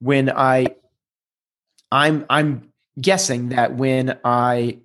when 0.00 0.30
I, 0.30 0.66
I'm 1.90 2.26
I'm 2.28 2.72
guessing 3.00 3.50
that 3.50 3.74
when 3.74 4.18
I 4.24 4.78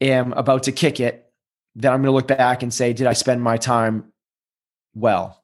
am 0.00 0.32
about 0.32 0.64
to 0.64 0.72
kick 0.72 1.00
it, 1.00 1.30
that 1.76 1.92
I'm 1.92 2.00
going 2.00 2.06
to 2.06 2.12
look 2.12 2.28
back 2.28 2.62
and 2.62 2.72
say, 2.72 2.92
did 2.92 3.06
I 3.06 3.12
spend 3.12 3.42
my 3.42 3.56
time 3.56 4.12
well? 4.94 5.42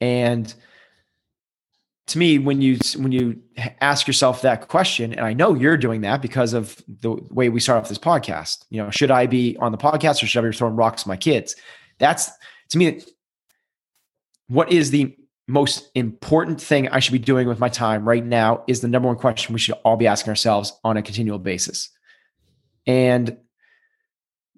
And 0.00 0.52
to 2.08 2.18
me 2.18 2.38
when 2.38 2.60
you 2.60 2.78
when 2.96 3.12
you 3.12 3.40
ask 3.80 4.06
yourself 4.06 4.42
that 4.42 4.68
question 4.68 5.12
and 5.12 5.20
i 5.20 5.32
know 5.32 5.54
you're 5.54 5.76
doing 5.76 6.00
that 6.00 6.20
because 6.20 6.52
of 6.54 6.82
the 6.88 7.10
way 7.30 7.48
we 7.48 7.60
start 7.60 7.80
off 7.80 7.88
this 7.88 7.98
podcast 7.98 8.64
you 8.70 8.82
know 8.82 8.90
should 8.90 9.10
i 9.10 9.26
be 9.26 9.56
on 9.60 9.72
the 9.72 9.78
podcast 9.78 10.22
or 10.22 10.26
should 10.26 10.44
i 10.44 10.48
be 10.48 10.56
throwing 10.56 10.76
rocks 10.76 11.02
at 11.02 11.06
my 11.06 11.16
kids? 11.16 11.54
That's 11.98 12.30
to 12.70 12.78
me 12.78 13.02
what 14.48 14.72
is 14.72 14.90
the 14.90 15.14
most 15.46 15.90
important 15.94 16.60
thing 16.60 16.88
i 16.88 16.98
should 16.98 17.12
be 17.12 17.18
doing 17.18 17.46
with 17.46 17.58
my 17.58 17.68
time 17.68 18.08
right 18.08 18.24
now 18.24 18.64
is 18.66 18.80
the 18.80 18.88
number 18.88 19.08
one 19.08 19.16
question 19.16 19.52
we 19.52 19.58
should 19.58 19.76
all 19.84 19.96
be 19.96 20.06
asking 20.06 20.30
ourselves 20.30 20.72
on 20.84 20.96
a 20.96 21.02
continual 21.02 21.38
basis. 21.38 21.90
And 22.86 23.36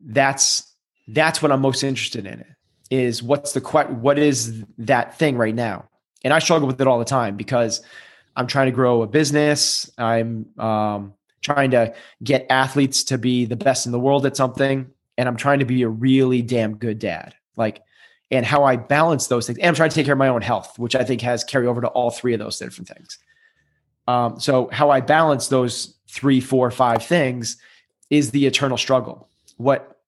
that's 0.02 0.72
that's 1.08 1.42
what 1.42 1.52
i'm 1.52 1.60
most 1.60 1.82
interested 1.82 2.24
in 2.26 2.44
is 2.90 3.22
what's 3.22 3.52
the 3.52 3.60
what 4.00 4.18
is 4.18 4.64
that 4.78 5.18
thing 5.18 5.36
right 5.36 5.54
now 5.54 5.89
and 6.24 6.32
I 6.32 6.38
struggle 6.38 6.66
with 6.66 6.80
it 6.80 6.86
all 6.86 6.98
the 6.98 7.04
time 7.04 7.36
because 7.36 7.82
I'm 8.36 8.46
trying 8.46 8.66
to 8.66 8.72
grow 8.72 9.02
a 9.02 9.06
business. 9.06 9.90
I'm 9.98 10.46
um, 10.58 11.14
trying 11.42 11.70
to 11.72 11.94
get 12.22 12.46
athletes 12.50 13.04
to 13.04 13.18
be 13.18 13.44
the 13.44 13.56
best 13.56 13.86
in 13.86 13.92
the 13.92 14.00
world 14.00 14.26
at 14.26 14.36
something, 14.36 14.90
and 15.16 15.28
I'm 15.28 15.36
trying 15.36 15.60
to 15.60 15.64
be 15.64 15.82
a 15.82 15.88
really 15.88 16.42
damn 16.42 16.76
good 16.76 16.98
dad. 16.98 17.34
Like, 17.56 17.82
and 18.30 18.46
how 18.46 18.64
I 18.64 18.76
balance 18.76 19.26
those 19.26 19.46
things, 19.46 19.58
and 19.58 19.68
I'm 19.68 19.74
trying 19.74 19.90
to 19.90 19.94
take 19.94 20.06
care 20.06 20.14
of 20.14 20.18
my 20.18 20.28
own 20.28 20.42
health, 20.42 20.78
which 20.78 20.94
I 20.94 21.04
think 21.04 21.20
has 21.22 21.42
carry 21.42 21.66
over 21.66 21.80
to 21.80 21.88
all 21.88 22.10
three 22.10 22.32
of 22.32 22.38
those 22.38 22.58
different 22.58 22.88
things. 22.88 23.18
Um, 24.06 24.38
so, 24.38 24.68
how 24.72 24.90
I 24.90 25.00
balance 25.00 25.48
those 25.48 25.94
three, 26.08 26.40
four, 26.40 26.70
five 26.70 27.04
things 27.04 27.56
is 28.08 28.30
the 28.30 28.46
eternal 28.46 28.76
struggle. 28.76 29.28
What 29.56 29.98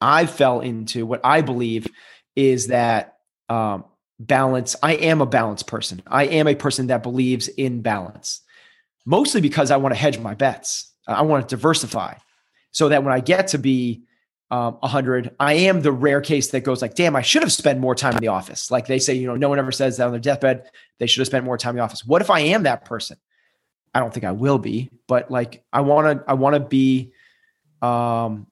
I 0.00 0.26
fell 0.26 0.60
into, 0.60 1.06
what 1.06 1.20
I 1.24 1.40
believe, 1.40 1.86
is 2.34 2.68
that 2.68 3.18
um, 3.48 3.84
balance. 4.26 4.76
I 4.82 4.94
am 4.94 5.20
a 5.20 5.26
balanced 5.26 5.66
person. 5.66 6.02
I 6.06 6.24
am 6.24 6.46
a 6.48 6.54
person 6.54 6.88
that 6.88 7.02
believes 7.02 7.48
in 7.48 7.82
balance, 7.82 8.40
mostly 9.04 9.40
because 9.40 9.70
I 9.70 9.76
want 9.76 9.94
to 9.94 10.00
hedge 10.00 10.18
my 10.18 10.34
bets. 10.34 10.92
I 11.06 11.22
want 11.22 11.48
to 11.48 11.56
diversify 11.56 12.14
so 12.70 12.88
that 12.88 13.04
when 13.04 13.12
I 13.12 13.20
get 13.20 13.48
to 13.48 13.58
be 13.58 14.04
um, 14.50 14.74
100, 14.80 15.34
I 15.40 15.54
am 15.54 15.80
the 15.80 15.92
rare 15.92 16.20
case 16.20 16.50
that 16.50 16.60
goes 16.60 16.82
like, 16.82 16.94
damn, 16.94 17.16
I 17.16 17.22
should 17.22 17.42
have 17.42 17.52
spent 17.52 17.80
more 17.80 17.94
time 17.94 18.14
in 18.14 18.20
the 18.20 18.28
office. 18.28 18.70
Like 18.70 18.86
they 18.86 18.98
say, 18.98 19.14
you 19.14 19.26
know, 19.26 19.36
no 19.36 19.48
one 19.48 19.58
ever 19.58 19.72
says 19.72 19.96
that 19.96 20.04
on 20.06 20.12
their 20.12 20.20
deathbed, 20.20 20.70
they 20.98 21.06
should 21.06 21.20
have 21.20 21.26
spent 21.26 21.44
more 21.44 21.58
time 21.58 21.70
in 21.70 21.76
the 21.76 21.82
office. 21.82 22.04
What 22.04 22.22
if 22.22 22.30
I 22.30 22.40
am 22.40 22.64
that 22.64 22.84
person? 22.84 23.16
I 23.94 24.00
don't 24.00 24.12
think 24.12 24.24
I 24.24 24.32
will 24.32 24.58
be, 24.58 24.90
but 25.06 25.30
like 25.30 25.64
I 25.72 25.80
want 25.80 26.18
to, 26.18 26.24
I 26.30 26.34
want 26.34 26.54
to 26.54 26.60
be, 26.60 27.12
um, 27.82 28.46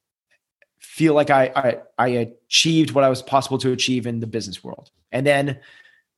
feel 0.81 1.15
like 1.15 1.31
I, 1.31 1.53
I 1.55 1.77
I 1.97 2.09
achieved 2.09 2.91
what 2.93 3.05
I 3.05 3.09
was 3.09 3.23
possible 3.23 3.59
to 3.59 3.73
achieve 3.73 4.07
in 4.07 4.21
the 4.21 4.27
business 4.27 4.65
world. 4.65 4.91
And 5.13 5.27
then 5.27 5.61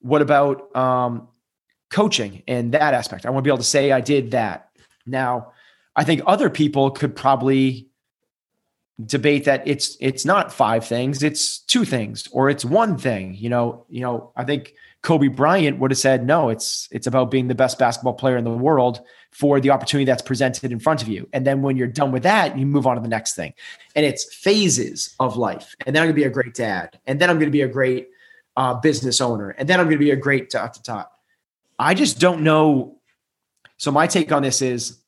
what 0.01 0.23
about 0.23 0.75
um, 0.77 1.29
coaching 1.91 2.43
and 2.47 2.73
that 2.73 2.95
aspect? 2.95 3.27
I 3.27 3.31
want 3.31 3.45
to 3.45 3.49
be 3.49 3.51
able 3.51 3.59
to 3.59 3.65
say 3.65 3.93
I 3.93 4.01
did 4.01 4.33
that. 4.33 4.71
Now, 5.07 5.53
I 5.97 6.05
think 6.05 6.23
other 6.27 6.51
people 6.51 6.91
could 6.91 7.15
probably 7.15 7.89
debate 9.07 9.45
that 9.45 9.67
it's 9.67 9.97
it's 10.01 10.25
not 10.25 10.53
five 10.53 10.87
things, 10.87 11.23
it's 11.23 11.59
two 11.59 11.85
things, 11.85 12.29
or 12.33 12.51
it's 12.51 12.65
one 12.65 12.97
thing. 12.97 13.35
You 13.35 13.49
know, 13.49 13.85
you 13.89 14.01
know, 14.01 14.33
I 14.37 14.45
think 14.45 14.75
Kobe 15.03 15.29
Bryant 15.29 15.79
would 15.79 15.91
have 15.91 15.99
said, 15.99 16.27
no, 16.27 16.49
it's 16.49 16.89
it's 16.91 17.07
about 17.07 17.31
being 17.31 17.49
the 17.49 17.55
best 17.55 17.79
basketball 17.79 18.15
player 18.15 18.37
in 18.37 18.45
the 18.45 18.51
world 18.51 19.01
for 19.31 19.61
the 19.61 19.71
opportunity 19.71 20.05
that's 20.05 20.23
presented 20.23 20.71
in 20.71 20.79
front 20.79 21.03
of 21.03 21.09
you. 21.09 21.29
And 21.33 21.47
then 21.47 21.63
when 21.63 21.77
you're 21.77 21.89
done 21.89 22.13
with 22.13 22.23
that, 22.23 22.57
you 22.59 22.67
move 22.67 22.87
on 22.87 22.97
to 22.97 23.03
the 23.03 23.09
next 23.09 23.35
thing. 23.35 23.55
And 23.97 24.05
it's 24.05 24.33
phases 24.33 25.15
of 25.19 25.37
life. 25.37 25.75
And 25.87 25.97
then 25.97 26.03
I'm 26.03 26.09
gonna 26.09 26.15
be 26.15 26.25
a 26.25 26.31
great 26.31 26.55
dad. 26.55 26.99
And 27.07 27.21
then 27.21 27.31
I'm 27.31 27.39
gonna 27.39 27.51
be 27.51 27.63
a 27.63 27.69
great 27.69 28.11
uh, 28.57 28.75
business 28.75 29.21
owner. 29.21 29.51
And 29.51 29.69
then 29.69 29.81
I'm 29.81 29.87
gonna 29.87 29.99
be 29.99 30.11
a 30.11 30.17
great 30.17 30.51
dot 30.51 30.75
to 30.75 30.83
dot. 30.83 31.11
I 31.79 31.95
just 31.95 32.19
don't 32.19 32.43
know. 32.43 32.99
So 33.77 33.91
my 33.91 34.07
take 34.07 34.31
on 34.33 34.43
this 34.43 34.63
is 34.63 34.99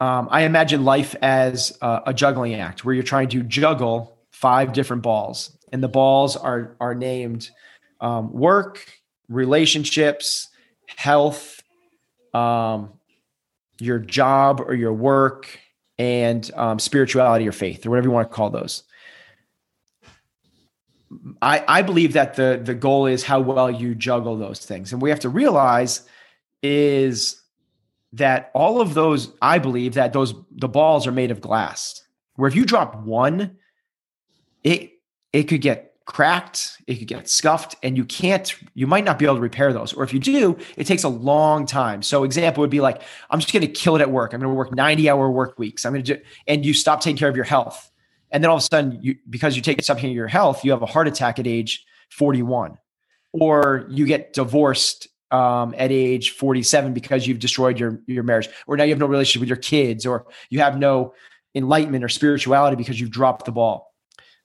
um, 0.00 0.28
I 0.30 0.42
imagine 0.42 0.84
life 0.84 1.14
as 1.20 1.76
a, 1.82 2.02
a 2.06 2.14
juggling 2.14 2.54
act 2.54 2.84
where 2.84 2.94
you're 2.94 3.04
trying 3.04 3.28
to 3.28 3.42
juggle 3.42 4.18
five 4.30 4.72
different 4.72 5.02
balls. 5.02 5.56
And 5.72 5.82
the 5.82 5.88
balls 5.88 6.36
are 6.36 6.76
are 6.80 6.94
named 6.94 7.50
um, 8.00 8.32
work, 8.32 8.84
relationships, 9.28 10.48
health, 10.96 11.62
um, 12.34 12.92
your 13.78 13.98
job 13.98 14.60
or 14.60 14.74
your 14.74 14.92
work, 14.92 15.58
and 15.98 16.50
um, 16.54 16.78
spirituality 16.78 17.46
or 17.46 17.52
faith, 17.52 17.86
or 17.86 17.90
whatever 17.90 18.08
you 18.08 18.12
want 18.12 18.30
to 18.30 18.34
call 18.34 18.50
those. 18.50 18.82
I, 21.42 21.64
I 21.66 21.82
believe 21.82 22.12
that 22.12 22.34
the 22.34 22.60
the 22.62 22.74
goal 22.74 23.06
is 23.06 23.22
how 23.22 23.40
well 23.40 23.70
you 23.70 23.94
juggle 23.94 24.36
those 24.36 24.64
things, 24.64 24.92
and 24.92 25.02
we 25.02 25.10
have 25.10 25.20
to 25.20 25.28
realize 25.28 26.02
is 26.62 27.42
that 28.12 28.50
all 28.54 28.80
of 28.80 28.94
those. 28.94 29.32
I 29.42 29.58
believe 29.58 29.94
that 29.94 30.12
those 30.12 30.34
the 30.52 30.68
balls 30.68 31.06
are 31.06 31.12
made 31.12 31.30
of 31.30 31.40
glass. 31.40 32.02
Where 32.36 32.48
if 32.48 32.54
you 32.54 32.64
drop 32.64 33.02
one, 33.04 33.56
it 34.62 34.92
it 35.32 35.44
could 35.44 35.60
get 35.60 35.90
cracked, 36.10 36.82
it 36.88 36.96
could 36.96 37.06
get 37.06 37.28
scuffed, 37.28 37.76
and 37.84 37.96
you 37.96 38.04
can't, 38.04 38.52
you 38.74 38.84
might 38.88 39.04
not 39.04 39.16
be 39.16 39.26
able 39.26 39.36
to 39.36 39.40
repair 39.40 39.72
those. 39.72 39.92
Or 39.92 40.02
if 40.02 40.12
you 40.12 40.18
do, 40.18 40.58
it 40.76 40.84
takes 40.84 41.04
a 41.04 41.08
long 41.08 41.66
time. 41.66 42.02
So, 42.02 42.24
example 42.24 42.62
would 42.62 42.70
be 42.70 42.80
like, 42.80 43.02
I'm 43.30 43.38
just 43.38 43.52
going 43.52 43.60
to 43.60 43.68
kill 43.68 43.94
it 43.94 44.02
at 44.02 44.10
work. 44.10 44.32
I'm 44.32 44.40
going 44.40 44.50
to 44.50 44.56
work 44.56 44.74
90 44.74 45.08
hour 45.08 45.30
work 45.30 45.56
weeks. 45.56 45.86
I'm 45.86 45.94
to 45.94 46.02
do, 46.02 46.20
and 46.48 46.66
you 46.66 46.74
stop 46.74 47.00
taking 47.00 47.16
care 47.16 47.28
of 47.28 47.36
your 47.36 47.44
health. 47.44 47.92
And 48.30 48.42
then 48.42 48.50
all 48.50 48.56
of 48.56 48.62
a 48.62 48.64
sudden, 48.64 48.98
you, 49.02 49.16
because 49.28 49.56
you 49.56 49.62
take 49.62 49.82
something 49.82 50.08
of 50.08 50.14
your 50.14 50.28
health, 50.28 50.64
you 50.64 50.70
have 50.70 50.82
a 50.82 50.86
heart 50.86 51.08
attack 51.08 51.38
at 51.38 51.46
age 51.46 51.84
41, 52.10 52.78
or 53.32 53.86
you 53.90 54.06
get 54.06 54.32
divorced 54.32 55.08
um, 55.30 55.74
at 55.78 55.92
age 55.92 56.30
47 56.30 56.92
because 56.92 57.26
you've 57.26 57.38
destroyed 57.38 57.78
your 57.78 58.00
your 58.06 58.22
marriage, 58.22 58.48
or 58.66 58.76
now 58.76 58.84
you 58.84 58.90
have 58.90 58.98
no 58.98 59.06
relationship 59.06 59.40
with 59.40 59.48
your 59.48 59.56
kids, 59.56 60.06
or 60.06 60.26
you 60.48 60.60
have 60.60 60.78
no 60.78 61.14
enlightenment 61.54 62.04
or 62.04 62.08
spirituality 62.08 62.76
because 62.76 63.00
you've 63.00 63.10
dropped 63.10 63.44
the 63.44 63.52
ball 63.52 63.90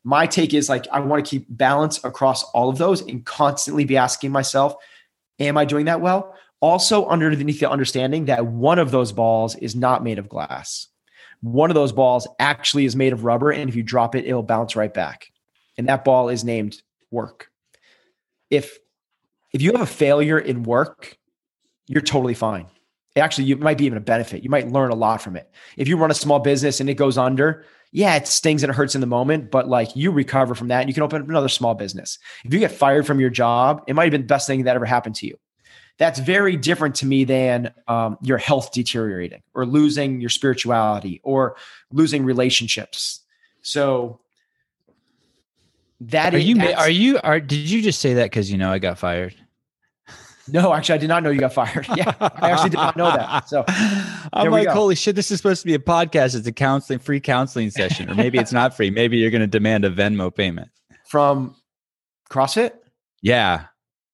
my 0.06 0.28
take 0.28 0.54
is 0.54 0.70
like 0.70 0.88
I 0.94 1.00
want 1.00 1.26
to 1.26 1.30
keep 1.30 1.46
balance 1.50 2.02
across 2.04 2.44
all 2.44 2.70
of 2.70 2.78
those 2.78 3.02
and 3.02 3.26
constantly 3.26 3.86
be 3.86 3.98
asking 3.98 4.32
myself, 4.32 4.76
am 5.40 5.58
I 5.58 5.66
doing 5.66 5.86
that 5.86 6.00
well? 6.00 6.36
Also, 6.62 7.08
underneath 7.08 7.60
the 7.60 7.70
understanding 7.70 8.26
that 8.26 8.46
one 8.46 8.80
of 8.80 8.92
those 8.92 9.12
balls 9.12 9.56
is 9.56 9.76
not 9.76 10.04
made 10.04 10.20
of 10.20 10.30
glass. 10.30 10.88
One 11.46 11.70
of 11.70 11.76
those 11.76 11.92
balls 11.92 12.28
actually 12.40 12.86
is 12.86 12.96
made 12.96 13.14
of 13.14 13.24
rubber, 13.24 13.52
and 13.52 13.70
if 13.70 13.76
you 13.76 13.84
drop 13.84 14.16
it, 14.16 14.26
it'll 14.26 14.42
bounce 14.42 14.76
right 14.76 14.92
back. 14.92 15.32
And 15.78 15.88
that 15.88 16.04
ball 16.04 16.30
is 16.30 16.44
named 16.44 16.82
work. 17.12 17.52
If 18.50 18.80
if 19.54 19.62
you 19.62 19.72
have 19.74 19.82
a 19.82 19.86
failure 19.86 20.40
in 20.40 20.64
work, 20.64 21.20
you're 21.86 22.02
totally 22.02 22.34
fine. 22.34 22.66
Actually, 23.16 23.44
you 23.44 23.58
might 23.58 23.78
be 23.78 23.86
even 23.86 24.00
a 24.00 24.02
benefit. 24.02 24.44
You 24.44 24.50
might 24.50 24.72
learn 24.72 24.90
a 24.90 24.96
lot 24.96 25.22
from 25.22 25.36
it. 25.36 25.52
If 25.78 25.88
you 25.88 25.98
run 25.98 26.10
a 26.10 26.16
small 26.16 26.40
business 26.40 26.80
and 26.80 26.90
it 26.90 26.96
goes 26.96 27.16
under, 27.16 27.64
yeah, 27.92 28.16
it 28.16 28.28
stings 28.28 28.64
and 28.64 28.72
it 28.72 28.76
hurts 28.76 28.96
in 28.96 29.02
the 29.02 29.08
moment, 29.08 29.52
but 29.52 29.70
like 29.70 29.96
you 29.96 30.10
recover 30.10 30.56
from 30.56 30.70
that 30.70 30.82
and 30.82 30.90
you 30.90 30.96
can 30.96 31.04
open 31.04 31.22
up 31.22 31.30
another 31.30 31.48
small 31.48 31.76
business. 31.76 32.18
If 32.44 32.56
you 32.56 32.60
get 32.60 32.72
fired 32.72 33.06
from 33.06 33.20
your 33.20 33.30
job, 33.30 33.84
it 33.88 33.94
might 33.94 34.06
have 34.06 34.12
been 34.12 34.22
the 34.22 34.28
best 34.28 34.48
thing 34.48 34.64
that 34.64 34.76
ever 34.76 34.86
happened 34.86 35.14
to 35.18 35.28
you. 35.28 35.38
That's 35.98 36.20
very 36.20 36.58
different 36.58 36.96
to 36.96 37.06
me 37.06 37.24
than 37.24 37.74
um, 37.88 38.18
your 38.22 38.38
health 38.38 38.72
deteriorating 38.74 39.44
or 39.54 39.66
losing 39.66 40.20
your 40.20 40.30
spirituality 40.30 41.22
or 41.24 41.56
losing 41.92 42.26
relationships. 42.26 43.22
So 43.62 44.20
that 46.02 46.36
are 46.36 46.38
is, 46.38 46.46
you 46.46 46.62
are 46.62 46.90
you 46.90 47.20
are 47.24 47.40
did 47.40 47.70
you 47.70 47.82
just 47.82 48.02
say 48.02 48.16
that 48.16 48.26
because 48.26 48.52
you 48.52 48.58
know 48.58 48.72
I 48.72 48.80
got 48.80 49.00
fired? 49.00 49.36
No, 50.48 50.74
actually, 50.74 50.96
I 50.96 50.98
did 51.00 51.08
not 51.08 51.24
know 51.24 51.32
you 51.32 51.40
got 51.40 51.54
fired. 51.54 51.88
Yeah, 51.96 52.14
I 52.20 52.52
actually 52.52 52.70
did 52.70 52.78
not 52.78 52.96
know 52.96 53.12
that. 53.12 53.50
So 53.50 53.64
I'm 53.68 54.52
like, 54.52 54.68
holy 54.68 54.94
shit, 54.94 55.16
this 55.16 55.32
is 55.32 55.38
supposed 55.38 55.62
to 55.62 55.66
be 55.66 55.74
a 55.74 55.80
podcast. 55.80 56.36
It's 56.36 56.46
a 56.46 56.52
counseling, 56.52 57.00
free 57.00 57.20
counseling 57.20 57.72
session, 57.72 58.12
or 58.12 58.16
maybe 58.16 58.38
it's 58.38 58.54
not 58.54 58.76
free. 58.76 58.92
Maybe 58.92 59.18
you're 59.18 59.32
going 59.32 59.42
to 59.42 59.48
demand 59.48 59.86
a 59.86 59.90
Venmo 59.90 60.34
payment 60.34 60.70
from 61.08 61.56
CrossFit. 62.30 62.74
Yeah. 63.22 63.66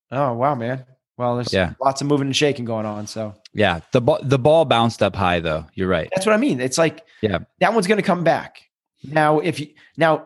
Oh 0.09 0.33
wow, 0.33 0.55
man. 0.55 0.85
Well, 1.21 1.35
there's 1.35 1.53
yeah. 1.53 1.73
lots 1.79 2.01
of 2.01 2.07
moving 2.07 2.25
and 2.29 2.35
shaking 2.35 2.65
going 2.65 2.87
on. 2.87 3.05
So 3.05 3.35
yeah, 3.53 3.81
the 3.91 4.01
ball 4.01 4.17
the 4.23 4.39
ball 4.39 4.65
bounced 4.65 5.03
up 5.03 5.15
high 5.15 5.39
though. 5.39 5.67
You're 5.75 5.87
right. 5.87 6.09
That's 6.11 6.25
what 6.25 6.33
I 6.33 6.37
mean. 6.37 6.59
It's 6.59 6.79
like 6.79 7.05
yeah, 7.21 7.37
that 7.59 7.75
one's 7.75 7.85
going 7.85 7.99
to 7.99 8.03
come 8.03 8.23
back. 8.23 8.63
Now, 9.03 9.37
if 9.37 9.59
you 9.59 9.67
now 9.97 10.25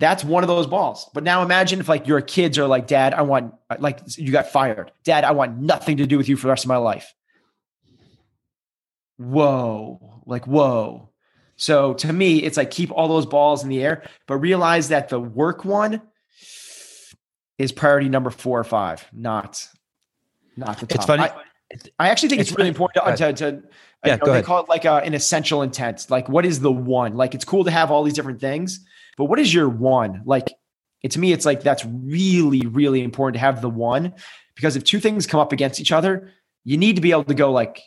that's 0.00 0.24
one 0.24 0.42
of 0.42 0.48
those 0.48 0.66
balls. 0.66 1.08
But 1.14 1.22
now 1.22 1.44
imagine 1.44 1.78
if 1.78 1.88
like 1.88 2.08
your 2.08 2.20
kids 2.20 2.58
are 2.58 2.66
like, 2.66 2.88
Dad, 2.88 3.14
I 3.14 3.22
want 3.22 3.54
uh, 3.70 3.76
like 3.78 4.00
you 4.18 4.32
got 4.32 4.48
fired. 4.48 4.90
Dad, 5.04 5.22
I 5.22 5.30
want 5.30 5.58
nothing 5.58 5.98
to 5.98 6.06
do 6.06 6.18
with 6.18 6.28
you 6.28 6.36
for 6.36 6.48
the 6.48 6.50
rest 6.50 6.64
of 6.64 6.68
my 6.68 6.76
life. 6.76 7.14
Whoa, 9.18 10.24
like 10.26 10.48
whoa. 10.48 11.10
So 11.54 11.94
to 11.94 12.12
me, 12.12 12.42
it's 12.42 12.56
like 12.56 12.72
keep 12.72 12.90
all 12.90 13.06
those 13.06 13.26
balls 13.26 13.62
in 13.62 13.68
the 13.68 13.80
air, 13.80 14.02
but 14.26 14.38
realize 14.38 14.88
that 14.88 15.08
the 15.08 15.20
work 15.20 15.64
one 15.64 16.02
is 17.58 17.70
priority 17.70 18.08
number 18.08 18.30
four 18.30 18.58
or 18.58 18.64
five, 18.64 19.06
not 19.12 19.68
not 20.56 20.78
the 20.78 20.86
top. 20.86 20.96
It's 20.96 21.06
funny. 21.06 21.22
I, 21.22 21.32
I 21.98 22.08
actually 22.10 22.28
think 22.28 22.40
it's, 22.42 22.50
it's 22.50 22.58
really 22.58 22.68
important 22.68 23.16
to, 23.16 23.16
to, 23.16 23.32
to 23.32 23.62
yeah, 24.04 24.14
you 24.14 24.18
know, 24.18 24.26
they 24.26 24.30
ahead. 24.32 24.44
call 24.44 24.62
it 24.62 24.68
like 24.68 24.84
a, 24.84 24.96
an 24.96 25.14
essential 25.14 25.62
intent. 25.62 26.06
Like, 26.10 26.28
what 26.28 26.44
is 26.44 26.60
the 26.60 26.72
one? 26.72 27.16
Like, 27.16 27.34
it's 27.34 27.44
cool 27.44 27.64
to 27.64 27.70
have 27.70 27.90
all 27.90 28.02
these 28.02 28.14
different 28.14 28.40
things, 28.40 28.84
but 29.16 29.24
what 29.26 29.38
is 29.38 29.52
your 29.52 29.68
one? 29.68 30.22
Like, 30.24 30.52
it, 31.02 31.12
to 31.12 31.18
me, 31.18 31.32
it's 31.32 31.46
like 31.46 31.62
that's 31.62 31.84
really, 31.84 32.66
really 32.66 33.02
important 33.02 33.34
to 33.34 33.40
have 33.40 33.62
the 33.62 33.70
one 33.70 34.14
because 34.54 34.76
if 34.76 34.84
two 34.84 35.00
things 35.00 35.26
come 35.26 35.40
up 35.40 35.52
against 35.52 35.80
each 35.80 35.92
other, 35.92 36.30
you 36.64 36.76
need 36.76 36.96
to 36.96 37.02
be 37.02 37.10
able 37.10 37.24
to 37.24 37.34
go 37.34 37.50
like, 37.50 37.80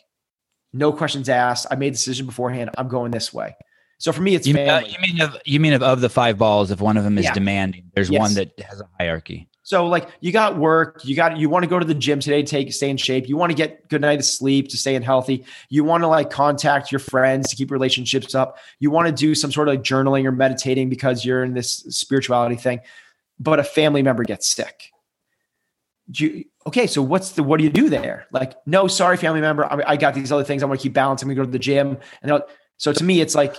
no 0.72 0.92
questions 0.92 1.28
asked. 1.28 1.66
I 1.70 1.76
made 1.76 1.94
the 1.94 1.96
decision 1.96 2.26
beforehand. 2.26 2.70
I'm 2.76 2.88
going 2.88 3.10
this 3.10 3.32
way. 3.32 3.54
So 3.98 4.12
for 4.12 4.20
me, 4.20 4.34
it's 4.34 4.46
you 4.46 4.52
mean, 4.52 4.68
uh, 4.68 4.82
you 4.86 4.98
mean 5.00 5.22
of 5.22 5.38
you 5.46 5.58
mean 5.58 5.72
of, 5.72 5.82
of 5.82 6.00
the 6.02 6.10
five 6.10 6.36
balls, 6.36 6.70
if 6.70 6.80
one 6.82 6.98
of 6.98 7.04
them 7.04 7.16
is 7.16 7.24
yeah. 7.24 7.32
demanding, 7.32 7.90
there's 7.94 8.10
yes. 8.10 8.20
one 8.20 8.34
that 8.34 8.58
has 8.60 8.80
a 8.80 8.88
hierarchy. 8.98 9.48
So 9.66 9.88
like 9.88 10.08
you 10.20 10.30
got 10.30 10.56
work, 10.56 11.04
you 11.04 11.16
got 11.16 11.38
you 11.38 11.48
want 11.48 11.64
to 11.64 11.68
go 11.68 11.80
to 11.80 11.84
the 11.84 11.92
gym 11.92 12.20
today 12.20 12.40
to 12.40 12.48
take 12.48 12.72
stay 12.72 12.88
in 12.88 12.96
shape. 12.96 13.28
You 13.28 13.36
want 13.36 13.50
to 13.50 13.56
get 13.56 13.88
good 13.88 14.00
night 14.00 14.20
of 14.20 14.24
sleep 14.24 14.68
to 14.68 14.76
stay 14.76 14.94
in 14.94 15.02
healthy. 15.02 15.44
You 15.70 15.82
want 15.82 16.04
to 16.04 16.06
like 16.06 16.30
contact 16.30 16.92
your 16.92 17.00
friends 17.00 17.50
to 17.50 17.56
keep 17.56 17.72
relationships 17.72 18.32
up. 18.36 18.58
You 18.78 18.92
want 18.92 19.08
to 19.08 19.12
do 19.12 19.34
some 19.34 19.50
sort 19.50 19.66
of 19.66 19.74
like 19.74 19.82
journaling 19.82 20.24
or 20.24 20.30
meditating 20.30 20.88
because 20.88 21.24
you're 21.24 21.42
in 21.42 21.54
this 21.54 21.78
spirituality 21.88 22.54
thing. 22.54 22.78
But 23.40 23.58
a 23.58 23.64
family 23.64 24.02
member 24.02 24.22
gets 24.22 24.46
sick. 24.46 24.92
You, 26.12 26.44
okay, 26.68 26.86
so 26.86 27.02
what's 27.02 27.32
the 27.32 27.42
what 27.42 27.58
do 27.58 27.64
you 27.64 27.70
do 27.70 27.90
there? 27.90 28.28
Like, 28.30 28.54
no, 28.66 28.86
sorry, 28.86 29.16
family 29.16 29.40
member, 29.40 29.64
I, 29.64 29.82
I 29.84 29.96
got 29.96 30.14
these 30.14 30.30
other 30.30 30.44
things. 30.44 30.62
I 30.62 30.66
want 30.66 30.78
to 30.78 30.82
keep 30.84 30.92
balance. 30.92 31.22
I'm 31.22 31.28
gonna 31.28 31.34
go 31.34 31.44
to 31.44 31.50
the 31.50 31.58
gym. 31.58 31.98
And 32.22 32.40
so 32.76 32.92
to 32.92 33.02
me, 33.02 33.20
it's 33.20 33.34
like 33.34 33.56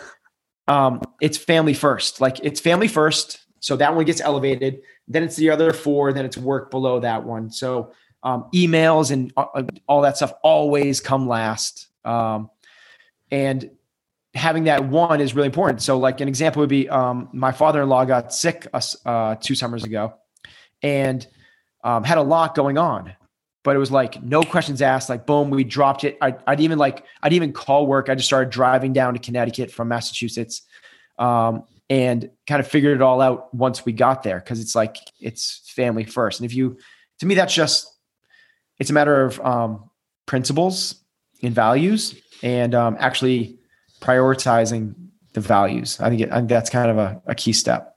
um, 0.69 1.01
it's 1.19 1.37
family 1.37 1.73
first. 1.73 2.21
Like 2.21 2.39
it's 2.45 2.61
family 2.61 2.87
first. 2.87 3.39
So 3.59 3.75
that 3.75 3.93
one 3.93 4.05
gets 4.05 4.21
elevated 4.21 4.79
then 5.07 5.23
it's 5.23 5.35
the 5.35 5.49
other 5.49 5.73
four, 5.73 6.13
then 6.13 6.25
it's 6.25 6.37
work 6.37 6.71
below 6.71 6.99
that 6.99 7.23
one. 7.23 7.49
So 7.49 7.93
um, 8.23 8.47
emails 8.53 9.11
and 9.11 9.31
uh, 9.37 9.63
all 9.87 10.01
that 10.01 10.17
stuff 10.17 10.33
always 10.43 10.99
come 10.99 11.27
last. 11.27 11.87
Um, 12.03 12.49
and 13.31 13.69
having 14.33 14.65
that 14.65 14.85
one 14.85 15.19
is 15.19 15.35
really 15.35 15.47
important. 15.47 15.81
So, 15.81 15.97
like 15.97 16.21
an 16.21 16.27
example 16.27 16.61
would 16.61 16.69
be 16.69 16.87
um, 16.89 17.29
my 17.33 17.51
father-in-law 17.51 18.05
got 18.05 18.33
sick 18.33 18.67
uh, 18.73 19.35
two 19.35 19.55
summers 19.55 19.83
ago, 19.83 20.13
and 20.81 21.25
um, 21.83 22.03
had 22.03 22.17
a 22.17 22.23
lot 22.23 22.55
going 22.55 22.77
on. 22.77 23.13
But 23.63 23.75
it 23.75 23.79
was 23.79 23.91
like 23.91 24.21
no 24.23 24.43
questions 24.43 24.81
asked. 24.81 25.09
Like 25.09 25.25
boom, 25.25 25.49
we 25.49 25.65
dropped 25.65 26.03
it. 26.05 26.17
I, 26.21 26.35
would 26.47 26.61
even 26.61 26.77
like 26.77 27.03
I'd 27.21 27.33
even 27.33 27.51
call 27.51 27.85
work. 27.85 28.09
I 28.09 28.15
just 28.15 28.27
started 28.27 28.49
driving 28.49 28.93
down 28.93 29.13
to 29.13 29.19
Connecticut 29.19 29.71
from 29.71 29.89
Massachusetts, 29.89 30.61
um, 31.19 31.63
and 31.89 32.29
kind 32.47 32.59
of 32.59 32.67
figured 32.67 32.95
it 32.95 33.01
all 33.01 33.21
out 33.21 33.53
once 33.53 33.85
we 33.85 33.93
got 33.93 34.23
there 34.23 34.39
because 34.39 34.59
it's 34.59 34.75
like 34.75 34.97
it's 35.19 35.69
family 35.73 36.03
first. 36.03 36.39
And 36.39 36.45
if 36.45 36.55
you, 36.55 36.77
to 37.19 37.25
me, 37.25 37.35
that's 37.35 37.53
just 37.53 37.88
it's 38.79 38.89
a 38.89 38.93
matter 38.93 39.23
of 39.23 39.39
um, 39.39 39.89
principles 40.25 41.03
and 41.41 41.53
values 41.53 42.19
and 42.43 42.75
um, 42.75 42.97
actually 42.99 43.57
prioritizing 44.01 44.93
the 45.33 45.41
values. 45.41 45.99
I 45.99 46.09
think, 46.09 46.21
it, 46.21 46.31
I 46.31 46.38
think 46.38 46.49
that's 46.49 46.69
kind 46.69 46.91
of 46.91 46.97
a, 46.97 47.21
a 47.27 47.35
key 47.35 47.53
step. 47.53 47.95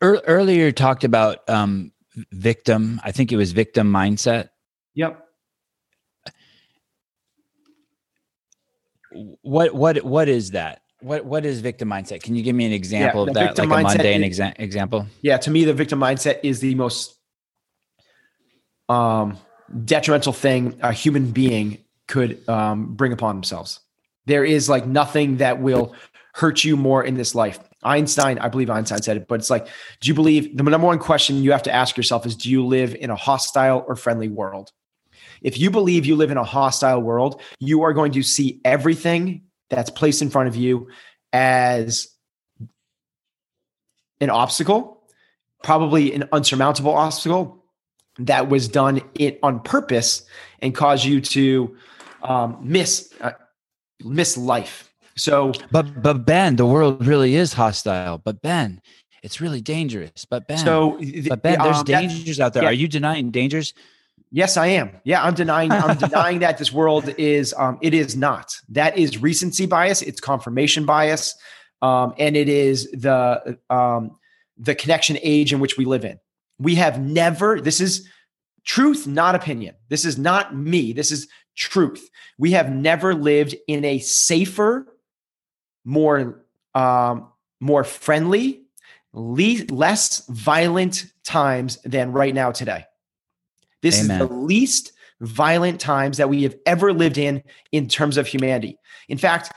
Earlier, 0.00 0.70
talked 0.70 1.04
about 1.04 1.48
um, 1.48 1.92
victim. 2.32 3.00
I 3.02 3.12
think 3.12 3.32
it 3.32 3.36
was 3.36 3.52
victim 3.52 3.92
mindset. 3.92 4.50
Yep. 4.94 5.24
what 9.42 9.74
what 9.74 10.04
what 10.04 10.28
is 10.28 10.52
that? 10.52 10.82
What 11.04 11.26
what 11.26 11.44
is 11.44 11.60
victim 11.60 11.90
mindset? 11.90 12.22
Can 12.22 12.34
you 12.34 12.42
give 12.42 12.56
me 12.56 12.64
an 12.64 12.72
example 12.72 13.24
Yeah, 13.24 13.30
of 13.30 13.34
that, 13.34 13.58
like 13.58 13.70
a 13.70 13.82
mundane 13.82 14.24
is- 14.24 14.38
exa- 14.38 14.54
example? 14.58 15.06
Yeah, 15.20 15.36
to 15.36 15.50
me, 15.50 15.64
the 15.64 15.74
victim 15.74 16.00
mindset 16.00 16.40
is 16.42 16.60
the 16.60 16.74
most 16.74 17.18
um, 18.88 19.36
detrimental 19.84 20.32
thing 20.32 20.78
a 20.80 20.92
human 20.92 21.30
being 21.30 21.84
could 22.08 22.46
um, 22.48 22.94
bring 22.94 23.12
upon 23.12 23.36
themselves. 23.36 23.80
There 24.24 24.44
is 24.46 24.70
like 24.70 24.86
nothing 24.86 25.36
that 25.38 25.60
will 25.60 25.94
hurt 26.32 26.64
you 26.64 26.74
more 26.74 27.04
in 27.04 27.14
this 27.14 27.34
life. 27.34 27.60
Einstein, 27.82 28.38
I 28.38 28.48
believe 28.48 28.70
Einstein 28.70 29.02
said 29.02 29.18
it, 29.18 29.28
but 29.28 29.40
it's 29.40 29.50
like, 29.50 29.66
do 30.00 30.08
you 30.08 30.14
believe 30.14 30.56
the 30.56 30.62
number 30.62 30.86
one 30.86 30.98
question 30.98 31.42
you 31.42 31.52
have 31.52 31.62
to 31.64 31.72
ask 31.72 31.98
yourself 31.98 32.24
is, 32.24 32.34
do 32.34 32.50
you 32.50 32.64
live 32.66 32.94
in 32.94 33.10
a 33.10 33.16
hostile 33.16 33.84
or 33.86 33.94
friendly 33.94 34.28
world? 34.28 34.72
If 35.42 35.58
you 35.58 35.70
believe 35.70 36.06
you 36.06 36.16
live 36.16 36.30
in 36.30 36.38
a 36.38 36.44
hostile 36.44 37.02
world, 37.02 37.42
you 37.60 37.82
are 37.82 37.92
going 37.92 38.12
to 38.12 38.22
see 38.22 38.60
everything 38.64 39.42
that's 39.70 39.90
placed 39.90 40.22
in 40.22 40.30
front 40.30 40.48
of 40.48 40.56
you 40.56 40.88
as 41.32 42.08
an 44.20 44.30
obstacle, 44.30 45.02
probably 45.62 46.14
an 46.14 46.24
unsurmountable 46.32 46.92
obstacle 46.94 47.64
that 48.18 48.48
was 48.48 48.68
done 48.68 49.00
it 49.14 49.38
on 49.42 49.60
purpose 49.60 50.22
and 50.60 50.74
cause 50.74 51.04
you 51.04 51.20
to 51.20 51.76
um, 52.22 52.56
miss 52.62 53.12
uh, 53.20 53.32
miss 54.04 54.36
life. 54.36 54.92
So 55.16 55.52
But 55.70 56.02
but 56.02 56.24
Ben, 56.24 56.56
the 56.56 56.66
world 56.66 57.04
really 57.06 57.34
is 57.34 57.52
hostile. 57.52 58.18
But 58.18 58.40
Ben, 58.42 58.80
it's 59.22 59.40
really 59.40 59.60
dangerous. 59.60 60.24
But 60.28 60.46
Ben, 60.46 60.58
so 60.58 60.98
th- 60.98 61.28
but 61.28 61.42
Ben, 61.42 61.58
there's 61.58 61.78
um, 61.78 61.84
that- 61.86 62.08
dangers 62.08 62.40
out 62.40 62.52
there. 62.52 62.62
yeah. 62.64 62.68
Are 62.70 62.72
you 62.72 62.88
denying 62.88 63.30
dangers? 63.30 63.74
Yes, 64.34 64.56
I 64.56 64.66
am. 64.66 64.90
Yeah, 65.04 65.22
I'm 65.22 65.34
denying. 65.34 65.70
I'm 65.70 65.96
denying 66.08 66.40
that 66.40 66.58
this 66.58 66.72
world 66.72 67.08
is. 67.18 67.54
Um, 67.56 67.78
it 67.80 67.94
is 67.94 68.16
not. 68.16 68.56
That 68.68 68.98
is 68.98 69.22
recency 69.22 69.64
bias. 69.64 70.02
It's 70.02 70.20
confirmation 70.20 70.84
bias, 70.84 71.36
um, 71.82 72.14
and 72.18 72.36
it 72.36 72.48
is 72.48 72.90
the 72.90 73.56
um, 73.70 74.16
the 74.58 74.74
connection 74.74 75.18
age 75.22 75.52
in 75.52 75.60
which 75.60 75.78
we 75.78 75.84
live 75.84 76.04
in. 76.04 76.18
We 76.58 76.74
have 76.74 77.00
never. 77.00 77.60
This 77.60 77.80
is 77.80 78.08
truth, 78.64 79.06
not 79.06 79.36
opinion. 79.36 79.76
This 79.88 80.04
is 80.04 80.18
not 80.18 80.56
me. 80.56 80.92
This 80.92 81.12
is 81.12 81.28
truth. 81.54 82.10
We 82.36 82.50
have 82.50 82.72
never 82.72 83.14
lived 83.14 83.54
in 83.68 83.84
a 83.84 84.00
safer, 84.00 84.84
more 85.84 86.44
um, 86.74 87.28
more 87.60 87.84
friendly, 87.84 88.64
le- 89.12 89.64
less 89.68 90.26
violent 90.26 91.06
times 91.22 91.78
than 91.84 92.10
right 92.10 92.34
now 92.34 92.50
today. 92.50 92.86
This 93.84 94.02
Amen. 94.02 94.22
is 94.22 94.28
the 94.28 94.34
least 94.34 94.92
violent 95.20 95.78
times 95.78 96.16
that 96.16 96.30
we 96.30 96.42
have 96.42 96.56
ever 96.64 96.90
lived 96.90 97.18
in 97.18 97.42
in 97.70 97.86
terms 97.86 98.16
of 98.16 98.26
humanity. 98.26 98.78
In 99.10 99.18
fact, 99.18 99.52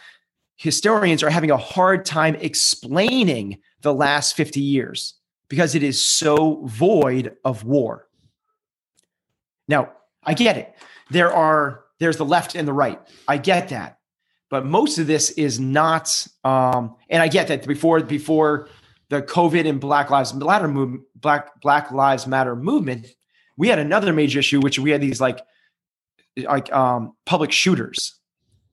historians 0.57 1.23
are 1.23 1.29
having 1.29 1.49
a 1.49 1.55
hard 1.55 2.03
time 2.03 2.35
explaining 2.35 3.59
the 3.83 3.93
last 3.93 4.35
50 4.35 4.59
years 4.59 5.13
because 5.47 5.75
it 5.75 5.81
is 5.81 6.01
so 6.01 6.65
void 6.65 7.37
of 7.45 7.63
war. 7.63 8.09
Now, 9.69 9.93
I 10.23 10.33
get 10.33 10.57
it. 10.57 10.75
There 11.09 11.31
are 11.31 11.85
there's 11.99 12.17
the 12.17 12.25
left 12.25 12.53
and 12.53 12.67
the 12.67 12.73
right. 12.73 12.99
I 13.29 13.37
get 13.37 13.69
that. 13.69 13.99
But 14.49 14.65
most 14.65 14.97
of 14.97 15.07
this 15.07 15.29
is 15.31 15.57
not 15.57 16.27
um 16.43 16.97
and 17.09 17.23
I 17.23 17.29
get 17.29 17.47
that 17.47 17.65
before 17.65 18.01
before 18.01 18.67
the 19.07 19.21
COVID 19.21 19.65
and 19.65 19.79
Black 19.79 20.09
Lives 20.09 20.33
Matter 20.33 20.67
movement, 20.67 21.03
Black 21.15 21.61
Black 21.61 21.91
Lives 21.93 22.27
Matter 22.27 22.57
movement, 22.57 23.07
we 23.57 23.67
had 23.67 23.79
another 23.79 24.13
major 24.13 24.39
issue, 24.39 24.59
which 24.61 24.79
we 24.79 24.91
had 24.91 25.01
these 25.01 25.19
like 25.19 25.39
like 26.37 26.71
um 26.71 27.13
public 27.25 27.51
shooters. 27.51 28.15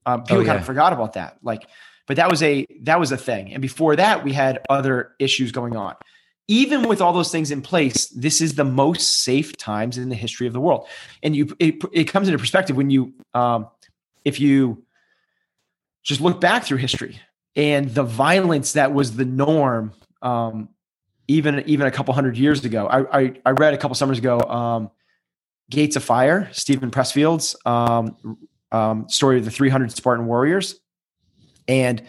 Um, 0.05 0.23
people 0.23 0.43
Oh, 0.43 0.45
kind 0.45 0.59
of 0.59 0.65
forgot 0.65 0.93
about 0.93 1.13
that. 1.13 1.37
Like, 1.41 1.67
but 2.07 2.17
that 2.17 2.29
was 2.29 2.43
a 2.43 2.65
that 2.83 2.99
was 2.99 3.11
a 3.11 3.17
thing. 3.17 3.51
And 3.51 3.61
before 3.61 3.95
that, 3.95 4.23
we 4.23 4.33
had 4.33 4.59
other 4.69 5.13
issues 5.19 5.51
going 5.51 5.75
on. 5.75 5.95
Even 6.47 6.87
with 6.87 7.01
all 7.01 7.11
those 7.11 7.31
things 7.31 7.49
in 7.49 7.63
place, 7.63 8.07
this 8.09 8.39
is 8.39 8.53
the 8.53 8.63
most 8.63 9.23
safe 9.23 9.57
times 9.57 9.97
in 9.97 10.09
the 10.09 10.15
history 10.15 10.45
of 10.45 10.53
the 10.53 10.59
world. 10.59 10.87
And 11.23 11.35
you 11.35 11.55
it, 11.59 11.83
it 11.91 12.03
comes 12.05 12.27
into 12.27 12.37
perspective 12.37 12.77
when 12.77 12.91
you 12.91 13.13
um 13.33 13.67
if 14.23 14.39
you 14.39 14.83
just 16.03 16.21
look 16.21 16.39
back 16.39 16.63
through 16.63 16.77
history 16.77 17.19
and 17.55 17.89
the 17.89 18.03
violence 18.03 18.73
that 18.73 18.93
was 18.93 19.15
the 19.15 19.25
norm 19.25 19.91
um, 20.21 20.69
even 21.27 21.63
even 21.65 21.87
a 21.87 21.91
couple 21.91 22.13
hundred 22.13 22.37
years 22.37 22.63
ago. 22.65 22.87
I, 22.87 23.19
I 23.19 23.33
I 23.45 23.51
read 23.51 23.73
a 23.73 23.77
couple 23.77 23.95
summers 23.95 24.19
ago 24.19 24.39
um, 24.39 24.91
Gates 25.69 25.95
of 25.95 26.03
Fire, 26.03 26.49
Steven 26.51 26.91
Pressfield's 26.91 27.55
um, 27.65 28.37
um, 28.71 29.09
story 29.09 29.39
of 29.39 29.45
the 29.45 29.51
300 29.51 29.91
Spartan 29.91 30.27
warriors, 30.27 30.79
and 31.67 32.03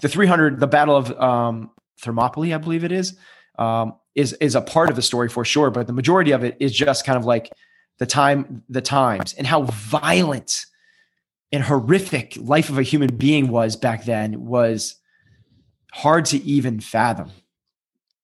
the 0.00 0.08
300, 0.08 0.60
the 0.60 0.66
Battle 0.66 0.96
of 0.96 1.12
um, 1.20 1.70
Thermopylae, 2.00 2.54
I 2.54 2.58
believe 2.58 2.84
it 2.84 2.92
is, 2.92 3.16
um, 3.58 3.94
is 4.14 4.32
is 4.34 4.54
a 4.54 4.60
part 4.60 4.90
of 4.90 4.96
the 4.96 5.02
story 5.02 5.28
for 5.28 5.44
sure. 5.44 5.70
But 5.70 5.86
the 5.86 5.92
majority 5.92 6.32
of 6.32 6.44
it 6.44 6.56
is 6.60 6.72
just 6.72 7.04
kind 7.04 7.18
of 7.18 7.24
like 7.24 7.52
the 7.98 8.06
time, 8.06 8.62
the 8.68 8.80
times, 8.80 9.34
and 9.34 9.46
how 9.46 9.62
violent 9.62 10.64
and 11.52 11.62
horrific 11.62 12.34
life 12.40 12.70
of 12.70 12.78
a 12.78 12.82
human 12.82 13.14
being 13.14 13.48
was 13.48 13.76
back 13.76 14.04
then 14.04 14.46
was 14.46 14.96
hard 15.92 16.24
to 16.26 16.42
even 16.42 16.80
fathom. 16.80 17.30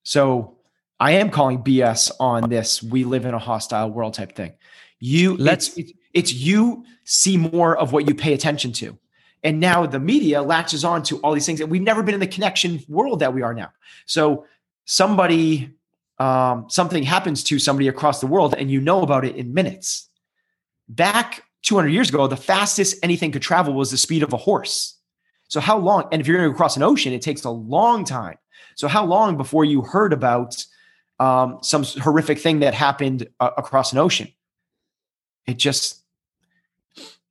So 0.09 0.57
I 0.99 1.13
am 1.13 1.29
calling 1.29 1.59
BS 1.63 2.11
on 2.19 2.49
this. 2.49 2.83
We 2.83 3.05
live 3.05 3.27
in 3.27 3.35
a 3.35 3.39
hostile 3.39 3.91
world 3.91 4.15
type 4.15 4.35
thing. 4.35 4.55
You 5.01 5.37
Let's- 5.37 5.77
it's, 5.77 5.93
it's 6.15 6.33
you 6.33 6.87
see 7.05 7.37
more 7.37 7.77
of 7.77 7.93
what 7.93 8.09
you 8.09 8.15
pay 8.15 8.33
attention 8.33 8.73
to. 8.73 8.97
And 9.45 9.61
now 9.61 9.85
the 9.85 10.01
media 10.01 10.41
latches 10.41 10.83
on 10.83 11.03
to 11.05 11.19
all 11.19 11.35
these 11.35 11.45
things. 11.45 11.61
And 11.61 11.71
we've 11.71 11.83
never 11.83 12.03
been 12.03 12.15
in 12.15 12.21
the 12.21 12.27
connection 12.27 12.83
world 12.89 13.21
that 13.21 13.35
we 13.35 13.43
are 13.43 13.53
now. 13.53 13.71
So 14.07 14.47
somebody, 14.87 15.75
um, 16.19 16.71
something 16.71 17.03
happens 17.03 17.45
to 17.45 17.59
somebody 17.59 17.89
across 17.89 18.23
the 18.23 18.27
world 18.27 18.55
and 18.55 18.71
you 18.71 18.81
know 18.81 19.03
about 19.03 19.27
it 19.27 19.37
in 19.37 19.53
minutes. 19.53 20.09
Back 20.89 21.43
200 21.65 21.91
years 21.91 22.09
ago, 22.09 22.27
the 22.27 22.35
fastest 22.35 22.97
anything 23.03 23.31
could 23.31 23.43
travel 23.43 23.75
was 23.75 23.91
the 23.91 23.99
speed 23.99 24.23
of 24.23 24.33
a 24.33 24.39
horse. 24.39 24.99
So 25.49 25.61
how 25.61 25.77
long? 25.77 26.09
And 26.13 26.21
if 26.23 26.27
you're 26.27 26.39
going 26.39 26.51
to 26.51 26.57
cross 26.57 26.79
an 26.79 26.83
ocean, 26.83 27.13
it 27.13 27.21
takes 27.21 27.45
a 27.45 27.51
long 27.51 28.07
time. 28.07 28.39
So 28.75 28.89
how 28.89 29.05
long 29.05 29.37
before 29.37 29.65
you 29.65 29.83
heard 29.83 30.13
about 30.13 30.65
um, 31.19 31.59
some 31.63 31.85
horrific 31.85 32.39
thing 32.39 32.61
that 32.61 32.75
happened 32.75 33.29
uh, 33.41 33.51
across 33.57 33.93
an 33.93 33.99
ocean? 33.99 34.33
It 35.47 35.57
just 35.57 36.03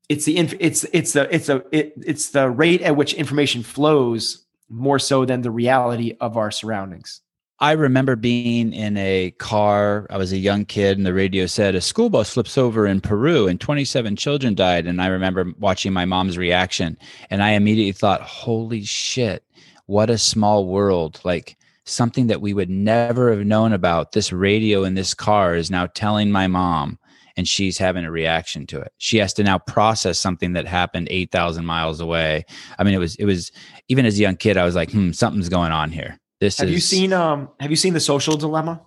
it's 0.10 0.26
the 0.26 0.38
inf- 0.38 0.56
it's 0.60 0.86
it's 0.94 1.14
the 1.14 1.34
it's 1.34 1.48
the 1.48 1.66
it, 1.72 1.94
it's 1.98 2.30
the 2.30 2.50
rate 2.50 2.82
at 2.82 2.96
which 2.96 3.14
information 3.14 3.64
flows 3.64 4.46
more 4.70 5.00
so 5.00 5.26
than 5.26 5.42
the 5.42 5.52
reality 5.52 6.16
of 6.20 6.38
our 6.38 6.52
surroundings. 6.52 7.22
I 7.60 7.72
remember 7.72 8.16
being 8.16 8.72
in 8.72 8.98
a 8.98 9.32
car. 9.40 10.06
I 10.12 10.18
was 10.18 10.32
a 10.32 10.38
young 10.38 10.64
kid, 10.64 10.98
and 10.98 11.08
the 11.08 11.14
radio 11.14 11.48
said 11.48 11.74
a 11.74 11.82
school 11.82 12.10
bus 12.10 12.30
flips 12.30 12.56
over 12.56 12.86
in 12.86 13.02
Peru, 13.02 13.48
and 13.48 13.60
27 13.60 14.16
children 14.16 14.54
died. 14.54 14.86
And 14.86 15.02
I 15.02 15.08
remember 15.08 15.52
watching 15.58 15.92
my 15.92 16.06
mom's 16.06 16.38
reaction, 16.38 16.98
and 17.32 17.42
I 17.42 17.52
immediately 17.52 17.94
thought, 17.94 18.22
"Holy 18.22 18.84
shit! 18.84 19.44
What 19.88 20.10
a 20.10 20.18
small 20.18 20.68
world!" 20.68 21.20
Like 21.24 21.58
something 21.86 22.28
that 22.28 22.42
we 22.42 22.54
would 22.54 22.70
never 22.70 23.34
have 23.34 23.46
known 23.46 23.74
about. 23.74 24.12
This 24.12 24.32
radio 24.32 24.84
in 24.84 24.94
this 24.94 25.14
car 25.14 25.56
is 25.56 25.72
now 25.72 25.88
telling 25.88 26.30
my 26.32 26.48
mom, 26.48 27.00
and 27.38 27.48
she's 27.48 27.78
having 27.78 28.04
a 28.06 28.12
reaction 28.12 28.68
to 28.68 28.80
it. 28.82 28.92
She 28.98 29.18
has 29.18 29.34
to 29.34 29.44
now 29.44 29.58
process 29.60 30.20
something 30.20 30.54
that 30.54 30.66
happened 30.68 31.08
8,000 31.10 31.66
miles 31.66 32.00
away. 32.02 32.46
I 32.78 32.84
mean, 32.84 32.94
it 32.94 33.00
was 33.00 33.16
it 33.16 33.26
was 33.26 33.52
even 33.88 34.06
as 34.06 34.18
a 34.18 34.22
young 34.22 34.36
kid, 34.36 34.58
I 34.58 34.66
was 34.66 34.76
like, 34.76 34.92
"Hmm, 34.92 35.12
something's 35.12 35.50
going 35.50 35.72
on 35.72 35.92
here." 35.92 36.20
This 36.40 36.60
Have 36.60 36.68
is. 36.68 36.74
you 36.76 36.82
seen 36.82 37.14
um 37.14 37.50
have 37.60 37.72
you 37.72 37.78
seen 37.78 37.94
the 37.94 38.00
social 38.00 38.38
dilemma? 38.38 38.82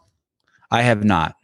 I 0.70 0.82
have 0.82 1.02
not, 1.02 1.34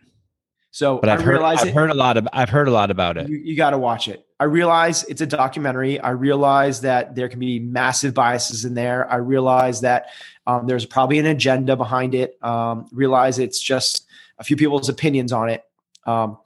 So 0.77 0.99
but 0.99 1.09
I've 1.09 1.23
heard. 1.23 1.41
I've 1.41 1.67
it, 1.67 1.73
heard 1.73 1.89
a 1.89 1.95
lot 1.95 2.19
of. 2.19 2.29
I've 2.35 2.51
heard 2.51 2.69
a 2.69 2.71
lot 2.71 2.91
about 2.91 3.17
it. 3.17 3.31
you, 3.31 3.39
you 3.39 3.57
got 3.57 3.71
to 3.71 3.79
watch 3.79 4.09
it. 4.09 4.27
I 4.39 4.45
realize 4.45 5.05
it's 5.05 5.23
a 5.23 5.27
documentary. 5.27 5.99
I 5.99 6.11
realize 6.11 6.83
that 6.83 7.15
there 7.15 7.31
can 7.31 7.41
be 7.41 7.59
massive 7.59 8.13
biases 8.13 8.67
in 8.67 8.75
there. 8.75 9.11
I 9.11 9.17
realize 9.17 9.81
that 9.81 10.11
um, 10.47 10.67
there's 10.67 10.85
probably 10.85 11.19
an 11.19 11.25
agenda 11.25 11.77
behind 11.77 12.15
it. 12.15 12.37
Um, 12.45 12.89
realize 12.93 13.39
it's 13.39 13.59
just 13.59 14.07
a 14.39 14.45
few 14.45 14.55
people's 14.55 14.91
opinions 14.91 15.33
on 15.33 15.49
it. 15.49 15.65
Um, 16.05 16.37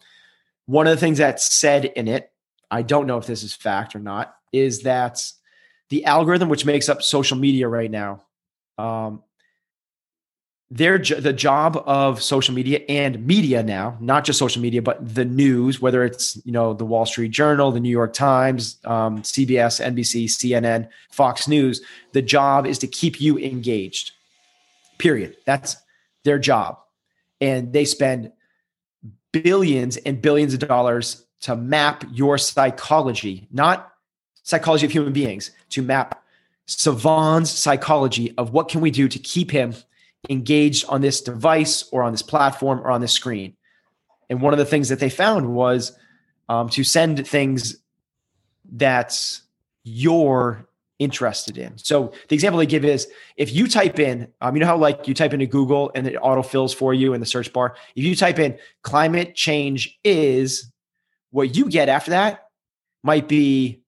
one 0.67 0.87
of 0.87 0.93
the 0.93 1.01
things 1.01 1.19
that's 1.19 1.53
said 1.53 1.87
in 1.87 2.07
it, 2.07 2.31
I 2.71 2.83
don't 2.83 3.09
know 3.09 3.19
if 3.19 3.27
this 3.27 3.43
is 3.43 3.53
fact 3.53 3.97
or 3.97 3.99
not, 3.99 4.37
is 4.53 4.83
that 4.83 5.29
the 5.89 6.05
algorithm 6.05 6.49
which 6.49 6.65
makes 6.65 6.89
up 6.89 7.03
social 7.03 7.37
media 7.37 7.67
right 7.67 7.91
now, 7.91 8.23
um, 8.79 9.25
their 10.71 10.99
the 10.99 11.33
job 11.33 11.83
of 11.85 12.23
social 12.23 12.55
media 12.55 12.81
and 12.89 13.27
media 13.27 13.63
now, 13.63 13.97
not 14.01 14.25
just 14.25 14.39
social 14.39 14.63
media, 14.63 14.81
but 14.81 15.15
the 15.15 15.25
news, 15.25 15.81
whether 15.81 16.05
it's 16.05 16.41
you 16.45 16.53
know 16.53 16.75
the 16.75 16.85
Wall 16.85 17.05
Street 17.05 17.33
Journal, 17.33 17.73
the 17.73 17.81
New 17.81 17.91
York 17.91 18.13
Times, 18.13 18.79
um, 18.85 19.23
CBS, 19.23 19.85
NBC, 19.85 20.27
CNN, 20.27 20.89
Fox 21.11 21.49
News, 21.49 21.83
the 22.13 22.23
job 22.23 22.67
is 22.67 22.79
to 22.79 22.87
keep 22.87 23.21
you 23.21 23.37
engaged. 23.39 24.13
Period. 24.99 25.37
That's 25.45 25.77
their 26.23 26.39
job, 26.39 26.79
and 27.41 27.73
they 27.73 27.85
spend 27.85 28.31
billions 29.33 29.97
and 29.97 30.23
billions 30.23 30.55
of 30.55 30.61
dollars 30.61 31.25
to 31.41 31.57
map 31.57 32.05
your 32.13 32.39
psychology, 32.39 33.49
not 33.51 33.93
psychology 34.45 34.87
of 34.87 34.93
human 34.93 35.13
beings 35.13 35.51
to 35.71 35.83
map 35.83 36.23
Sevan's 36.67 37.51
psychology 37.51 38.33
of 38.39 38.53
what 38.53 38.69
can 38.69 38.81
we 38.81 38.93
do 38.93 39.09
to 39.09 39.19
keep 39.19 39.51
him 39.51 39.75
engaged 40.29 40.85
on 40.89 41.01
this 41.01 41.21
device 41.21 41.89
or 41.93 42.03
on 42.03 42.13
this 42.13 42.23
platform 42.23 42.81
or 42.81 42.91
on 42.91 43.01
this 43.01 43.13
screen. 43.13 43.57
And 44.29 44.41
one 44.41 44.53
of 44.53 44.59
the 44.59 44.67
things 44.67 44.89
that 44.91 45.01
they 45.01 45.11
found 45.11 45.53
was 45.53 45.97
um, 46.49 46.69
to 46.71 46.85
send 46.85 47.27
things 47.27 47.77
that 48.73 49.19
you're 49.83 50.67
interested 50.99 51.57
in. 51.57 51.77
So 51.79 52.13
the 52.29 52.35
example 52.35 52.59
they 52.59 52.67
give 52.67 52.85
is 52.85 53.09
if 53.37 53.53
you 53.53 53.67
type 53.67 53.99
in, 53.99 54.29
um, 54.41 54.55
you 54.55 54.61
know 54.61 54.67
how 54.67 54.77
like 54.77 55.09
you 55.09 55.15
type 55.15 55.33
into 55.33 55.47
Google 55.47 55.91
and 55.95 56.07
it 56.07 56.17
autofills 56.17 56.75
for 56.75 56.93
you 56.93 57.15
in 57.15 57.21
the 57.21 57.27
search 57.27 57.53
bar. 57.53 57.75
If 57.97 58.05
you 58.05 58.15
type 58.15 58.39
in 58.39 58.59
climate 58.83 59.35
change 59.35 59.99
is, 60.05 60.71
what 61.31 61.57
you 61.57 61.69
get 61.69 61.89
after 61.89 62.11
that 62.11 62.49
might 63.03 63.29
be 63.29 63.80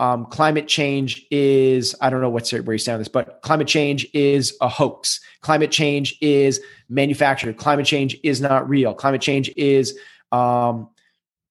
um, 0.00 0.24
climate 0.24 0.66
change 0.66 1.26
is 1.30 1.94
I 2.00 2.08
don't 2.08 2.22
know 2.22 2.30
what's 2.30 2.50
where 2.52 2.72
you 2.72 2.78
stand 2.78 2.94
on 2.94 3.00
this, 3.00 3.08
but 3.08 3.42
climate 3.42 3.68
change 3.68 4.06
is 4.14 4.56
a 4.62 4.68
hoax. 4.68 5.20
Climate 5.42 5.70
change 5.70 6.16
is 6.22 6.58
manufactured. 6.88 7.58
Climate 7.58 7.84
change 7.84 8.18
is 8.22 8.40
not 8.40 8.66
real. 8.66 8.94
Climate 8.94 9.20
change 9.20 9.50
is 9.58 9.96
um, 10.32 10.88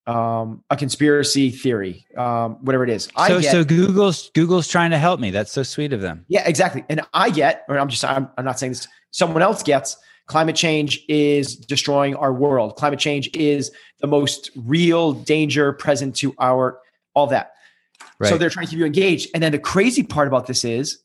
um, 0.08 0.64
a 0.68 0.76
conspiracy 0.76 1.50
theory, 1.50 2.04
um, 2.16 2.56
whatever 2.64 2.82
it 2.82 2.90
is. 2.90 3.08
so, 3.28 3.40
get, 3.40 3.52
so 3.52 3.62
Google's 3.62 4.30
Google's 4.30 4.66
trying 4.66 4.90
to 4.90 4.98
help 4.98 5.20
me. 5.20 5.30
That's 5.30 5.52
so 5.52 5.62
sweet 5.62 5.92
of 5.92 6.00
them. 6.00 6.24
Yeah, 6.26 6.42
exactly. 6.44 6.84
And 6.88 7.02
I 7.14 7.30
get, 7.30 7.64
or 7.68 7.78
I'm 7.78 7.88
just, 7.88 8.04
I'm, 8.04 8.28
I'm 8.36 8.44
not 8.44 8.58
saying 8.58 8.72
this. 8.72 8.88
Someone 9.12 9.42
else 9.42 9.62
gets. 9.62 9.96
Climate 10.26 10.56
change 10.56 11.04
is 11.08 11.54
destroying 11.54 12.16
our 12.16 12.32
world. 12.32 12.74
Climate 12.76 12.98
change 12.98 13.30
is 13.32 13.70
the 14.00 14.08
most 14.08 14.50
real 14.56 15.12
danger 15.12 15.72
present 15.72 16.16
to 16.16 16.34
our 16.40 16.80
all 17.14 17.28
that. 17.28 17.52
Right. 18.18 18.28
So 18.28 18.38
they're 18.38 18.50
trying 18.50 18.66
to 18.66 18.70
keep 18.70 18.78
you 18.78 18.86
engaged. 18.86 19.30
And 19.34 19.42
then 19.42 19.52
the 19.52 19.58
crazy 19.58 20.02
part 20.02 20.28
about 20.28 20.46
this 20.46 20.64
is 20.64 21.02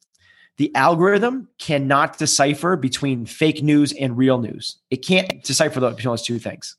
the 0.57 0.73
algorithm 0.75 1.49
cannot 1.59 2.17
decipher 2.17 2.75
between 2.75 3.25
fake 3.25 3.61
news 3.61 3.93
and 3.93 4.17
real 4.17 4.39
news. 4.39 4.77
It 4.89 4.97
can't 4.97 5.43
decipher 5.43 5.79
between 5.79 6.03
those 6.03 6.21
two 6.21 6.39
things. 6.39 6.77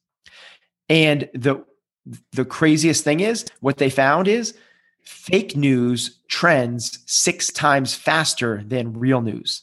And 0.88 1.28
the 1.34 1.64
the 2.32 2.44
craziest 2.44 3.02
thing 3.02 3.20
is 3.20 3.46
what 3.60 3.78
they 3.78 3.90
found 3.90 4.28
is 4.28 4.54
fake 5.02 5.56
news 5.56 6.20
trends 6.28 6.98
six 7.06 7.50
times 7.52 7.94
faster 7.94 8.62
than 8.64 8.92
real 8.92 9.20
news. 9.20 9.62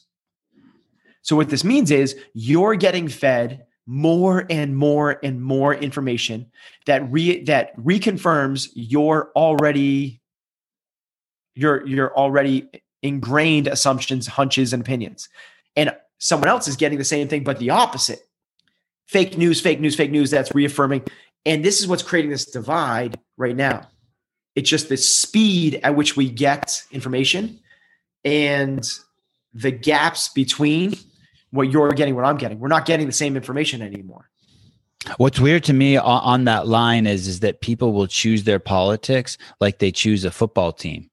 So 1.22 1.36
what 1.36 1.48
this 1.48 1.64
means 1.64 1.90
is 1.90 2.16
you're 2.34 2.74
getting 2.74 3.08
fed 3.08 3.64
more 3.86 4.46
and 4.50 4.76
more 4.76 5.18
and 5.22 5.42
more 5.42 5.74
information 5.74 6.50
that 6.86 7.10
re 7.10 7.42
that 7.44 7.76
reconfirms 7.78 8.68
your 8.74 9.30
already 9.34 10.20
your 11.54 11.86
your 11.86 12.16
already 12.16 12.68
ingrained 13.02 13.68
assumptions, 13.68 14.26
hunches, 14.26 14.72
and 14.72 14.82
opinions. 14.82 15.28
And 15.76 15.94
someone 16.18 16.48
else 16.48 16.68
is 16.68 16.76
getting 16.76 16.98
the 16.98 17.04
same 17.04 17.28
thing, 17.28 17.44
but 17.44 17.58
the 17.58 17.70
opposite. 17.70 18.20
Fake 19.06 19.36
news, 19.36 19.60
fake 19.60 19.80
news, 19.80 19.94
fake 19.94 20.10
news. 20.10 20.30
That's 20.30 20.54
reaffirming 20.54 21.02
and 21.46 21.64
this 21.64 21.80
is 21.80 21.86
what's 21.86 22.02
creating 22.02 22.30
this 22.30 22.46
divide 22.46 23.18
right 23.36 23.56
now. 23.56 23.88
It's 24.54 24.70
just 24.70 24.88
the 24.88 24.96
speed 24.96 25.80
at 25.82 25.96
which 25.96 26.16
we 26.16 26.30
get 26.30 26.82
information 26.90 27.60
and 28.24 28.84
the 29.52 29.70
gaps 29.70 30.28
between 30.28 30.94
what 31.50 31.70
you're 31.70 31.90
getting, 31.90 32.14
what 32.14 32.24
I'm 32.24 32.36
getting. 32.36 32.60
We're 32.60 32.68
not 32.68 32.86
getting 32.86 33.06
the 33.06 33.12
same 33.12 33.36
information 33.36 33.82
anymore. 33.82 34.30
What's 35.18 35.38
weird 35.38 35.64
to 35.64 35.74
me 35.74 35.98
on 35.98 36.44
that 36.44 36.66
line 36.66 37.06
is 37.06 37.28
is 37.28 37.40
that 37.40 37.60
people 37.60 37.92
will 37.92 38.06
choose 38.06 38.44
their 38.44 38.58
politics 38.58 39.36
like 39.60 39.78
they 39.78 39.92
choose 39.92 40.24
a 40.24 40.30
football 40.30 40.72
team. 40.72 41.10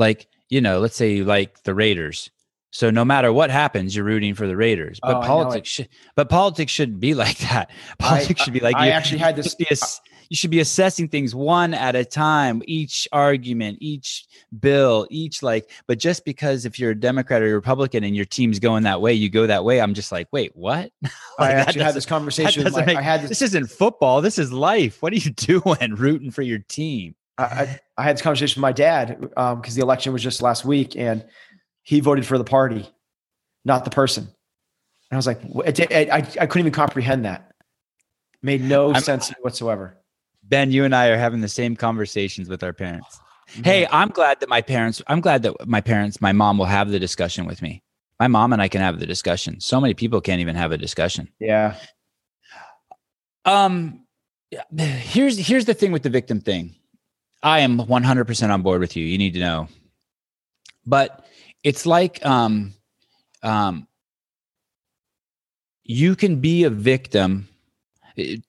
Like, 0.00 0.26
you 0.48 0.60
know, 0.62 0.80
let's 0.80 0.96
say 0.96 1.12
you 1.12 1.24
like 1.24 1.62
the 1.62 1.74
Raiders. 1.74 2.30
So 2.72 2.90
no 2.90 3.04
matter 3.04 3.32
what 3.32 3.50
happens, 3.50 3.94
you're 3.94 4.04
rooting 4.04 4.34
for 4.34 4.46
the 4.46 4.56
Raiders. 4.56 4.98
But 5.02 5.16
oh, 5.16 5.20
politics, 5.20 5.68
should, 5.68 5.88
but 6.14 6.28
politics 6.28 6.72
shouldn't 6.72 7.00
be 7.00 7.14
like 7.24 7.38
that. 7.38 7.70
Politics 7.98 8.40
I, 8.40 8.44
should 8.44 8.54
be 8.54 8.60
like 8.60 8.76
I 8.76 8.86
you, 8.86 8.92
actually 8.92 9.18
had 9.18 9.36
this. 9.36 9.54
You 9.58 9.66
should, 9.66 9.78
you 10.30 10.36
should 10.36 10.50
be 10.50 10.60
assessing 10.60 11.08
things 11.08 11.34
one 11.34 11.74
at 11.74 11.96
a 11.96 12.04
time, 12.04 12.62
each 12.64 13.08
argument, 13.10 13.78
each 13.80 14.24
bill, 14.58 15.06
each 15.10 15.42
like. 15.42 15.68
But 15.86 15.98
just 15.98 16.24
because 16.24 16.64
if 16.64 16.78
you're 16.78 16.92
a 16.92 16.98
Democrat 16.98 17.42
or 17.42 17.50
a 17.50 17.54
Republican 17.54 18.04
and 18.04 18.16
your 18.16 18.24
team's 18.24 18.58
going 18.60 18.84
that 18.84 19.02
way, 19.02 19.12
you 19.12 19.28
go 19.28 19.46
that 19.48 19.64
way. 19.64 19.80
I'm 19.80 19.92
just 19.92 20.12
like, 20.12 20.28
wait, 20.32 20.52
what? 20.54 20.92
like, 21.02 21.12
I 21.38 21.52
actually 21.52 21.82
had 21.82 21.94
this 21.94 22.06
conversation. 22.16 22.62
My, 22.72 22.86
make, 22.86 22.96
I 22.96 23.02
had 23.02 23.22
this, 23.22 23.30
this 23.30 23.42
isn't 23.42 23.70
football. 23.70 24.22
This 24.22 24.38
is 24.38 24.52
life. 24.52 25.02
What 25.02 25.12
are 25.12 25.16
you 25.16 25.30
doing, 25.32 25.94
rooting 25.96 26.30
for 26.30 26.42
your 26.42 26.60
team? 26.60 27.16
I, 27.40 27.80
I 27.96 28.02
had 28.02 28.16
this 28.16 28.22
conversation 28.22 28.60
with 28.60 28.62
my 28.62 28.72
dad 28.72 29.18
because 29.20 29.34
um, 29.36 29.62
the 29.62 29.80
election 29.80 30.12
was 30.12 30.22
just 30.22 30.42
last 30.42 30.64
week, 30.64 30.96
and 30.96 31.24
he 31.82 32.00
voted 32.00 32.26
for 32.26 32.38
the 32.38 32.44
party, 32.44 32.88
not 33.64 33.84
the 33.84 33.90
person. 33.90 34.24
And 34.24 34.32
I 35.12 35.16
was 35.16 35.26
like, 35.26 35.40
I, 35.90 36.08
I, 36.12 36.16
I 36.18 36.46
couldn't 36.46 36.60
even 36.60 36.72
comprehend 36.72 37.24
that. 37.24 37.52
Made 38.42 38.62
no 38.62 38.94
I'm, 38.94 39.02
sense 39.02 39.32
whatsoever. 39.40 39.96
Ben, 40.42 40.70
you 40.70 40.84
and 40.84 40.94
I 40.94 41.08
are 41.08 41.16
having 41.16 41.40
the 41.40 41.48
same 41.48 41.76
conversations 41.76 42.48
with 42.48 42.62
our 42.62 42.72
parents. 42.72 43.20
Mm-hmm. 43.52 43.62
Hey, 43.64 43.86
I'm 43.90 44.08
glad 44.08 44.40
that 44.40 44.48
my 44.48 44.62
parents, 44.62 45.02
I'm 45.08 45.20
glad 45.20 45.42
that 45.42 45.66
my 45.66 45.80
parents, 45.80 46.20
my 46.20 46.32
mom 46.32 46.58
will 46.58 46.66
have 46.66 46.90
the 46.90 46.98
discussion 46.98 47.46
with 47.46 47.60
me. 47.62 47.82
My 48.18 48.28
mom 48.28 48.52
and 48.52 48.62
I 48.62 48.68
can 48.68 48.80
have 48.80 49.00
the 49.00 49.06
discussion. 49.06 49.60
So 49.60 49.80
many 49.80 49.94
people 49.94 50.20
can't 50.20 50.40
even 50.40 50.54
have 50.54 50.72
a 50.72 50.78
discussion. 50.78 51.28
Yeah. 51.38 51.76
Um, 53.44 54.06
here's 54.76 55.38
here's 55.38 55.64
the 55.64 55.74
thing 55.74 55.92
with 55.92 56.02
the 56.02 56.10
victim 56.10 56.40
thing. 56.40 56.76
I 57.42 57.60
am 57.60 57.78
100% 57.78 58.50
on 58.50 58.62
board 58.62 58.80
with 58.80 58.96
you. 58.96 59.04
You 59.04 59.18
need 59.18 59.34
to 59.34 59.40
know. 59.40 59.68
But 60.86 61.24
it's 61.62 61.86
like 61.86 62.24
um, 62.24 62.74
um, 63.42 63.86
you 65.84 66.16
can 66.16 66.40
be 66.40 66.64
a 66.64 66.70
victim. 66.70 67.48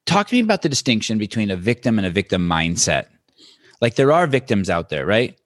Talk 0.06 0.28
to 0.28 0.34
me 0.34 0.40
about 0.40 0.62
the 0.62 0.68
distinction 0.68 1.18
between 1.18 1.50
a 1.50 1.56
victim 1.56 1.98
and 1.98 2.06
a 2.06 2.10
victim 2.10 2.48
mindset. 2.48 3.06
Like 3.80 3.96
there 3.96 4.12
are 4.12 4.26
victims 4.26 4.70
out 4.70 4.88
there, 4.90 5.06
right? 5.06 5.38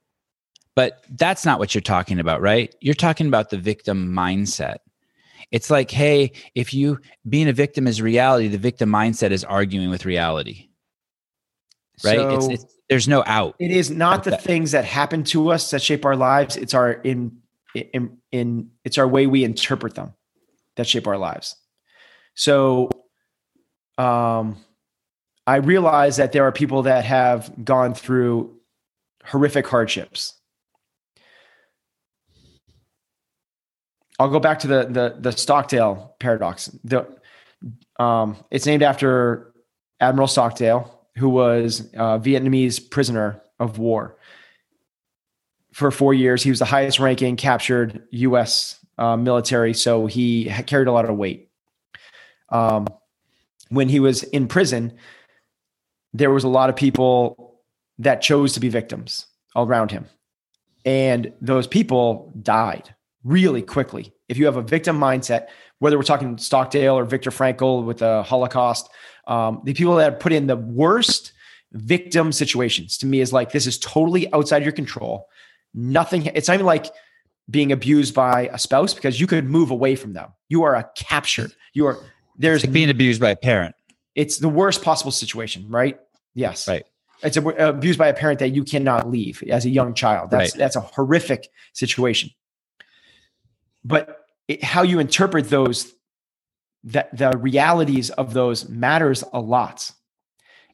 But 0.74 1.04
that's 1.10 1.44
not 1.46 1.58
what 1.58 1.74
you're 1.74 1.82
talking 1.82 2.20
about, 2.20 2.42
right? 2.42 2.74
You're 2.80 2.94
talking 2.94 3.28
about 3.28 3.50
the 3.50 3.56
victim 3.56 4.12
mindset. 4.12 4.76
It's 5.50 5.70
like, 5.70 5.90
hey, 5.90 6.32
if 6.54 6.74
you 6.74 6.98
being 7.28 7.48
a 7.48 7.52
victim 7.52 7.86
is 7.86 8.02
reality, 8.02 8.48
the 8.48 8.58
victim 8.58 8.90
mindset 8.90 9.30
is 9.30 9.44
arguing 9.44 9.90
with 9.90 10.04
reality. 10.04 10.68
Right? 12.04 12.16
So 12.16 12.34
it's, 12.34 12.48
it's, 12.48 12.76
there's 12.88 13.08
no 13.08 13.22
out. 13.26 13.56
It 13.58 13.70
is 13.70 13.90
not 13.90 14.24
the 14.24 14.30
that. 14.30 14.42
things 14.42 14.72
that 14.72 14.84
happen 14.84 15.24
to 15.24 15.50
us 15.50 15.70
that 15.70 15.82
shape 15.82 16.04
our 16.04 16.16
lives. 16.16 16.56
It's 16.56 16.74
our 16.74 16.92
in 16.92 17.38
in, 17.74 18.18
in 18.32 18.70
it's 18.84 18.98
our 18.98 19.08
way 19.08 19.26
we 19.26 19.44
interpret 19.44 19.94
them 19.94 20.14
that 20.76 20.86
shape 20.86 21.06
our 21.06 21.18
lives. 21.18 21.56
So 22.34 22.90
um, 23.98 24.56
I 25.46 25.56
realize 25.56 26.16
that 26.18 26.32
there 26.32 26.44
are 26.44 26.52
people 26.52 26.82
that 26.82 27.04
have 27.04 27.64
gone 27.64 27.94
through 27.94 28.56
horrific 29.24 29.66
hardships. 29.66 30.34
I'll 34.18 34.30
go 34.30 34.40
back 34.40 34.60
to 34.60 34.66
the 34.66 34.84
the, 34.84 35.16
the 35.18 35.32
Stockdale 35.32 36.14
paradox. 36.18 36.66
The 36.84 37.06
um, 37.98 38.36
it's 38.50 38.66
named 38.66 38.82
after 38.82 39.52
Admiral 40.00 40.28
Stockdale, 40.28 40.95
who 41.16 41.28
was 41.28 41.80
a 41.94 42.18
Vietnamese 42.18 42.90
prisoner 42.90 43.42
of 43.58 43.78
war 43.78 44.16
for 45.72 45.90
four 45.90 46.14
years. 46.14 46.42
He 46.42 46.50
was 46.50 46.58
the 46.58 46.64
highest 46.64 46.98
ranking 46.98 47.36
captured 47.36 48.02
U.S. 48.10 48.84
Uh, 48.98 49.16
military, 49.16 49.74
so 49.74 50.06
he 50.06 50.50
carried 50.66 50.88
a 50.88 50.92
lot 50.92 51.08
of 51.08 51.16
weight. 51.16 51.50
Um, 52.50 52.86
when 53.68 53.88
he 53.88 54.00
was 54.00 54.22
in 54.22 54.46
prison, 54.46 54.94
there 56.12 56.30
was 56.30 56.44
a 56.44 56.48
lot 56.48 56.70
of 56.70 56.76
people 56.76 57.60
that 57.98 58.22
chose 58.22 58.52
to 58.52 58.60
be 58.60 58.68
victims 58.68 59.26
around 59.54 59.90
him, 59.90 60.06
and 60.84 61.32
those 61.40 61.66
people 61.66 62.32
died 62.40 62.94
really 63.24 63.62
quickly. 63.62 64.12
If 64.28 64.38
you 64.38 64.46
have 64.46 64.56
a 64.56 64.62
victim 64.62 64.98
mindset, 64.98 65.48
whether 65.78 65.96
we're 65.96 66.04
talking 66.04 66.38
Stockdale 66.38 66.98
or 66.98 67.04
Viktor 67.04 67.30
Frankl 67.30 67.84
with 67.84 67.98
the 67.98 68.22
Holocaust, 68.22 68.88
um, 69.26 69.62
the 69.64 69.74
people 69.74 69.96
that 69.96 70.20
put 70.20 70.32
in 70.32 70.46
the 70.46 70.56
worst 70.56 71.32
victim 71.72 72.32
situations 72.32 72.96
to 72.98 73.06
me 73.06 73.20
is 73.20 73.32
like 73.32 73.52
this 73.52 73.66
is 73.66 73.78
totally 73.78 74.32
outside 74.32 74.62
your 74.62 74.72
control 74.72 75.28
Nothing, 75.78 76.24
it's 76.26 76.48
not 76.48 76.54
even 76.54 76.64
like 76.64 76.86
being 77.50 77.70
abused 77.70 78.14
by 78.14 78.48
a 78.50 78.58
spouse 78.58 78.94
because 78.94 79.20
you 79.20 79.26
could 79.26 79.44
move 79.44 79.70
away 79.70 79.94
from 79.94 80.14
them. 80.14 80.32
You 80.48 80.62
are 80.62 80.74
a 80.74 80.88
captured. 80.96 81.52
You 81.74 81.86
are 81.86 81.98
there's 82.38 82.64
like 82.64 82.72
being 82.72 82.88
abused 82.88 83.20
by 83.20 83.30
a 83.30 83.36
parent. 83.36 83.74
It's 84.14 84.38
the 84.38 84.48
worst 84.48 84.82
possible 84.82 85.12
situation, 85.12 85.68
right? 85.68 86.00
Yes. 86.34 86.66
Right. 86.66 86.86
It's 87.22 87.36
a, 87.36 87.46
abused 87.46 87.98
by 87.98 88.08
a 88.08 88.14
parent 88.14 88.38
that 88.38 88.50
you 88.50 88.64
cannot 88.64 89.10
leave 89.10 89.42
as 89.50 89.66
a 89.66 89.68
young 89.68 89.92
child. 89.92 90.30
That's 90.30 90.54
right. 90.54 90.58
that's 90.58 90.76
a 90.76 90.80
horrific 90.80 91.48
situation. 91.74 92.30
But 93.84 94.24
it, 94.48 94.64
how 94.64 94.82
you 94.82 94.98
interpret 94.98 95.50
those, 95.50 95.92
that 96.84 97.16
the 97.16 97.36
realities 97.38 98.10
of 98.10 98.32
those 98.32 98.68
matters 98.68 99.24
a 99.32 99.40
lot. 99.40 99.90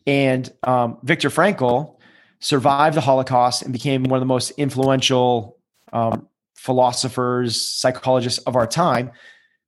And 0.06 0.52
um, 0.62 0.98
Viktor 1.02 1.30
Frankl 1.30 1.96
survived 2.40 2.96
the 2.96 3.00
Holocaust 3.00 3.62
and 3.62 3.72
became 3.72 4.02
one 4.02 4.16
of 4.16 4.20
the 4.20 4.26
most 4.26 4.50
influential 4.52 5.58
um, 5.92 6.28
philosophers, 6.56 7.60
psychologists 7.60 8.38
of 8.40 8.56
our 8.56 8.66
time 8.66 9.12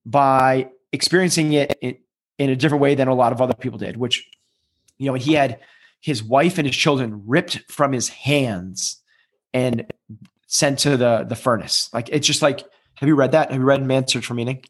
by 0.05 0.70
experiencing 0.93 1.53
it 1.53 1.76
in, 1.80 1.97
in 2.39 2.51
a 2.51 2.57
different 2.57 2.82
way 2.82 2.95
than 2.95 3.09
a 3.09 3.14
lot 3.14 3.32
of 3.32 3.41
other 3.41 3.55
people 3.55 3.78
did, 3.78 3.97
which, 3.97 4.28
you 4.99 5.07
know, 5.07 5.14
he 5.14 5.35
had 5.35 5.61
his 6.01 6.22
wife 6.22 6.59
and 6.59 6.66
his 6.66 6.76
children 6.76 7.22
ripped 7.26 7.61
from 7.70 7.93
his 7.93 8.09
hands 8.09 9.01
and 9.53 9.91
sent 10.47 10.78
to 10.80 10.97
the 10.97 11.24
the 11.28 11.37
furnace. 11.37 11.89
Like 11.93 12.09
it's 12.11 12.26
just 12.26 12.43
like, 12.43 12.64
have 12.97 13.09
you 13.09 13.14
read 13.14 13.32
that? 13.32 13.51
Have 13.51 13.61
you 13.61 13.64
read 13.64 13.85
Man's 13.85 14.12
Search 14.12 14.26
for 14.26 14.35
Meaning? 14.35 14.64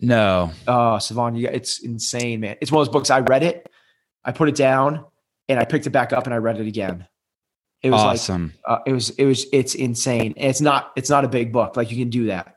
No. 0.00 0.52
Oh, 0.66 0.96
Sevan, 0.98 1.38
you, 1.38 1.48
it's 1.48 1.80
insane, 1.80 2.40
man. 2.40 2.56
It's 2.60 2.72
one 2.72 2.80
of 2.80 2.86
those 2.86 2.92
books. 2.92 3.10
I 3.10 3.20
read 3.20 3.42
it, 3.42 3.70
I 4.24 4.32
put 4.32 4.48
it 4.48 4.56
down, 4.56 5.04
and 5.48 5.58
I 5.58 5.64
picked 5.64 5.86
it 5.86 5.90
back 5.90 6.12
up 6.12 6.24
and 6.24 6.34
I 6.34 6.38
read 6.38 6.58
it 6.58 6.66
again. 6.66 7.06
It 7.82 7.90
was 7.90 8.00
awesome. 8.00 8.52
like 8.68 8.80
uh, 8.80 8.82
it 8.86 8.92
was 8.92 9.10
it 9.10 9.24
was 9.24 9.46
it's 9.52 9.74
insane. 9.74 10.34
And 10.36 10.50
it's 10.50 10.60
not 10.60 10.92
it's 10.96 11.08
not 11.08 11.24
a 11.24 11.28
big 11.28 11.50
book. 11.50 11.76
Like 11.76 11.90
you 11.90 11.96
can 11.96 12.10
do 12.10 12.26
that. 12.26 12.56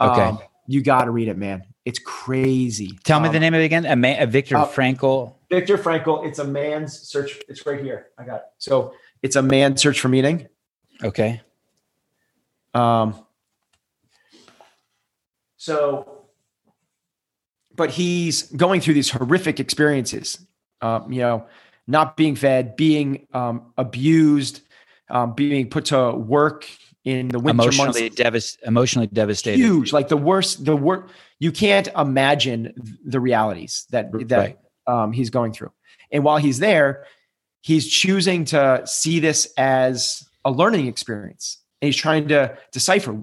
Okay. 0.00 0.22
Um, 0.22 0.38
you 0.68 0.82
got 0.82 1.04
to 1.04 1.10
read 1.10 1.28
it, 1.28 1.36
man. 1.36 1.64
It's 1.84 1.98
crazy. 1.98 2.96
Tell 3.02 3.18
me 3.18 3.26
Um, 3.26 3.32
the 3.34 3.40
name 3.40 3.54
of 3.54 3.60
it 3.60 3.64
again. 3.64 3.86
A, 3.86 3.96
man, 3.96 4.22
a 4.22 4.26
Viktor 4.26 4.56
uh, 4.56 4.66
Frankl. 4.66 5.34
Viktor 5.50 5.76
Frankl. 5.76 6.24
It's 6.24 6.38
a 6.38 6.44
man's 6.44 6.96
search. 6.96 7.40
It's 7.48 7.66
right 7.66 7.80
here. 7.82 8.06
I 8.16 8.24
got 8.24 8.36
it. 8.36 8.42
So 8.58 8.94
it's 9.20 9.34
a 9.34 9.42
man's 9.42 9.82
search 9.82 9.98
for 9.98 10.08
meaning. 10.08 10.46
Okay. 11.02 11.40
Um, 12.72 13.26
so, 15.56 16.21
but 17.76 17.90
he's 17.90 18.42
going 18.52 18.80
through 18.80 18.94
these 18.94 19.10
horrific 19.10 19.60
experiences. 19.60 20.38
Um, 20.80 21.12
you 21.12 21.20
know, 21.20 21.46
not 21.86 22.16
being 22.16 22.34
fed, 22.34 22.76
being 22.76 23.26
um, 23.32 23.72
abused, 23.78 24.62
um, 25.08 25.34
being 25.34 25.68
put 25.70 25.86
to 25.86 26.12
work 26.12 26.68
in 27.04 27.28
the 27.28 27.38
winter 27.38 27.62
Emotionally 27.62 28.10
months. 28.10 28.58
emotionally 28.64 29.06
devastated. 29.08 29.58
Huge, 29.58 29.92
like 29.92 30.08
the 30.08 30.16
worst. 30.16 30.64
The 30.64 30.76
worst. 30.76 31.12
You 31.38 31.50
can't 31.52 31.88
imagine 31.96 32.72
the 33.04 33.18
realities 33.20 33.86
that 33.90 34.10
that 34.28 34.38
Right. 34.38 34.58
um, 34.86 35.12
he's 35.12 35.30
going 35.30 35.52
through. 35.52 35.72
And 36.12 36.22
while 36.24 36.36
he's 36.38 36.58
there, 36.58 37.04
he's 37.62 37.88
choosing 37.88 38.44
to 38.46 38.82
see 38.86 39.18
this 39.20 39.52
as 39.56 40.22
a 40.44 40.50
learning 40.50 40.86
experience. 40.86 41.58
And 41.80 41.86
he's 41.88 41.96
trying 41.96 42.28
to 42.28 42.56
decipher 42.70 43.20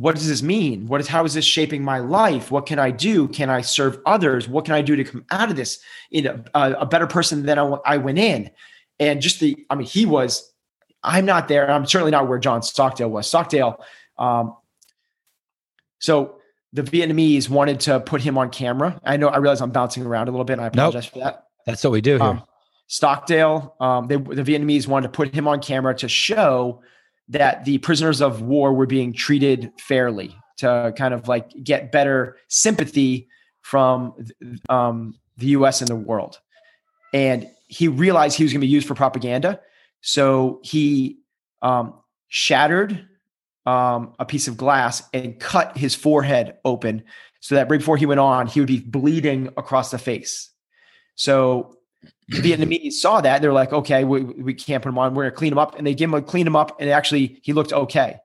what 0.00 0.14
does 0.14 0.26
this 0.26 0.42
mean? 0.42 0.86
What 0.86 1.00
is 1.00 1.08
how 1.08 1.24
is 1.24 1.34
this 1.34 1.44
shaping 1.44 1.84
my 1.84 1.98
life? 1.98 2.50
What 2.50 2.64
can 2.64 2.78
I 2.78 2.90
do? 2.90 3.28
Can 3.28 3.50
I 3.50 3.60
serve 3.60 3.98
others? 4.06 4.48
What 4.48 4.64
can 4.64 4.74
I 4.74 4.80
do 4.80 4.96
to 4.96 5.04
come 5.04 5.26
out 5.30 5.50
of 5.50 5.56
this 5.56 5.78
in 6.10 6.26
a, 6.26 6.42
a, 6.54 6.72
a 6.72 6.86
better 6.86 7.06
person 7.06 7.44
than 7.44 7.58
I 7.58 7.98
went 7.98 8.18
in? 8.18 8.50
And 8.98 9.20
just 9.20 9.40
the, 9.40 9.66
I 9.68 9.74
mean, 9.74 9.86
he 9.86 10.06
was. 10.06 10.50
I'm 11.02 11.26
not 11.26 11.48
there. 11.48 11.70
I'm 11.70 11.84
certainly 11.86 12.12
not 12.12 12.28
where 12.28 12.38
John 12.38 12.62
Stockdale 12.62 13.10
was. 13.10 13.26
Stockdale. 13.26 13.84
Um, 14.18 14.56
so 15.98 16.36
the 16.72 16.82
Vietnamese 16.82 17.50
wanted 17.50 17.80
to 17.80 18.00
put 18.00 18.22
him 18.22 18.38
on 18.38 18.48
camera. 18.48 18.98
I 19.04 19.18
know. 19.18 19.28
I 19.28 19.36
realize 19.36 19.60
I'm 19.60 19.70
bouncing 19.70 20.06
around 20.06 20.28
a 20.28 20.30
little 20.30 20.44
bit. 20.44 20.54
And 20.54 20.62
I 20.62 20.66
apologize 20.68 21.06
for 21.06 21.18
that. 21.18 21.46
That's 21.66 21.84
what 21.84 21.92
we 21.92 22.00
do 22.00 22.12
here. 22.12 22.22
Um, 22.22 22.42
Stockdale, 22.86 23.76
um, 23.80 24.08
they, 24.08 24.16
the 24.16 24.42
Vietnamese 24.42 24.86
wanted 24.86 25.08
to 25.08 25.12
put 25.12 25.34
him 25.34 25.46
on 25.46 25.60
camera 25.60 25.94
to 25.96 26.08
show 26.08 26.82
that 27.30 27.64
the 27.64 27.78
prisoners 27.78 28.20
of 28.20 28.42
war 28.42 28.72
were 28.74 28.86
being 28.86 29.12
treated 29.12 29.72
fairly, 29.78 30.36
to 30.58 30.92
kind 30.96 31.14
of 31.14 31.26
like 31.28 31.50
get 31.64 31.90
better 31.90 32.36
sympathy 32.48 33.28
from 33.62 34.14
um, 34.68 35.14
the 35.38 35.46
U.S. 35.46 35.80
and 35.80 35.88
the 35.88 35.96
world. 35.96 36.38
And 37.14 37.48
he 37.68 37.88
realized 37.88 38.36
he 38.36 38.44
was 38.44 38.52
going 38.52 38.60
to 38.60 38.66
be 38.66 38.70
used 38.70 38.86
for 38.86 38.94
propaganda, 38.94 39.60
so 40.00 40.60
he 40.62 41.18
um, 41.62 41.94
shattered 42.28 43.06
um, 43.66 44.14
a 44.18 44.24
piece 44.24 44.48
of 44.48 44.56
glass 44.56 45.02
and 45.12 45.38
cut 45.38 45.76
his 45.76 45.94
forehead 45.94 46.56
open, 46.64 47.04
so 47.40 47.54
that 47.54 47.70
right 47.70 47.78
before 47.78 47.96
he 47.96 48.06
went 48.06 48.20
on, 48.20 48.46
he 48.46 48.60
would 48.60 48.66
be 48.66 48.80
bleeding 48.80 49.48
across 49.56 49.90
the 49.90 49.98
face. 49.98 50.50
So 51.14 51.76
the 52.30 52.40
Vietnamese 52.40 52.92
saw 52.92 53.20
that. 53.20 53.42
They're 53.42 53.52
like, 53.52 53.72
okay, 53.72 54.04
we, 54.04 54.22
we 54.22 54.54
can't 54.54 54.82
put 54.82 54.88
him 54.88 54.98
on. 54.98 55.14
We're 55.14 55.24
going 55.24 55.32
to 55.32 55.36
clean 55.36 55.52
him 55.52 55.58
up. 55.58 55.76
And 55.76 55.86
they 55.86 55.94
gave 55.94 56.08
him 56.08 56.14
a 56.14 56.22
clean 56.22 56.46
him 56.46 56.56
up. 56.56 56.80
And 56.80 56.88
actually, 56.88 57.40
he 57.42 57.52
looked 57.52 57.72
okay. 57.72 58.16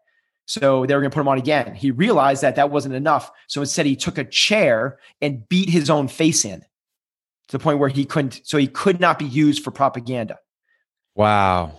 So 0.45 0.85
they 0.85 0.93
were 0.93 1.01
going 1.01 1.09
to 1.09 1.15
put 1.15 1.21
him 1.21 1.27
on 1.27 1.39
again. 1.39 1.73
He 1.73 1.89
realized 1.89 2.43
that 2.43 2.55
that 2.57 2.69
wasn't 2.69 2.93
enough. 2.93 3.31
So 3.47 3.61
instead, 3.61 3.87
he 3.87 3.95
took 3.95 4.19
a 4.19 4.23
chair 4.23 4.99
and 5.21 5.47
beat 5.49 5.69
his 5.69 5.89
own 5.89 6.07
face 6.07 6.45
in 6.45 6.59
to 6.59 7.57
the 7.57 7.59
point 7.59 7.79
where 7.79 7.89
he 7.89 8.05
couldn't, 8.05 8.41
so 8.43 8.57
he 8.57 8.67
could 8.67 8.99
not 8.99 9.17
be 9.17 9.25
used 9.25 9.63
for 9.63 9.71
propaganda. 9.71 10.37
Wow. 11.15 11.71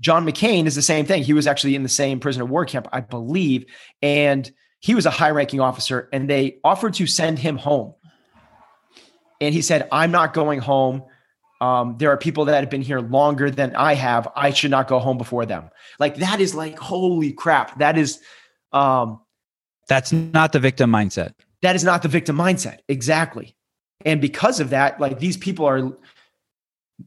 John 0.00 0.26
McCain 0.26 0.66
is 0.66 0.74
the 0.74 0.82
same 0.82 1.04
thing. 1.04 1.22
He 1.22 1.34
was 1.34 1.46
actually 1.46 1.74
in 1.74 1.82
the 1.82 1.88
same 1.88 2.18
prisoner 2.18 2.44
of 2.44 2.50
war 2.50 2.64
camp, 2.64 2.88
I 2.92 3.00
believe. 3.00 3.66
And 4.00 4.50
he 4.80 4.94
was 4.94 5.06
a 5.06 5.10
high 5.10 5.30
ranking 5.30 5.60
officer, 5.60 6.08
and 6.12 6.28
they 6.28 6.58
offered 6.64 6.94
to 6.94 7.06
send 7.06 7.38
him 7.38 7.58
home. 7.58 7.94
And 9.40 9.54
he 9.54 9.62
said, 9.62 9.88
I'm 9.92 10.10
not 10.10 10.32
going 10.32 10.60
home. 10.60 11.04
Um, 11.60 11.96
there 11.98 12.10
are 12.10 12.16
people 12.16 12.44
that 12.46 12.60
have 12.60 12.70
been 12.70 12.82
here 12.82 13.00
longer 13.00 13.50
than 13.50 13.74
I 13.76 13.94
have. 13.94 14.28
I 14.36 14.50
should 14.50 14.70
not 14.70 14.88
go 14.88 14.98
home 14.98 15.16
before 15.18 15.46
them. 15.46 15.70
Like 15.98 16.16
that 16.16 16.40
is 16.40 16.54
like, 16.54 16.78
holy 16.78 17.32
crap. 17.32 17.78
That 17.78 17.96
is 17.96 18.20
um 18.72 19.20
That's 19.88 20.12
not 20.12 20.52
the 20.52 20.60
victim 20.60 20.90
mindset. 20.90 21.32
that 21.62 21.76
is 21.76 21.84
not 21.84 22.02
the 22.02 22.08
victim 22.08 22.36
mindset. 22.36 22.78
Exactly. 22.88 23.54
And 24.04 24.20
because 24.20 24.60
of 24.60 24.70
that, 24.70 25.00
like 25.00 25.18
these 25.20 25.36
people 25.36 25.64
are 25.66 25.92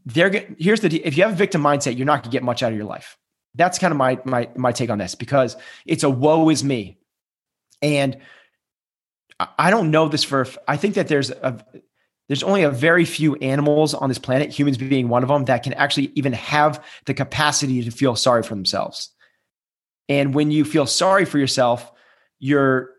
they're 0.05 0.45
here's 0.57 0.79
the 0.81 1.05
if 1.05 1.17
you 1.17 1.23
have 1.23 1.33
a 1.33 1.35
victim 1.35 1.61
mindset, 1.61 1.97
you're 1.97 2.05
not 2.05 2.23
gonna 2.23 2.31
get 2.31 2.43
much 2.43 2.63
out 2.63 2.71
of 2.71 2.77
your 2.77 2.87
life. 2.87 3.17
That's 3.55 3.77
kind 3.77 3.91
of 3.91 3.97
my 3.97 4.19
my 4.25 4.49
my 4.55 4.71
take 4.71 4.89
on 4.89 4.97
this 4.97 5.13
because 5.15 5.55
it's 5.85 6.03
a 6.03 6.09
woe 6.09 6.49
is 6.49 6.63
me. 6.63 6.97
And 7.81 8.17
I- 9.39 9.49
I 9.59 9.69
don't 9.69 9.91
know 9.91 10.07
this 10.07 10.23
for 10.23 10.47
I 10.67 10.77
think 10.77 10.95
that 10.95 11.07
there's 11.09 11.29
a 11.29 11.63
there's 12.27 12.43
only 12.43 12.63
a 12.63 12.71
very 12.71 13.05
few 13.05 13.35
animals 13.35 13.93
on 13.93 14.09
this 14.09 14.17
planet, 14.17 14.49
humans 14.49 14.77
being 14.77 15.07
one 15.07 15.23
of 15.23 15.29
them, 15.29 15.45
that 15.45 15.63
can 15.63 15.73
actually 15.73 16.11
even 16.15 16.33
have 16.33 16.83
the 17.05 17.13
capacity 17.13 17.83
to 17.83 17.91
feel 17.91 18.15
sorry 18.15 18.43
for 18.43 18.55
themselves. 18.55 19.09
And 20.09 20.33
when 20.33 20.51
you 20.51 20.65
feel 20.65 20.85
sorry 20.85 21.25
for 21.25 21.37
yourself, 21.37 21.91
you're 22.39 22.91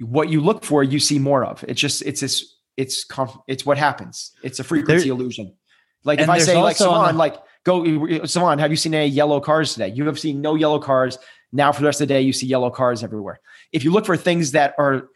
what 0.00 0.28
you 0.28 0.40
look 0.40 0.64
for, 0.64 0.82
you 0.82 0.98
see 0.98 1.18
more 1.18 1.44
of. 1.44 1.64
It's 1.68 1.80
just 1.80 2.02
it's 2.02 2.20
this 2.20 2.54
it's 2.76 3.06
it's 3.46 3.64
what 3.64 3.78
happens. 3.78 4.32
It's 4.42 4.58
a 4.58 4.64
frequency 4.64 5.08
There- 5.08 5.12
illusion. 5.12 5.54
Like 6.02 6.20
if 6.20 6.28
I 6.28 6.38
say 6.38 6.56
like 6.56 6.76
Salon, 6.76 7.14
the- 7.14 7.18
like 7.18 7.36
go 7.64 8.24
Salon, 8.26 8.58
have 8.58 8.70
you 8.70 8.76
seen 8.76 8.94
any 8.94 9.06
yellow 9.06 9.40
cars 9.40 9.72
today? 9.72 9.88
You 9.88 10.06
have 10.06 10.18
seen 10.18 10.40
no 10.40 10.54
yellow 10.54 10.78
cars. 10.78 11.18
Now 11.52 11.72
for 11.72 11.80
the 11.80 11.86
rest 11.86 12.00
of 12.00 12.08
the 12.08 12.14
day, 12.14 12.20
you 12.20 12.32
see 12.32 12.46
yellow 12.46 12.70
cars 12.70 13.02
everywhere. 13.02 13.40
If 13.72 13.84
you 13.84 13.92
look 13.92 14.04
for 14.04 14.16
things 14.16 14.52
that 14.52 14.74
are 14.78 15.08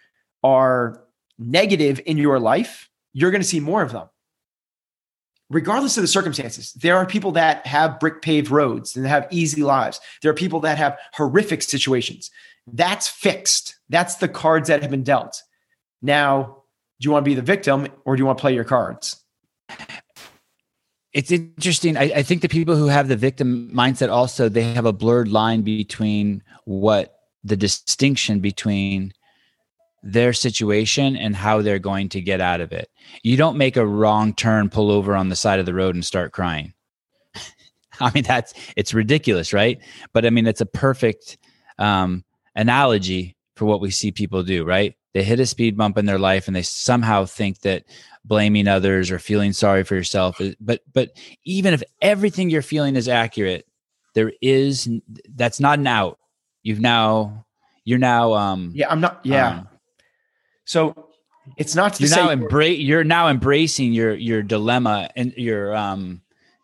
are 0.42 1.04
negative 1.38 2.00
in 2.06 2.16
your 2.16 2.38
life, 2.38 2.88
you're 3.12 3.30
going 3.30 3.42
to 3.42 3.48
see 3.48 3.60
more 3.60 3.82
of 3.82 3.92
them. 3.92 4.08
Regardless 5.50 5.96
of 5.96 6.02
the 6.02 6.08
circumstances, 6.08 6.72
there 6.74 6.96
are 6.96 7.06
people 7.06 7.32
that 7.32 7.66
have 7.66 7.98
brick 7.98 8.20
paved 8.20 8.50
roads 8.50 8.96
and 8.96 9.06
have 9.06 9.26
easy 9.30 9.62
lives. 9.62 9.98
There 10.20 10.30
are 10.30 10.34
people 10.34 10.60
that 10.60 10.76
have 10.76 10.98
horrific 11.14 11.62
situations. 11.62 12.30
That's 12.66 13.08
fixed. 13.08 13.76
That's 13.88 14.16
the 14.16 14.28
cards 14.28 14.68
that 14.68 14.82
have 14.82 14.90
been 14.90 15.04
dealt. 15.04 15.42
Now, 16.02 16.62
do 17.00 17.06
you 17.06 17.10
want 17.12 17.24
to 17.24 17.28
be 17.30 17.34
the 17.34 17.42
victim 17.42 17.88
or 18.04 18.14
do 18.14 18.20
you 18.20 18.26
want 18.26 18.38
to 18.38 18.42
play 18.42 18.54
your 18.54 18.64
cards? 18.64 19.16
It's 21.14 21.30
interesting. 21.30 21.96
I, 21.96 22.02
I 22.16 22.22
think 22.22 22.42
the 22.42 22.48
people 22.48 22.76
who 22.76 22.88
have 22.88 23.08
the 23.08 23.16
victim 23.16 23.70
mindset 23.74 24.10
also 24.10 24.48
they 24.48 24.64
have 24.74 24.84
a 24.84 24.92
blurred 24.92 25.28
line 25.28 25.62
between 25.62 26.42
what 26.64 27.20
the 27.42 27.56
distinction 27.56 28.40
between 28.40 29.12
their 30.02 30.32
situation 30.32 31.16
and 31.16 31.34
how 31.34 31.62
they're 31.62 31.78
going 31.78 32.08
to 32.10 32.20
get 32.20 32.40
out 32.40 32.60
of 32.60 32.72
it. 32.72 32.88
You 33.22 33.36
don't 33.36 33.58
make 33.58 33.76
a 33.76 33.86
wrong 33.86 34.34
turn, 34.34 34.70
pull 34.70 34.90
over 34.90 35.14
on 35.16 35.28
the 35.28 35.36
side 35.36 35.60
of 35.60 35.66
the 35.66 35.74
road 35.74 35.94
and 35.94 36.04
start 36.04 36.32
crying. 36.32 36.72
I 38.00 38.10
mean, 38.14 38.24
that's 38.24 38.54
it's 38.76 38.94
ridiculous, 38.94 39.52
right? 39.52 39.78
But 40.12 40.24
I 40.24 40.30
mean, 40.30 40.46
it's 40.46 40.60
a 40.60 40.66
perfect 40.66 41.38
um, 41.78 42.24
analogy 42.54 43.36
for 43.56 43.64
what 43.64 43.80
we 43.80 43.90
see 43.90 44.12
people 44.12 44.42
do, 44.42 44.64
right? 44.64 44.94
They 45.14 45.24
hit 45.24 45.40
a 45.40 45.46
speed 45.46 45.76
bump 45.76 45.98
in 45.98 46.06
their 46.06 46.18
life 46.18 46.46
and 46.46 46.54
they 46.54 46.62
somehow 46.62 47.24
think 47.24 47.60
that 47.62 47.84
blaming 48.24 48.68
others 48.68 49.10
or 49.10 49.18
feeling 49.18 49.52
sorry 49.52 49.82
for 49.82 49.94
yourself 49.94 50.40
is, 50.40 50.54
but 50.60 50.80
but 50.92 51.10
even 51.44 51.74
if 51.74 51.82
everything 52.00 52.50
you're 52.50 52.62
feeling 52.62 52.94
is 52.94 53.08
accurate, 53.08 53.66
there 54.14 54.32
is 54.40 54.88
that's 55.34 55.58
not 55.60 55.78
an 55.78 55.86
out. 55.86 56.18
You've 56.62 56.80
now 56.80 57.46
you're 57.84 57.98
now 57.98 58.34
um 58.34 58.72
Yeah, 58.74 58.90
I'm 58.90 59.00
not. 59.00 59.20
Yeah. 59.24 59.48
um, 59.48 59.68
so 60.68 61.08
it's 61.56 61.74
not 61.74 61.94
to 61.94 62.02
you're 62.02 62.10
say 62.10 62.22
now 62.22 62.28
embrace 62.28 62.78
you're 62.78 63.04
now 63.04 63.28
embracing 63.28 63.94
your 63.94 64.14
your 64.14 64.42
dilemma 64.42 65.08
and 65.16 65.32
your 65.36 65.74
um 65.74 66.20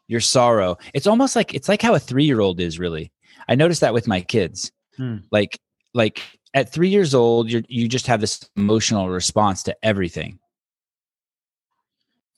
your 0.08 0.20
sorrow. 0.20 0.76
It's 0.92 1.06
almost 1.06 1.34
like 1.34 1.54
it's 1.54 1.70
like 1.70 1.80
how 1.80 1.94
a 1.94 1.98
three-year-old 1.98 2.60
is 2.60 2.78
really. 2.78 3.10
I 3.48 3.54
noticed 3.54 3.80
that 3.80 3.94
with 3.94 4.06
my 4.06 4.20
kids. 4.20 4.70
Hmm. 4.98 5.16
like 5.32 5.58
like 5.94 6.22
at 6.52 6.70
three 6.70 6.90
years 6.90 7.14
old 7.14 7.50
you 7.50 7.64
you 7.66 7.88
just 7.88 8.06
have 8.06 8.20
this 8.20 8.48
emotional 8.56 9.08
response 9.08 9.62
to 9.64 9.76
everything. 9.82 10.38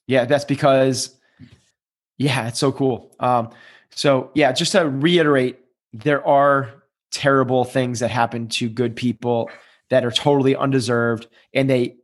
Yeah, 0.06 0.24
that's 0.24 0.44
because, 0.44 1.16
yeah, 2.16 2.46
it's 2.46 2.60
so 2.60 2.70
cool. 2.70 3.10
Um, 3.18 3.50
So 3.90 4.30
yeah, 4.34 4.52
just 4.52 4.72
to 4.72 4.88
reiterate, 4.88 5.58
there 5.92 6.24
are 6.24 6.84
terrible 7.10 7.64
things 7.64 7.98
that 8.00 8.10
happen 8.10 8.46
to 8.48 8.68
good 8.68 8.94
people 8.94 9.50
that 9.90 10.04
are 10.04 10.10
totally 10.10 10.56
undeserved 10.56 11.26
and 11.54 11.68
they 11.68 11.96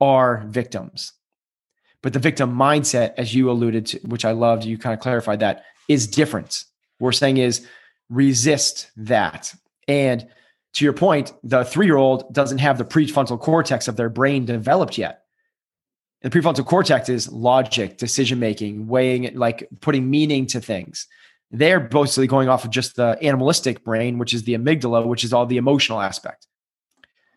are 0.00 0.44
victims. 0.46 1.12
But 2.02 2.12
the 2.12 2.18
victim 2.18 2.54
mindset, 2.54 3.14
as 3.18 3.34
you 3.34 3.50
alluded 3.50 3.86
to, 3.86 3.98
which 4.00 4.24
I 4.24 4.32
loved, 4.32 4.64
you 4.64 4.78
kind 4.78 4.94
of 4.94 5.00
clarified 5.00 5.40
that, 5.40 5.64
is 5.88 6.06
different. 6.06 6.64
What 6.98 7.08
we're 7.08 7.12
saying 7.12 7.36
is 7.36 7.66
resist 8.08 8.90
that. 8.96 9.54
And 9.86 10.26
to 10.74 10.84
your 10.84 10.92
point, 10.92 11.32
the 11.42 11.64
three 11.64 11.86
year 11.86 11.96
old 11.96 12.32
doesn't 12.32 12.58
have 12.58 12.78
the 12.78 12.84
prefrontal 12.84 13.40
cortex 13.40 13.88
of 13.88 13.96
their 13.96 14.08
brain 14.08 14.44
developed 14.44 14.96
yet. 14.98 15.22
The 16.22 16.30
prefrontal 16.30 16.66
cortex 16.66 17.08
is 17.08 17.30
logic, 17.32 17.96
decision 17.96 18.38
making, 18.38 18.86
weighing 18.86 19.24
it, 19.24 19.36
like 19.36 19.68
putting 19.80 20.08
meaning 20.08 20.46
to 20.48 20.60
things. 20.60 21.06
They're 21.50 21.88
mostly 21.92 22.26
going 22.26 22.48
off 22.48 22.64
of 22.64 22.70
just 22.70 22.96
the 22.96 23.18
animalistic 23.22 23.82
brain, 23.82 24.18
which 24.18 24.34
is 24.34 24.44
the 24.44 24.54
amygdala, 24.54 25.06
which 25.06 25.24
is 25.24 25.32
all 25.32 25.46
the 25.46 25.56
emotional 25.56 26.00
aspect. 26.00 26.46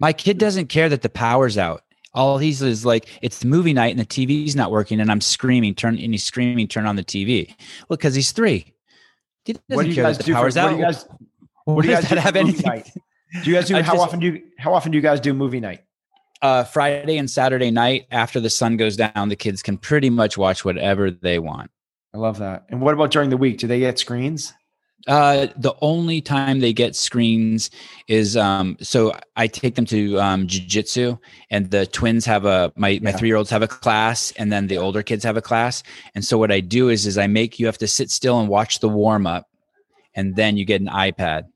My 0.03 0.11
kid 0.11 0.37
doesn't 0.37 0.67
care 0.67 0.89
that 0.89 1.01
the 1.01 1.07
power's 1.07 1.57
out. 1.57 1.81
All 2.13 2.37
he's 2.37 2.61
is 2.61 2.85
like, 2.85 3.07
it's 3.21 3.45
movie 3.45 3.71
night 3.71 3.91
and 3.91 3.99
the 4.01 4.05
TV's 4.05 4.53
not 4.53 4.69
working, 4.69 4.99
and 4.99 5.09
I'm 5.09 5.21
screaming, 5.21 5.75
turn 5.75 5.97
and 5.97 6.13
he's 6.13 6.25
screaming, 6.25 6.67
turn 6.67 6.85
on 6.85 6.97
the 6.97 7.05
TV. 7.05 7.55
Well, 7.87 7.95
because 7.95 8.13
he's 8.13 8.33
three. 8.33 8.73
He 9.45 9.53
doesn't 9.53 9.63
what 9.69 9.83
do 9.83 9.87
you 9.87 9.95
care 9.95 10.03
guys 10.03 10.17
that 10.17 10.25
the 10.25 10.33
power's 10.33 10.55
for, 10.55 10.59
out. 10.59 10.65
What 10.65 10.71
do 10.71 10.77
you 10.77 10.83
guys, 10.83 11.05
what, 11.63 11.81
do 11.83 11.87
you 11.87 11.95
guys 11.95 12.09
do 12.09 12.15
have 12.17 12.35
anything? 12.35 12.67
Night? 12.67 12.91
Do 13.45 13.49
you 13.49 13.55
guys 13.55 13.67
do 13.69 13.75
how 13.75 13.93
just, 13.93 13.97
often 13.97 14.19
do 14.19 14.25
you 14.27 14.43
how 14.57 14.73
often 14.73 14.91
do 14.91 14.97
you 14.97 15.01
guys 15.01 15.21
do 15.21 15.33
movie 15.33 15.61
night? 15.61 15.85
Uh, 16.41 16.65
Friday 16.65 17.17
and 17.17 17.31
Saturday 17.31 17.71
night 17.71 18.05
after 18.11 18.41
the 18.41 18.49
sun 18.49 18.75
goes 18.75 18.97
down, 18.97 19.29
the 19.29 19.37
kids 19.37 19.63
can 19.63 19.77
pretty 19.77 20.09
much 20.09 20.37
watch 20.37 20.65
whatever 20.65 21.11
they 21.11 21.39
want. 21.39 21.71
I 22.13 22.17
love 22.17 22.39
that. 22.39 22.65
And 22.67 22.81
what 22.81 22.93
about 22.93 23.11
during 23.11 23.29
the 23.29 23.37
week? 23.37 23.57
Do 23.57 23.67
they 23.67 23.79
get 23.79 23.97
screens? 23.99 24.53
Uh, 25.05 25.47
the 25.57 25.73
only 25.81 26.21
time 26.21 26.61
they 26.61 26.71
get 26.71 26.95
screens 26.95 27.69
is 28.07 28.37
um, 28.37 28.77
so 28.79 29.13
I 29.35 29.47
take 29.47 29.75
them 29.75 29.85
to 29.87 30.17
um, 30.19 30.47
jujitsu, 30.47 31.19
and 31.49 31.69
the 31.71 31.85
twins 31.87 32.25
have 32.25 32.45
a 32.45 32.71
my 32.75 32.89
yeah. 32.89 32.99
my 33.01 33.11
three 33.11 33.27
year 33.27 33.35
olds 33.35 33.49
have 33.49 33.61
a 33.61 33.67
class, 33.67 34.31
and 34.37 34.51
then 34.51 34.67
the 34.67 34.77
older 34.77 35.03
kids 35.03 35.23
have 35.25 35.35
a 35.35 35.41
class. 35.41 35.83
And 36.15 36.23
so 36.23 36.37
what 36.37 36.51
I 36.51 36.61
do 36.61 36.87
is 36.87 37.05
is 37.05 37.17
I 37.17 37.27
make 37.27 37.59
you 37.59 37.65
have 37.65 37.77
to 37.79 37.87
sit 37.87 38.11
still 38.11 38.39
and 38.39 38.47
watch 38.47 38.79
the 38.79 38.87
warm 38.87 39.27
up, 39.27 39.49
and 40.15 40.37
then 40.37 40.55
you 40.55 40.63
get 40.63 40.79
an 40.79 40.87
iPad. 40.87 41.47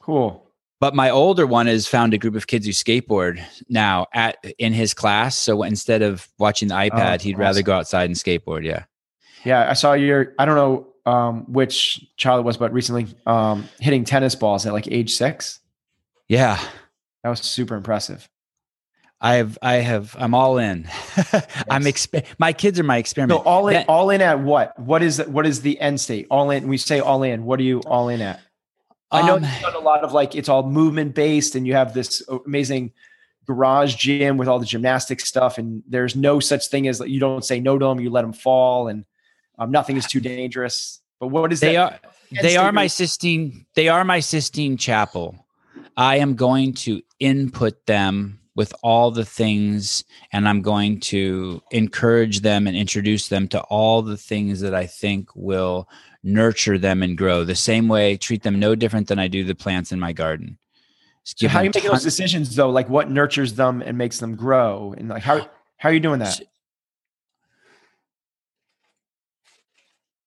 Cool. 0.00 0.46
But 0.80 0.94
my 0.94 1.10
older 1.10 1.46
one 1.46 1.66
has 1.66 1.86
found 1.86 2.14
a 2.14 2.18
group 2.18 2.34
of 2.34 2.46
kids 2.46 2.66
who 2.66 2.72
skateboard 2.72 3.40
now 3.68 4.06
at 4.14 4.38
in 4.58 4.72
his 4.72 4.94
class. 4.94 5.36
So 5.36 5.62
instead 5.62 6.02
of 6.02 6.26
watching 6.38 6.68
the 6.68 6.74
iPad, 6.74 7.20
oh, 7.20 7.22
he'd 7.22 7.34
awesome. 7.34 7.40
rather 7.40 7.62
go 7.62 7.74
outside 7.74 8.06
and 8.06 8.16
skateboard. 8.16 8.64
Yeah. 8.64 8.84
Yeah, 9.44 9.70
I 9.70 9.74
saw 9.74 9.92
your. 9.92 10.34
I 10.38 10.44
don't 10.44 10.56
know 10.56 10.89
um, 11.06 11.44
which 11.52 12.04
child 12.16 12.40
it 12.40 12.44
was, 12.44 12.56
but 12.56 12.72
recently 12.72 13.06
um, 13.26 13.68
hitting 13.78 14.04
tennis 14.04 14.34
balls 14.34 14.66
at 14.66 14.72
like 14.72 14.88
age 14.88 15.14
six. 15.14 15.60
Yeah, 16.28 16.60
that 17.22 17.30
was 17.30 17.40
super 17.40 17.74
impressive. 17.74 18.28
I 19.22 19.34
have, 19.34 19.58
I 19.60 19.74
have, 19.74 20.16
I'm 20.18 20.34
all 20.34 20.56
in. 20.56 20.84
yes. 21.16 21.64
I'm 21.68 21.82
exp- 21.82 22.24
my 22.38 22.54
kids 22.54 22.80
are 22.80 22.84
my 22.84 22.96
experiment. 22.96 23.40
So 23.40 23.44
all 23.44 23.68
in, 23.68 23.74
that, 23.74 23.88
all 23.88 24.08
in 24.08 24.22
at 24.22 24.40
what? 24.40 24.78
What 24.78 25.02
is 25.02 25.22
what 25.26 25.46
is 25.46 25.60
the 25.60 25.78
end 25.78 26.00
state? 26.00 26.26
All 26.30 26.50
in. 26.50 26.68
We 26.68 26.78
say 26.78 27.00
all 27.00 27.22
in. 27.22 27.44
What 27.44 27.60
are 27.60 27.64
you 27.64 27.80
all 27.80 28.08
in 28.08 28.22
at? 28.22 28.40
I 29.10 29.26
know 29.26 29.36
um, 29.36 29.42
you've 29.42 29.60
done 29.60 29.74
a 29.74 29.80
lot 29.80 30.04
of 30.04 30.12
like 30.12 30.34
it's 30.34 30.48
all 30.48 30.62
movement 30.62 31.14
based, 31.14 31.54
and 31.54 31.66
you 31.66 31.74
have 31.74 31.92
this 31.92 32.22
amazing 32.46 32.92
garage 33.46 33.96
gym 33.96 34.36
with 34.38 34.48
all 34.48 34.58
the 34.58 34.66
gymnastic 34.66 35.20
stuff, 35.20 35.58
and 35.58 35.82
there's 35.86 36.16
no 36.16 36.40
such 36.40 36.68
thing 36.68 36.88
as 36.88 37.00
you 37.00 37.20
don't 37.20 37.44
say 37.44 37.60
no 37.60 37.76
to 37.76 37.84
them, 37.84 38.00
you 38.00 38.08
let 38.08 38.22
them 38.22 38.32
fall, 38.32 38.88
and 38.88 39.04
um, 39.60 39.70
nothing 39.70 39.96
is 39.96 40.06
too 40.06 40.20
dangerous. 40.20 41.00
But 41.20 41.28
what 41.28 41.52
is 41.52 41.60
they 41.60 41.74
that? 41.74 42.02
are 42.02 42.42
they 42.42 42.56
are 42.56 42.72
my 42.72 42.86
Sistine 42.86 43.66
they 43.74 43.88
are 43.88 44.04
my 44.04 44.20
Sistine 44.20 44.76
Chapel. 44.76 45.46
I 45.96 46.16
am 46.16 46.34
going 46.34 46.72
to 46.74 47.02
input 47.18 47.86
them 47.86 48.40
with 48.56 48.72
all 48.82 49.10
the 49.10 49.24
things 49.24 50.02
and 50.32 50.48
I'm 50.48 50.62
going 50.62 51.00
to 51.00 51.62
encourage 51.70 52.40
them 52.40 52.66
and 52.66 52.76
introduce 52.76 53.28
them 53.28 53.48
to 53.48 53.60
all 53.62 54.02
the 54.02 54.16
things 54.16 54.60
that 54.60 54.74
I 54.74 54.86
think 54.86 55.28
will 55.34 55.88
nurture 56.22 56.78
them 56.78 57.02
and 57.02 57.16
grow 57.16 57.44
the 57.44 57.54
same 57.54 57.88
way 57.88 58.16
treat 58.16 58.42
them 58.42 58.58
no 58.58 58.74
different 58.74 59.08
than 59.08 59.18
I 59.18 59.28
do 59.28 59.44
the 59.44 59.54
plants 59.54 59.92
in 59.92 60.00
my 60.00 60.12
garden. 60.12 60.58
So 61.24 61.48
how 61.48 61.60
are 61.60 61.64
you 61.64 61.70
making 61.74 61.90
those 61.90 62.02
decisions 62.02 62.56
though? 62.56 62.70
Like 62.70 62.88
what 62.88 63.10
nurtures 63.10 63.54
them 63.54 63.82
and 63.82 63.98
makes 63.98 64.18
them 64.18 64.36
grow 64.36 64.94
and 64.96 65.08
like 65.08 65.22
how 65.22 65.48
how 65.76 65.90
are 65.90 65.92
you 65.92 66.00
doing 66.00 66.20
that? 66.20 66.40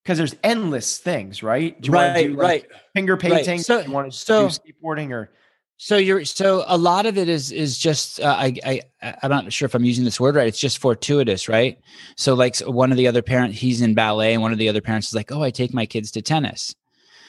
Because 0.04 0.18
there's 0.18 0.36
endless 0.44 0.98
things, 0.98 1.42
right? 1.42 1.80
Do 1.82 1.88
you 1.88 1.94
right, 1.94 2.28
do, 2.28 2.36
like, 2.36 2.38
right. 2.38 2.66
Finger 2.94 3.18
painting. 3.18 3.58
Right. 3.58 3.66
So, 3.66 3.80
you 3.80 3.92
want 3.92 4.12
to 4.12 4.18
so, 4.18 4.50
do 4.50 4.56
skateboarding 4.56 5.12
or 5.12 5.32
so 5.78 5.98
you're 5.98 6.24
so 6.24 6.64
a 6.68 6.78
lot 6.78 7.06
of 7.06 7.18
it 7.18 7.28
is 7.28 7.52
is 7.52 7.78
just 7.78 8.22
uh, 8.22 8.36
I 8.38 8.56
I 9.02 9.16
I'm 9.22 9.30
not 9.30 9.52
sure 9.52 9.66
if 9.66 9.76
I'm 9.76 9.84
using 9.84 10.06
this 10.06 10.20
word 10.20 10.36
right. 10.36 10.48
It's 10.48 10.60
just 10.60 10.78
fortuitous, 10.78 11.50
right? 11.50 11.78
So 12.16 12.36
like 12.36 12.58
one 12.60 12.92
of 12.92 12.98
the 12.98 13.08
other 13.08 13.22
parents, 13.22 13.60
he's 13.60 13.82
in 13.82 13.94
ballet, 13.94 14.34
and 14.34 14.42
one 14.42 14.52
of 14.52 14.58
the 14.58 14.70
other 14.70 14.82
parents 14.82 15.08
is 15.08 15.14
like, 15.14 15.32
"Oh, 15.32 15.42
I 15.42 15.52
take 15.52 15.74
my 15.74 15.86
kids 15.86 16.12
to 16.12 16.22
tennis." 16.22 16.76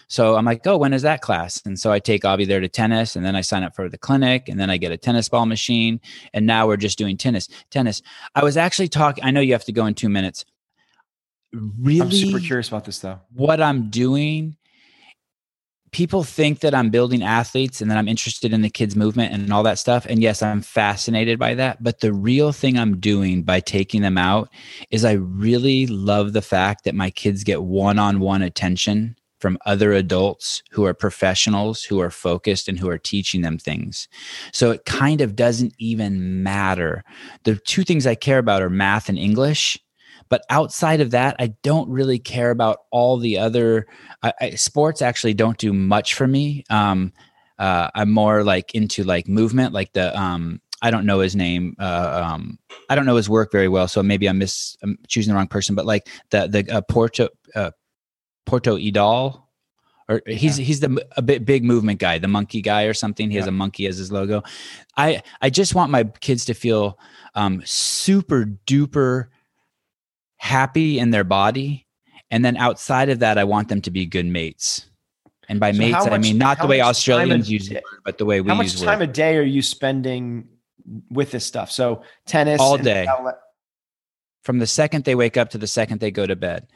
So 0.06 0.36
I'm 0.36 0.44
like, 0.44 0.64
"Oh, 0.66 0.76
when 0.76 0.92
is 0.92 1.02
that 1.02 1.22
class?" 1.22 1.62
And 1.64 1.78
so 1.78 1.90
I 1.90 1.98
take 1.98 2.24
Avi 2.24 2.44
there 2.44 2.60
to 2.60 2.68
tennis, 2.68 3.16
and 3.16 3.24
then 3.24 3.34
I 3.34 3.40
sign 3.40 3.64
up 3.64 3.74
for 3.74 3.88
the 3.88 3.98
clinic, 3.98 4.48
and 4.48 4.60
then 4.60 4.70
I 4.70 4.76
get 4.76 4.92
a 4.92 4.98
tennis 4.98 5.28
ball 5.28 5.46
machine, 5.46 6.00
and 6.32 6.46
now 6.46 6.66
we're 6.66 6.76
just 6.76 6.98
doing 6.98 7.16
tennis. 7.16 7.48
Tennis. 7.70 8.02
I 8.34 8.44
was 8.44 8.56
actually 8.56 8.88
talking. 8.88 9.24
I 9.24 9.30
know 9.30 9.40
you 9.40 9.54
have 9.54 9.64
to 9.64 9.72
go 9.72 9.86
in 9.86 9.94
two 9.94 10.10
minutes 10.10 10.44
really 11.54 12.00
I'm 12.00 12.10
super 12.10 12.40
curious 12.40 12.68
about 12.68 12.84
this 12.84 12.98
though. 12.98 13.20
What 13.32 13.60
I'm 13.60 13.90
doing 13.90 14.56
people 15.94 16.24
think 16.24 16.58
that 16.58 16.74
I'm 16.74 16.90
building 16.90 17.22
athletes 17.22 17.80
and 17.80 17.88
that 17.88 17.96
I'm 17.96 18.08
interested 18.08 18.52
in 18.52 18.62
the 18.62 18.68
kids 18.68 18.96
movement 18.96 19.32
and 19.32 19.52
all 19.52 19.62
that 19.62 19.78
stuff. 19.78 20.04
And 20.06 20.20
yes 20.20 20.42
I'm 20.42 20.60
fascinated 20.60 21.38
by 21.38 21.54
that. 21.54 21.84
But 21.84 22.00
the 22.00 22.12
real 22.12 22.50
thing 22.50 22.76
I'm 22.76 22.98
doing 22.98 23.44
by 23.44 23.60
taking 23.60 24.02
them 24.02 24.18
out 24.18 24.48
is 24.90 25.04
I 25.04 25.12
really 25.12 25.86
love 25.86 26.32
the 26.32 26.42
fact 26.42 26.82
that 26.84 26.96
my 26.96 27.10
kids 27.10 27.44
get 27.44 27.62
one-on-one 27.62 28.42
attention 28.42 29.14
from 29.38 29.56
other 29.66 29.92
adults 29.92 30.64
who 30.70 30.84
are 30.84 30.94
professionals 30.94 31.84
who 31.84 32.00
are 32.00 32.10
focused 32.10 32.66
and 32.66 32.80
who 32.80 32.88
are 32.88 32.98
teaching 32.98 33.42
them 33.42 33.56
things. 33.56 34.08
So 34.52 34.72
it 34.72 34.86
kind 34.86 35.20
of 35.20 35.36
doesn't 35.36 35.74
even 35.78 36.42
matter. 36.42 37.04
The 37.44 37.54
two 37.54 37.84
things 37.84 38.04
I 38.04 38.16
care 38.16 38.38
about 38.38 38.62
are 38.62 38.70
math 38.70 39.08
and 39.08 39.18
English 39.18 39.78
but 40.28 40.42
outside 40.50 41.00
of 41.00 41.10
that, 41.12 41.36
I 41.38 41.48
don't 41.62 41.88
really 41.88 42.18
care 42.18 42.50
about 42.50 42.78
all 42.90 43.18
the 43.18 43.38
other 43.38 43.86
I, 44.22 44.32
I, 44.40 44.50
sports. 44.50 45.02
Actually, 45.02 45.34
don't 45.34 45.58
do 45.58 45.72
much 45.72 46.14
for 46.14 46.26
me. 46.26 46.64
Um, 46.70 47.12
uh, 47.58 47.90
I'm 47.94 48.10
more 48.10 48.42
like 48.42 48.74
into 48.74 49.04
like 49.04 49.28
movement, 49.28 49.72
like 49.72 49.92
the 49.92 50.18
um, 50.18 50.60
I 50.82 50.90
don't 50.90 51.06
know 51.06 51.20
his 51.20 51.36
name. 51.36 51.76
Uh, 51.78 52.22
um, 52.32 52.58
I 52.88 52.94
don't 52.94 53.06
know 53.06 53.16
his 53.16 53.28
work 53.28 53.52
very 53.52 53.68
well, 53.68 53.88
so 53.88 54.02
maybe 54.02 54.28
I'm 54.28 54.38
mis 54.38 54.76
I'm 54.82 54.98
choosing 55.08 55.32
the 55.32 55.36
wrong 55.36 55.48
person. 55.48 55.74
But 55.74 55.86
like 55.86 56.08
the 56.30 56.46
the 56.46 56.74
uh, 56.74 56.80
Porto 56.82 57.28
uh, 57.54 57.70
Porto 58.44 58.76
Idol, 58.76 59.48
or 60.08 60.20
he's 60.26 60.58
yeah. 60.58 60.64
he's 60.64 60.80
the 60.80 61.06
a 61.16 61.22
bit 61.22 61.44
big 61.44 61.64
movement 61.64 62.00
guy, 62.00 62.18
the 62.18 62.28
monkey 62.28 62.60
guy 62.60 62.84
or 62.84 62.94
something. 62.94 63.30
He 63.30 63.36
yeah. 63.36 63.42
has 63.42 63.48
a 63.48 63.52
monkey 63.52 63.86
as 63.86 63.98
his 63.98 64.10
logo. 64.10 64.42
I 64.96 65.22
I 65.40 65.50
just 65.50 65.74
want 65.74 65.90
my 65.90 66.04
kids 66.04 66.44
to 66.46 66.54
feel 66.54 66.98
um, 67.34 67.62
super 67.64 68.44
duper 68.66 69.28
happy 70.44 70.98
in 70.98 71.10
their 71.10 71.24
body. 71.24 71.86
And 72.30 72.44
then 72.44 72.56
outside 72.58 73.08
of 73.08 73.20
that, 73.20 73.38
I 73.38 73.44
want 73.44 73.68
them 73.68 73.80
to 73.82 73.90
be 73.90 74.04
good 74.04 74.26
mates. 74.26 74.86
And 75.48 75.58
by 75.58 75.72
so 75.72 75.78
mates, 75.78 76.04
much, 76.04 76.12
I 76.12 76.18
mean 76.18 76.36
not 76.36 76.60
the 76.60 76.66
way 76.66 76.80
Australians 76.82 77.50
use 77.50 77.70
it, 77.70 77.82
but 78.04 78.18
the 78.18 78.26
way 78.26 78.40
we 78.40 78.50
use 78.50 78.52
it. 78.52 78.54
How 78.54 78.62
much 78.62 78.80
time 78.80 78.98
word. 78.98 79.08
a 79.08 79.12
day 79.12 79.36
are 79.38 79.42
you 79.42 79.62
spending 79.62 80.48
with 81.10 81.30
this 81.30 81.46
stuff? 81.46 81.70
So 81.70 82.02
tennis 82.26 82.60
all 82.60 82.76
day. 82.76 83.06
From 84.42 84.58
the 84.58 84.66
second 84.66 85.04
they 85.04 85.14
wake 85.14 85.38
up 85.38 85.50
to 85.50 85.58
the 85.58 85.66
second 85.66 86.00
they 86.00 86.10
go 86.10 86.26
to 86.26 86.36
bed. 86.36 86.66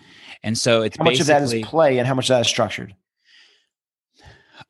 And 0.42 0.56
so 0.56 0.82
it's 0.82 0.96
how 0.96 1.04
much 1.04 1.20
of 1.20 1.26
that 1.26 1.42
is 1.42 1.54
play 1.66 1.98
and 1.98 2.06
how 2.06 2.14
much 2.14 2.30
of 2.30 2.36
that 2.36 2.40
is 2.40 2.48
structured? 2.48 2.94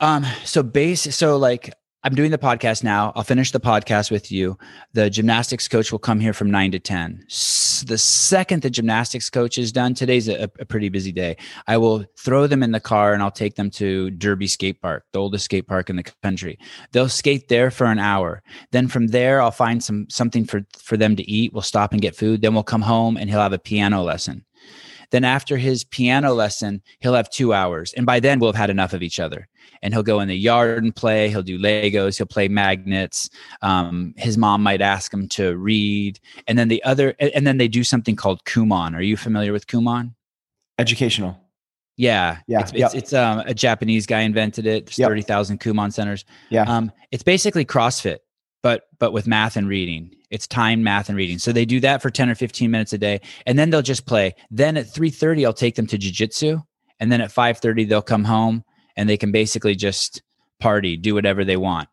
Um, 0.01 0.27
so 0.45 0.63
base 0.65 1.15
so 1.15 1.37
like 1.37 1.73
I'm 2.05 2.15
doing 2.15 2.31
the 2.31 2.39
podcast 2.39 2.85
now. 2.85 3.13
I'll 3.17 3.25
finish 3.25 3.51
the 3.51 3.59
podcast 3.59 4.13
with 4.13 4.31
you. 4.31 4.57
The 4.93 5.11
gymnastics 5.11 5.67
coach 5.67 5.91
will 5.91 5.99
come 5.99 6.21
here 6.21 6.33
from 6.33 6.49
nine 6.49 6.71
to 6.71 6.79
10. 6.79 7.25
S- 7.27 7.85
the 7.89 7.99
second 7.99 8.63
the 8.63 8.71
gymnastics 8.71 9.29
coach 9.29 9.59
is 9.59 9.73
done, 9.73 9.95
today's 9.95 10.29
a, 10.29 10.45
a, 10.61 10.65
pretty 10.65 10.91
busy 10.91 11.11
day. 11.11 11.37
I 11.67 11.77
will 11.77 12.05
throw 12.17 12.47
them 12.47 12.63
in 12.63 12.71
the 12.71 12.79
car 12.79 13.15
and 13.15 13.23
I'll 13.23 13.33
take 13.33 13.57
them 13.57 13.69
to 13.73 14.11
Derby 14.11 14.47
Skate 14.47 14.81
Park, 14.81 15.07
the 15.13 15.19
oldest 15.19 15.47
skate 15.47 15.67
park 15.67 15.91
in 15.91 15.97
the 15.97 16.05
country. 16.23 16.59
They'll 16.93 17.09
skate 17.09 17.49
there 17.49 17.71
for 17.71 17.87
an 17.87 17.99
hour. 17.99 18.43
Then 18.71 18.87
from 18.87 19.09
there, 19.09 19.43
I'll 19.43 19.51
find 19.51 19.83
some 19.83 20.07
something 20.09 20.45
for, 20.45 20.65
for 20.79 20.97
them 20.97 21.17
to 21.17 21.29
eat. 21.29 21.53
We'll 21.53 21.63
stop 21.63 21.93
and 21.93 22.01
get 22.01 22.15
food. 22.15 22.43
Then 22.43 22.55
we'll 22.55 22.63
come 22.63 22.83
home 22.83 23.17
and 23.17 23.29
he'll 23.29 23.41
have 23.41 23.53
a 23.53 23.59
piano 23.59 24.03
lesson. 24.03 24.45
Then 25.11 25.25
after 25.25 25.57
his 25.57 25.85
piano 25.85 26.35
lesson, 26.35 26.83
he'll 27.01 27.15
have 27.15 27.31
two 27.31 27.53
hours. 27.55 27.93
And 27.95 28.05
by 28.05 28.21
then 28.21 28.39
we'll 28.39 28.53
have 28.53 28.61
had 28.61 28.71
enough 28.71 28.93
of 28.93 29.03
each 29.03 29.19
other. 29.19 29.49
And 29.83 29.95
he'll 29.95 30.03
go 30.03 30.21
in 30.21 30.29
the 30.29 30.37
yard 30.37 30.83
and 30.85 30.95
play. 30.95 31.29
He'll 31.31 31.43
do 31.43 31.59
Legos. 31.59 32.17
He'll 32.19 32.27
play 32.27 32.49
magnets. 32.49 33.31
Um, 33.63 34.13
his 34.17 34.37
mom 34.37 34.63
might 34.63 34.81
ask 34.83 35.13
him 35.13 35.29
to 35.31 35.57
read. 35.57 36.21
And 36.47 36.59
then 36.59 36.69
the 36.69 36.83
other, 36.85 37.15
and 37.19 37.47
then 37.47 37.59
they 37.59 37.69
do 37.69 37.85
something 37.85 38.17
called 38.17 38.45
Kumon. 38.45 38.95
Are 38.95 39.03
you 39.03 39.17
familiar 39.17 39.53
with 39.53 39.67
Kumon? 39.67 40.15
Educational. 40.79 41.39
Yeah, 41.97 42.39
Yeah, 42.47 42.61
It's, 42.61 42.73
yep. 42.73 42.87
it's, 42.87 42.95
it's 42.95 43.13
um, 43.13 43.41
a 43.41 43.55
Japanese 43.55 44.07
guy 44.07 44.21
invented 44.21 44.67
it. 44.67 44.87
There's 44.87 44.99
Yep. 45.01 45.09
thirty 45.09 45.23
thousand 45.23 45.59
Kumon 45.61 45.93
centers. 45.93 46.25
Yeah. 46.49 46.63
Um, 46.63 46.93
it's 47.11 47.25
basically 47.25 47.65
CrossFit, 47.65 48.19
but 48.63 48.85
but 49.01 49.13
with 49.13 49.27
math 49.27 49.57
and 49.57 49.67
reading. 49.69 50.15
It's 50.31 50.47
time, 50.47 50.83
math, 50.83 51.09
and 51.09 51.16
reading. 51.16 51.39
So 51.39 51.53
they 51.53 51.64
do 51.64 51.81
that 51.81 52.03
for 52.03 52.11
ten 52.11 52.29
or 52.29 52.35
fifteen 52.35 52.70
minutes 52.70 52.93
a 52.93 52.99
day, 52.99 53.20
and 53.47 53.59
then 53.59 53.70
they'll 53.70 53.83
just 53.83 54.07
play. 54.07 54.35
Then 54.51 54.76
at 54.76 54.93
three 54.93 55.11
thirty, 55.11 55.47
I'll 55.47 55.53
take 55.53 55.74
them 55.74 55.87
to 55.89 55.99
jujitsu, 55.99 56.62
and 57.01 57.11
then 57.11 57.20
at 57.20 57.33
five 57.33 57.59
thirty, 57.59 57.85
they'll 57.85 58.03
come 58.03 58.24
home 58.24 58.64
and 58.97 59.09
they 59.09 59.16
can 59.16 59.31
basically 59.31 59.74
just 59.76 60.22
party, 60.59 60.97
do 60.97 61.14
whatever 61.14 61.45
they 61.45 61.57
want. 61.57 61.89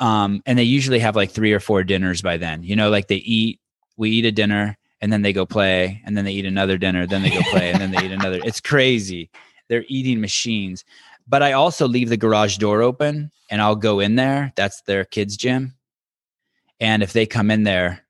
Um, 0.00 0.42
and 0.44 0.58
they 0.58 0.64
usually 0.64 0.98
have 0.98 1.14
like 1.14 1.30
three 1.30 1.52
or 1.52 1.60
four 1.60 1.84
dinners 1.84 2.20
by 2.20 2.36
then. 2.36 2.64
You 2.64 2.74
know, 2.74 2.90
like 2.90 3.06
they 3.06 3.16
eat, 3.16 3.60
we 3.96 4.10
eat 4.10 4.24
a 4.24 4.32
dinner, 4.32 4.76
and 5.00 5.12
then 5.12 5.22
they 5.22 5.32
go 5.32 5.46
play, 5.46 6.02
and 6.04 6.16
then 6.16 6.24
they 6.24 6.32
eat 6.32 6.44
another 6.44 6.76
dinner, 6.78 7.06
then 7.06 7.22
they 7.22 7.30
go 7.30 7.42
play, 7.50 7.70
and 7.70 7.80
then 7.80 7.92
they 7.92 8.04
eat 8.04 8.12
another. 8.12 8.40
It's 8.44 8.60
crazy. 8.60 9.30
They're 9.68 9.84
eating 9.88 10.20
machines. 10.20 10.84
But 11.26 11.42
I 11.42 11.52
also 11.52 11.86
leave 11.86 12.08
the 12.08 12.16
garage 12.16 12.58
door 12.58 12.82
open 12.82 13.30
and 13.48 13.62
I'll 13.62 13.76
go 13.76 14.00
in 14.00 14.16
there. 14.16 14.52
That's 14.56 14.82
their 14.82 15.04
kids' 15.04 15.36
gym. 15.36 15.74
And 16.82 17.02
if 17.02 17.12
they 17.12 17.26
come 17.26 17.52
in 17.52 17.62
there, 17.62 18.04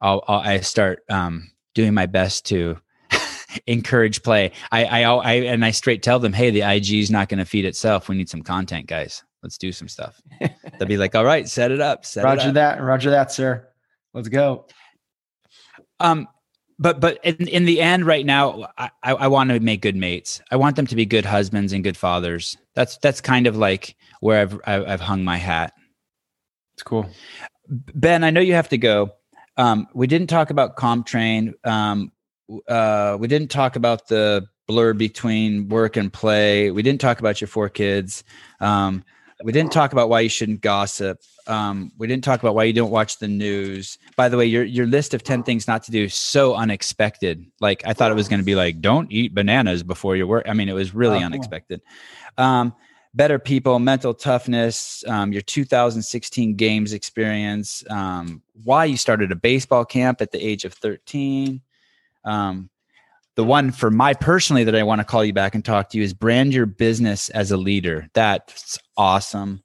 I'll, 0.00 0.24
I'll 0.26 0.40
I 0.40 0.60
start 0.60 1.04
um, 1.10 1.50
doing 1.74 1.92
my 1.92 2.06
best 2.06 2.46
to 2.46 2.78
encourage 3.66 4.22
play. 4.22 4.52
I, 4.72 4.84
I 4.86 5.02
I 5.02 5.32
and 5.34 5.62
I 5.62 5.70
straight 5.70 6.02
tell 6.02 6.18
them, 6.18 6.32
hey, 6.32 6.50
the 6.50 6.62
IG 6.62 6.94
is 6.94 7.10
not 7.10 7.28
going 7.28 7.38
to 7.38 7.44
feed 7.44 7.66
itself. 7.66 8.08
We 8.08 8.16
need 8.16 8.30
some 8.30 8.42
content, 8.42 8.86
guys. 8.86 9.22
Let's 9.42 9.58
do 9.58 9.70
some 9.70 9.88
stuff. 9.88 10.20
They'll 10.78 10.88
be 10.88 10.96
like, 10.96 11.14
all 11.14 11.26
right, 11.26 11.46
set 11.46 11.70
it 11.70 11.80
up. 11.82 12.06
Set 12.06 12.22
it 12.22 12.26
Roger 12.26 12.48
up. 12.48 12.54
that. 12.54 12.82
Roger 12.82 13.10
that, 13.10 13.30
sir. 13.30 13.68
Let's 14.14 14.28
go. 14.28 14.66
Um, 16.00 16.26
but 16.78 17.00
but 17.00 17.18
in, 17.22 17.46
in 17.48 17.66
the 17.66 17.82
end, 17.82 18.06
right 18.06 18.24
now, 18.24 18.72
I, 18.78 18.90
I, 19.02 19.12
I 19.12 19.26
want 19.26 19.50
to 19.50 19.60
make 19.60 19.82
good 19.82 19.94
mates. 19.94 20.40
I 20.50 20.56
want 20.56 20.76
them 20.76 20.86
to 20.86 20.96
be 20.96 21.04
good 21.04 21.26
husbands 21.26 21.74
and 21.74 21.84
good 21.84 21.98
fathers. 21.98 22.56
That's 22.74 22.96
that's 22.96 23.20
kind 23.20 23.46
of 23.46 23.58
like 23.58 23.94
where 24.20 24.40
I've 24.40 24.58
I've 24.66 25.00
hung 25.02 25.22
my 25.22 25.36
hat. 25.36 25.74
It's 26.72 26.82
cool. 26.82 27.10
Ben, 27.68 28.24
I 28.24 28.30
know 28.30 28.40
you 28.40 28.54
have 28.54 28.68
to 28.70 28.78
go. 28.78 29.12
Um, 29.56 29.86
we 29.94 30.06
didn't 30.06 30.26
talk 30.28 30.50
about 30.50 30.76
CompTrain. 30.76 31.54
Um, 31.66 32.12
uh, 32.68 33.16
we 33.18 33.28
didn't 33.28 33.50
talk 33.50 33.76
about 33.76 34.08
the 34.08 34.46
blur 34.66 34.94
between 34.94 35.68
work 35.68 35.96
and 35.96 36.12
play. 36.12 36.70
We 36.70 36.82
didn't 36.82 37.00
talk 37.00 37.20
about 37.20 37.40
your 37.40 37.48
four 37.48 37.68
kids. 37.68 38.24
Um, 38.60 39.04
we 39.42 39.52
didn't 39.52 39.72
talk 39.72 39.92
about 39.92 40.08
why 40.08 40.20
you 40.20 40.28
shouldn't 40.28 40.60
gossip. 40.60 41.20
Um, 41.46 41.92
we 41.98 42.06
didn't 42.06 42.24
talk 42.24 42.40
about 42.40 42.54
why 42.54 42.64
you 42.64 42.72
don't 42.72 42.90
watch 42.90 43.18
the 43.18 43.28
news. 43.28 43.98
By 44.16 44.28
the 44.28 44.36
way, 44.38 44.46
your 44.46 44.64
your 44.64 44.86
list 44.86 45.12
of 45.12 45.22
ten 45.22 45.42
things 45.42 45.68
not 45.68 45.82
to 45.84 45.90
do 45.90 46.04
is 46.04 46.14
so 46.14 46.54
unexpected. 46.54 47.44
Like 47.60 47.82
I 47.86 47.92
thought 47.92 48.10
it 48.10 48.14
was 48.14 48.28
going 48.28 48.40
to 48.40 48.44
be 48.44 48.54
like, 48.54 48.80
don't 48.80 49.10
eat 49.12 49.34
bananas 49.34 49.82
before 49.82 50.16
your 50.16 50.26
work. 50.26 50.46
I 50.48 50.54
mean, 50.54 50.68
it 50.68 50.74
was 50.74 50.94
really 50.94 51.18
Oh, 51.18 51.26
unexpected. 51.26 51.82
Um, 52.38 52.74
better 53.14 53.38
people, 53.38 53.78
mental 53.78 54.12
toughness, 54.12 55.04
um, 55.06 55.32
your 55.32 55.42
2016 55.42 56.56
games 56.56 56.92
experience, 56.92 57.84
um, 57.88 58.42
why 58.64 58.84
you 58.84 58.96
started 58.96 59.30
a 59.30 59.36
baseball 59.36 59.84
camp 59.84 60.20
at 60.20 60.32
the 60.32 60.44
age 60.44 60.64
of 60.64 60.74
13. 60.74 61.60
Um, 62.24 62.70
the 63.36 63.44
one 63.44 63.70
for 63.72 63.90
my 63.90 64.14
personally 64.14 64.64
that 64.64 64.74
I 64.76 64.82
want 64.82 65.00
to 65.00 65.04
call 65.04 65.24
you 65.24 65.32
back 65.32 65.54
and 65.54 65.64
talk 65.64 65.90
to 65.90 65.98
you 65.98 66.04
is 66.04 66.12
brand 66.14 66.52
your 66.54 66.66
business 66.66 67.28
as 67.30 67.50
a 67.50 67.56
leader. 67.56 68.08
That's 68.14 68.78
awesome. 68.96 69.62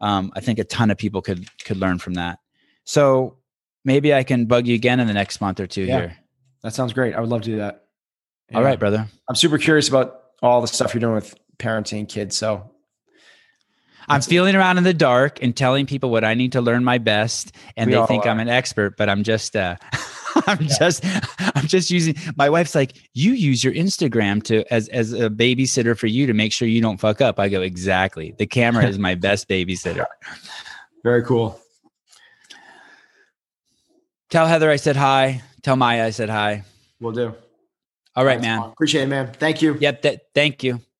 Um, 0.00 0.32
I 0.34 0.40
think 0.40 0.58
a 0.58 0.64
ton 0.64 0.90
of 0.90 0.96
people 0.96 1.20
could 1.20 1.46
could 1.64 1.76
learn 1.76 1.98
from 1.98 2.14
that. 2.14 2.38
So 2.84 3.36
maybe 3.84 4.14
I 4.14 4.22
can 4.24 4.46
bug 4.46 4.66
you 4.66 4.74
again 4.74 5.00
in 5.00 5.06
the 5.06 5.12
next 5.12 5.40
month 5.40 5.60
or 5.60 5.66
two 5.66 5.82
Yeah. 5.84 5.98
here. 5.98 6.16
That 6.62 6.74
sounds 6.74 6.92
great. 6.94 7.14
I 7.14 7.20
would 7.20 7.28
love 7.28 7.42
to 7.42 7.50
do 7.50 7.56
that. 7.58 7.84
All 8.54 8.62
Yeah. 8.62 8.68
right, 8.68 8.78
brother. 8.78 9.06
I'm 9.28 9.34
super 9.34 9.58
curious 9.58 9.88
about 9.88 10.22
all 10.42 10.62
the 10.62 10.66
stuff 10.66 10.94
you're 10.94 11.00
doing 11.00 11.14
with 11.14 11.34
parenting 11.58 12.08
kids. 12.08 12.36
So 12.36 12.70
I'm 14.10 14.20
feeling 14.22 14.56
around 14.56 14.78
in 14.78 14.84
the 14.84 14.94
dark 14.94 15.42
and 15.42 15.56
telling 15.56 15.86
people 15.86 16.10
what 16.10 16.24
I 16.24 16.34
need 16.34 16.52
to 16.52 16.60
learn 16.60 16.84
my 16.84 16.98
best, 16.98 17.52
and 17.76 17.90
We 17.90 17.96
they 17.96 18.06
think 18.06 18.26
I'm 18.26 18.40
an 18.40 18.48
expert, 18.48 18.96
but 18.96 19.08
I'm 19.08 19.22
just 19.22 19.56
uh 19.56 19.76
I'm 20.46 20.66
just 20.66 21.04
I'm 21.38 21.66
just 21.66 21.90
using 21.90 22.16
my 22.36 22.50
wife's 22.50 22.74
like, 22.74 22.94
you 23.14 23.32
use 23.32 23.62
your 23.62 23.72
Instagram 23.72 24.42
to 24.44 24.64
as 24.72 24.88
as 24.88 25.12
a 25.12 25.30
babysitter 25.30 25.96
for 25.96 26.06
you 26.06 26.26
to 26.26 26.34
make 26.34 26.52
sure 26.52 26.68
you 26.68 26.80
don't 26.80 26.98
fuck 26.98 27.20
up. 27.20 27.38
I 27.38 27.48
go, 27.48 27.62
exactly. 27.62 28.34
The 28.38 28.46
camera 28.46 28.86
is 28.86 28.98
my 28.98 29.14
best 29.14 29.48
babysitter. 29.48 30.04
very 31.04 31.22
cool. 31.22 31.60
Tell 34.30 34.46
Heather 34.46 34.70
I 34.70 34.76
said 34.76 34.96
hi. 34.96 35.42
Tell 35.62 35.76
Maya 35.76 36.06
I 36.06 36.10
said 36.10 36.30
hi. 36.30 36.64
We'll 37.00 37.12
do. 37.12 37.34
All 38.16 38.24
right, 38.24 38.40
Thanks, 38.40 38.60
man. 38.60 38.70
Appreciate 38.70 39.02
it, 39.02 39.06
man. 39.06 39.32
Thank 39.32 39.62
you. 39.62 39.76
Yep. 39.80 40.02
Th- 40.02 40.20
thank 40.34 40.62
you. 40.64 40.80